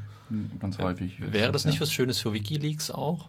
Ganz 0.59 0.77
häufig. 0.79 1.19
Wäre 1.19 1.51
das 1.51 1.65
nicht 1.65 1.81
was 1.81 1.91
Schönes 1.91 2.19
für 2.19 2.33
Wikileaks 2.33 2.91
auch? 2.91 3.27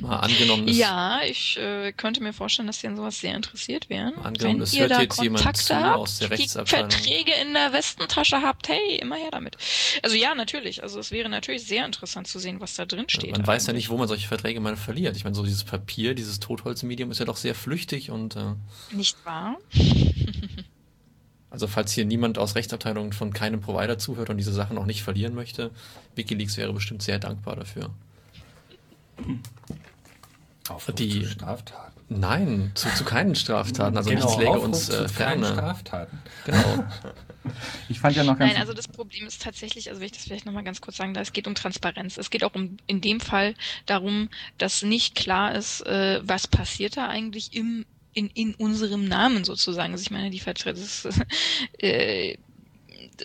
Mal 0.00 0.18
angenommen, 0.18 0.68
es, 0.68 0.76
Ja, 0.78 1.20
ich 1.28 1.58
äh, 1.58 1.92
könnte 1.92 2.22
mir 2.22 2.32
vorstellen, 2.32 2.66
dass 2.66 2.80
die 2.80 2.86
an 2.86 2.96
sowas 2.96 3.20
sehr 3.20 3.34
interessiert 3.34 3.88
wären. 3.90 4.14
Angenommen, 4.16 4.56
Wenn 4.58 4.62
es 4.62 4.72
ihr 4.72 4.82
hört 4.82 4.90
da 4.92 5.00
jetzt 5.02 5.20
jemand 5.22 5.42
Kontakte 5.44 5.64
zu 5.64 5.74
habt, 5.76 5.98
aus 5.98 6.18
der 6.18 6.28
die 6.28 6.34
Rechtsabteilung. 6.34 6.90
Verträge 6.90 7.32
in 7.42 7.54
der 7.54 7.72
Westentasche 7.72 8.42
habt, 8.42 8.68
hey, 8.68 8.96
immer 9.00 9.16
her 9.16 9.30
damit. 9.30 9.56
Also 10.02 10.16
ja, 10.16 10.34
natürlich. 10.34 10.82
Also 10.82 11.00
es 11.00 11.10
wäre 11.10 11.28
natürlich 11.28 11.64
sehr 11.66 11.84
interessant 11.86 12.28
zu 12.28 12.38
sehen, 12.38 12.60
was 12.60 12.74
da 12.74 12.86
drin 12.86 13.08
steht. 13.08 13.32
man 13.32 13.46
weiß 13.46 13.66
ja 13.66 13.70
eigentlich. 13.70 13.84
nicht, 13.84 13.90
wo 13.90 13.96
man 13.98 14.08
solche 14.08 14.28
Verträge 14.28 14.60
mal 14.60 14.76
verliert. 14.76 15.16
Ich 15.16 15.24
meine, 15.24 15.34
so 15.36 15.42
dieses 15.44 15.64
Papier, 15.64 16.14
dieses 16.14 16.40
Totholzmedium 16.40 17.10
ist 17.10 17.18
ja 17.18 17.24
doch 17.24 17.36
sehr 17.36 17.54
flüchtig 17.54 18.10
und 18.10 18.36
äh, 18.36 18.54
Nicht 18.92 19.16
wahr? 19.24 19.56
also 21.50 21.66
falls 21.66 21.92
hier 21.92 22.04
niemand 22.04 22.38
aus 22.38 22.54
Rechtsabteilungen 22.54 23.12
von 23.12 23.32
keinem 23.32 23.60
Provider 23.60 23.98
zuhört 23.98 24.30
und 24.30 24.36
diese 24.38 24.52
Sachen 24.52 24.78
auch 24.78 24.86
nicht 24.86 25.02
verlieren 25.02 25.34
möchte, 25.34 25.70
Wikileaks 26.14 26.56
wäre 26.56 26.72
bestimmt 26.72 27.02
sehr 27.02 27.18
dankbar 27.18 27.56
dafür. 27.56 27.90
Aufruf 30.68 30.94
Die- 30.94 31.22
zu 31.22 31.30
Straftaten. 31.30 31.90
Nein, 32.08 32.72
zu, 32.74 32.92
zu 32.94 33.04
keinen 33.04 33.36
Straftaten. 33.36 33.96
Also 33.96 34.10
Genau, 34.10 34.24
nichts 34.24 34.36
läge 34.38 34.50
Aufruf 34.50 34.64
uns 34.64 34.88
äh, 34.88 35.08
ferne. 35.08 35.46
Straftaten. 35.46 36.18
Genau. 36.44 36.84
Ich 37.88 38.00
fand 38.00 38.14
ja 38.16 38.22
noch 38.22 38.38
ganz 38.38 38.52
Nein, 38.52 38.60
also 38.60 38.74
das 38.74 38.86
Problem 38.86 39.26
ist 39.26 39.40
tatsächlich, 39.40 39.88
also 39.88 40.00
will 40.00 40.06
ich 40.06 40.12
das 40.12 40.24
vielleicht 40.24 40.44
nochmal 40.44 40.62
ganz 40.62 40.82
kurz 40.82 40.98
sagen, 40.98 41.14
da 41.14 41.22
es 41.22 41.32
geht 41.32 41.46
um 41.48 41.54
Transparenz. 41.54 42.18
Es 42.18 42.28
geht 42.28 42.44
auch 42.44 42.54
um 42.54 42.76
in 42.86 43.00
dem 43.00 43.18
Fall 43.18 43.54
darum, 43.86 44.28
dass 44.58 44.82
nicht 44.82 45.14
klar 45.14 45.54
ist, 45.54 45.80
äh, 45.86 46.20
was 46.22 46.46
passiert 46.46 46.98
da 46.98 47.08
eigentlich 47.08 47.54
im 47.56 47.86
in, 48.12 48.28
in 48.34 48.54
unserem 48.56 49.06
Namen 49.06 49.44
sozusagen. 49.44 49.92
Also 49.92 50.02
ich 50.02 50.10
meine, 50.10 50.30
die 50.30 50.40
Vertreter, 50.40 50.78
das, 50.78 51.04
ist, 51.06 51.20
äh, 51.78 52.36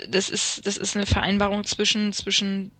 das 0.09 0.29
ist 0.29 0.65
das 0.65 0.77
ist 0.77 0.95
eine 0.95 1.05
Vereinbarung 1.05 1.65
zwischen 1.65 2.13
zwischen 2.13 2.71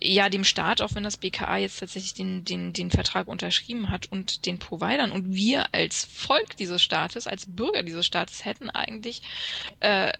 ja, 0.00 0.28
dem 0.28 0.44
Staat, 0.44 0.80
auch 0.80 0.94
wenn 0.94 1.02
das 1.02 1.16
BKA 1.16 1.58
jetzt 1.58 1.80
tatsächlich 1.80 2.14
den, 2.14 2.44
den, 2.44 2.72
den 2.72 2.90
Vertrag 2.90 3.26
unterschrieben 3.26 3.90
hat 3.90 4.10
und 4.10 4.46
den 4.46 4.58
Providern 4.58 5.10
und 5.10 5.34
wir 5.34 5.74
als 5.74 6.04
Volk 6.04 6.56
dieses 6.56 6.82
Staates, 6.82 7.26
als 7.26 7.46
Bürger 7.46 7.82
dieses 7.82 8.06
Staates 8.06 8.44
hätten 8.44 8.70
eigentlich 8.70 9.22
äh, 9.80 10.12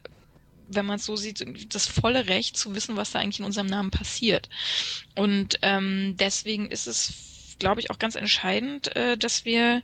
wenn 0.68 0.87
man 0.87 0.97
es 0.97 1.07
so 1.07 1.16
sieht, 1.16 1.74
das 1.74 1.87
volle 1.87 2.29
Recht 2.29 2.57
zu 2.57 2.74
wissen, 2.74 2.97
was 2.97 3.12
da 3.12 3.18
eigentlich 3.18 3.41
in 3.41 3.47
unserem 3.47 3.66
Namen 3.66 3.91
passiert. 3.91 4.49
Und 5.16 5.59
ähm, 5.62 6.14
deswegen 6.18 6.70
ist 6.70 6.87
es, 6.87 7.38
glaube 7.59 7.80
ich, 7.80 7.90
auch 7.90 7.98
ganz 7.98 8.14
entscheidend, 8.14 8.94
äh, 8.96 9.16
dass 9.16 9.44
wir, 9.44 9.82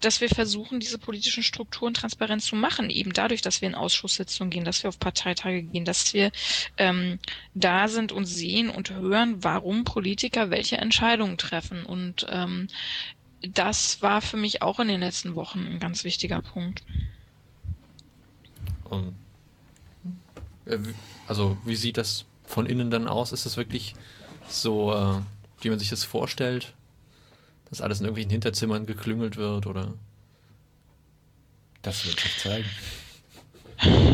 dass 0.00 0.20
wir 0.20 0.28
versuchen, 0.28 0.80
diese 0.80 0.98
politischen 0.98 1.42
Strukturen 1.42 1.94
transparent 1.94 2.42
zu 2.42 2.56
machen, 2.56 2.90
eben 2.90 3.12
dadurch, 3.12 3.42
dass 3.42 3.60
wir 3.60 3.68
in 3.68 3.74
Ausschusssitzungen 3.74 4.50
gehen, 4.50 4.64
dass 4.64 4.82
wir 4.82 4.88
auf 4.88 4.98
Parteitage 4.98 5.62
gehen, 5.62 5.84
dass 5.84 6.12
wir 6.14 6.30
ähm, 6.76 7.18
da 7.54 7.88
sind 7.88 8.12
und 8.12 8.26
sehen 8.26 8.70
und 8.70 8.90
hören, 8.90 9.42
warum 9.42 9.84
Politiker 9.84 10.50
welche 10.50 10.76
Entscheidungen 10.78 11.38
treffen. 11.38 11.84
Und 11.84 12.26
ähm, 12.30 12.68
das 13.42 14.02
war 14.02 14.20
für 14.20 14.36
mich 14.36 14.62
auch 14.62 14.80
in 14.80 14.88
den 14.88 15.00
letzten 15.00 15.34
Wochen 15.34 15.66
ein 15.66 15.78
ganz 15.78 16.04
wichtiger 16.04 16.42
Punkt. 16.42 16.82
Und, 18.84 19.14
äh, 20.66 20.78
also 21.26 21.56
wie 21.64 21.76
sieht 21.76 21.96
das 21.96 22.24
von 22.44 22.66
innen 22.66 22.90
dann 22.90 23.08
aus? 23.08 23.32
Ist 23.32 23.46
das 23.46 23.56
wirklich 23.56 23.94
so, 24.48 24.92
äh, 24.92 25.20
wie 25.60 25.70
man 25.70 25.78
sich 25.78 25.90
das 25.90 26.04
vorstellt? 26.04 26.74
Dass 27.74 27.80
alles 27.80 27.98
in 27.98 28.04
irgendwelchen 28.04 28.30
Hinterzimmern 28.30 28.86
geklüngelt 28.86 29.36
wird 29.36 29.66
oder? 29.66 29.94
Das 31.82 32.06
wird 32.06 32.20
sich 32.20 32.38
zeigen. 32.38 32.68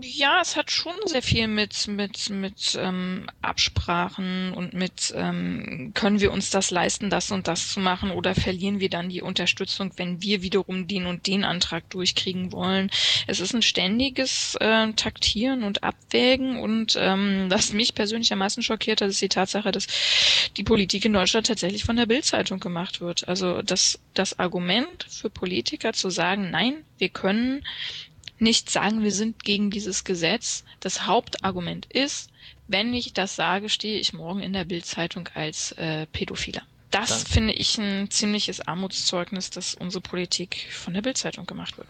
Ja, 0.00 0.40
es 0.40 0.56
hat 0.56 0.70
schon 0.70 0.94
sehr 1.04 1.20
viel 1.20 1.48
mit 1.48 1.86
mit 1.86 2.30
mit 2.30 2.78
ähm, 2.80 3.28
Absprachen 3.42 4.54
und 4.54 4.72
mit 4.72 5.12
ähm, 5.14 5.92
können 5.92 6.20
wir 6.20 6.32
uns 6.32 6.48
das 6.48 6.70
leisten, 6.70 7.10
das 7.10 7.30
und 7.30 7.46
das 7.46 7.68
zu 7.72 7.80
machen 7.80 8.10
oder 8.10 8.34
verlieren 8.34 8.80
wir 8.80 8.88
dann 8.88 9.10
die 9.10 9.20
Unterstützung, 9.20 9.92
wenn 9.96 10.22
wir 10.22 10.40
wiederum 10.40 10.86
den 10.88 11.04
und 11.04 11.26
den 11.26 11.44
Antrag 11.44 11.90
durchkriegen 11.90 12.52
wollen. 12.52 12.90
Es 13.26 13.38
ist 13.38 13.52
ein 13.52 13.60
ständiges 13.60 14.56
äh, 14.60 14.92
Taktieren 14.94 15.62
und 15.62 15.82
Abwägen 15.82 16.58
und 16.58 16.96
ähm, 16.98 17.46
was 17.50 17.74
mich 17.74 17.94
persönlich 17.94 18.32
am 18.32 18.38
meisten 18.38 18.62
schockiert 18.62 19.02
hat, 19.02 19.10
ist 19.10 19.20
die 19.20 19.28
Tatsache, 19.28 19.72
dass 19.72 19.88
die 20.56 20.64
Politik 20.64 21.04
in 21.04 21.12
Deutschland 21.12 21.48
tatsächlich 21.48 21.84
von 21.84 21.96
der 21.96 22.06
Bildzeitung 22.06 22.60
gemacht 22.60 23.02
wird. 23.02 23.28
Also 23.28 23.60
das 23.60 23.98
das 24.14 24.38
Argument 24.38 25.04
für 25.10 25.28
Politiker 25.28 25.92
zu 25.92 26.08
sagen, 26.08 26.50
nein, 26.50 26.82
wir 26.96 27.10
können 27.10 27.62
nicht 28.38 28.70
sagen, 28.70 29.02
wir 29.02 29.12
sind 29.12 29.44
gegen 29.44 29.70
dieses 29.70 30.04
Gesetz. 30.04 30.64
Das 30.80 31.06
Hauptargument 31.06 31.86
ist, 31.86 32.30
wenn 32.68 32.92
ich 32.94 33.12
das 33.12 33.36
sage, 33.36 33.68
stehe 33.68 33.98
ich 33.98 34.12
morgen 34.12 34.40
in 34.40 34.52
der 34.52 34.64
Bildzeitung 34.64 35.28
als 35.34 35.72
äh, 35.72 36.06
Pädophiler. 36.06 36.62
Das 36.90 37.24
Dann- 37.24 37.32
finde 37.32 37.52
ich 37.54 37.78
ein 37.78 38.10
ziemliches 38.10 38.60
Armutszeugnis, 38.60 39.50
dass 39.50 39.74
unsere 39.74 40.00
Politik 40.00 40.68
von 40.70 40.94
der 40.94 41.02
Bildzeitung 41.02 41.46
gemacht 41.46 41.76
wird. 41.78 41.88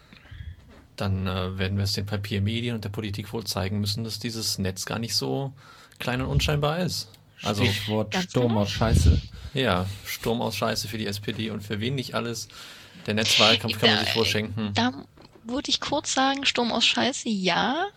Dann 0.95 1.27
äh, 1.27 1.57
werden 1.59 1.77
wir 1.77 1.83
es 1.83 1.93
den 1.93 2.05
Papiermedien 2.07 2.73
und 2.75 2.83
der 2.83 2.89
Politik 2.89 3.31
wohl 3.31 3.43
zeigen 3.43 3.79
müssen, 3.79 4.03
dass 4.03 4.17
dieses 4.19 4.57
Netz 4.57 4.85
gar 4.85 4.97
nicht 4.97 5.15
so 5.15 5.53
klein 5.99 6.21
und 6.21 6.27
unscheinbar 6.27 6.79
ist. 6.79 7.09
Also 7.43 7.63
Stichwort 7.63 8.15
Sturm 8.15 8.49
genau. 8.49 8.61
aus 8.61 8.71
Scheiße. 8.71 9.21
ja, 9.53 9.85
Sturm 10.05 10.41
aus 10.41 10.55
Scheiße 10.55 10.87
für 10.87 10.97
die 10.97 11.05
SPD 11.05 11.51
und 11.51 11.61
für 11.61 11.79
wen 11.79 11.93
nicht 11.93 12.15
alles. 12.15 12.47
Der 13.05 13.13
Netzwahlkampf 13.13 13.79
kann 13.79 13.91
man 13.91 14.05
sich 14.05 14.15
wohl 14.15 14.25
schenken. 14.25 14.71
Da 14.73 15.05
würde 15.49 15.69
ich 15.69 15.79
kurz 15.79 16.13
sagen, 16.13 16.45
Sturm 16.45 16.71
aus 16.71 16.85
Scheiße, 16.85 17.29
ja. 17.29 17.87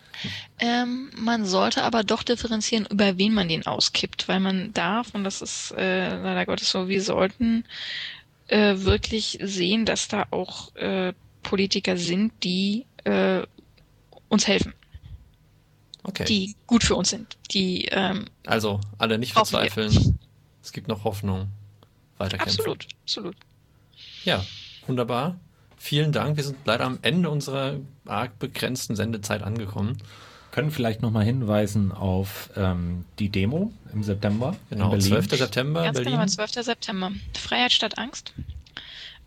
Ähm, 0.59 1.09
man 1.15 1.45
sollte 1.45 1.83
aber 1.83 2.03
doch 2.03 2.23
differenzieren, 2.23 2.85
über 2.89 3.17
wen 3.17 3.33
man 3.33 3.47
den 3.49 3.65
auskippt, 3.65 4.27
weil 4.27 4.39
man 4.39 4.73
darf, 4.73 5.13
und 5.13 5.23
das 5.23 5.41
ist 5.41 5.71
äh, 5.77 6.15
leider 6.17 6.45
Gottes 6.45 6.69
so, 6.69 6.87
wir 6.87 7.01
sollten 7.01 7.65
äh, 8.47 8.75
wirklich 8.77 9.39
sehen, 9.41 9.85
dass 9.85 10.07
da 10.07 10.27
auch 10.31 10.75
äh, 10.75 11.13
Politiker 11.43 11.97
sind, 11.97 12.33
die 12.43 12.85
äh, 13.03 13.41
uns 14.29 14.47
helfen, 14.47 14.73
Okay. 16.03 16.25
die 16.25 16.55
gut 16.67 16.83
für 16.83 16.95
uns 16.95 17.09
sind, 17.09 17.37
die 17.51 17.85
ähm, 17.85 18.25
Also, 18.45 18.79
alle 18.97 19.17
nicht 19.17 19.33
verzweifeln. 19.33 20.19
Es 20.63 20.71
gibt 20.71 20.87
noch 20.87 21.03
Hoffnung. 21.03 21.47
Weiterkämpfen. 22.17 22.59
absolut, 22.59 22.87
absolut. 23.03 23.35
Ja, 24.25 24.45
wunderbar. 24.85 25.39
Vielen 25.83 26.11
Dank. 26.11 26.37
Wir 26.37 26.43
sind 26.43 26.57
leider 26.63 26.85
am 26.85 26.99
Ende 27.01 27.27
unserer 27.31 27.77
arg 28.05 28.37
begrenzten 28.37 28.95
Sendezeit 28.95 29.41
angekommen. 29.41 29.97
Können 30.51 30.69
vielleicht 30.69 31.01
nochmal 31.01 31.25
hinweisen 31.25 31.91
auf 31.91 32.51
ähm, 32.55 33.03
die 33.17 33.29
Demo 33.29 33.71
im 33.91 34.03
September 34.03 34.55
Genau, 34.69 34.85
in 34.93 34.99
Berlin. 34.99 35.07
12. 35.27 35.39
September, 35.39 35.81
Ganz 35.83 35.97
Berlin. 35.97 36.13
genau, 36.13 36.25
12. 36.27 36.51
September. 36.65 37.11
Freiheit 37.35 37.71
statt 37.71 37.97
Angst. 37.97 38.33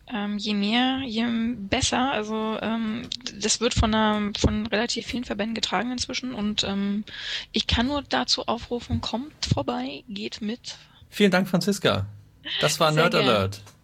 Ähm, 0.07 0.37
je 0.37 0.53
mehr, 0.53 1.01
je 1.05 1.25
besser. 1.57 2.13
Also 2.13 2.57
ähm, 2.61 3.09
das 3.37 3.59
wird 3.59 3.73
von, 3.73 3.93
einer, 3.93 4.31
von 4.39 4.65
relativ 4.67 5.07
vielen 5.07 5.25
Verbänden 5.25 5.55
getragen 5.55 5.91
inzwischen 5.91 6.33
und 6.33 6.63
ähm, 6.63 7.03
ich 7.51 7.67
kann 7.67 7.87
nur 7.87 8.01
dazu 8.01 8.47
aufrufen, 8.47 9.01
kommt 9.01 9.45
vorbei, 9.45 10.05
geht 10.07 10.39
mit. 10.39 10.77
Vielen 11.09 11.31
Dank, 11.31 11.49
Franziska. 11.49 12.05
Das 12.61 12.79
war 12.79 12.93
Sehr 12.93 13.03
Nerd 13.03 13.13
gern. 13.13 13.23
Alert. 13.27 13.61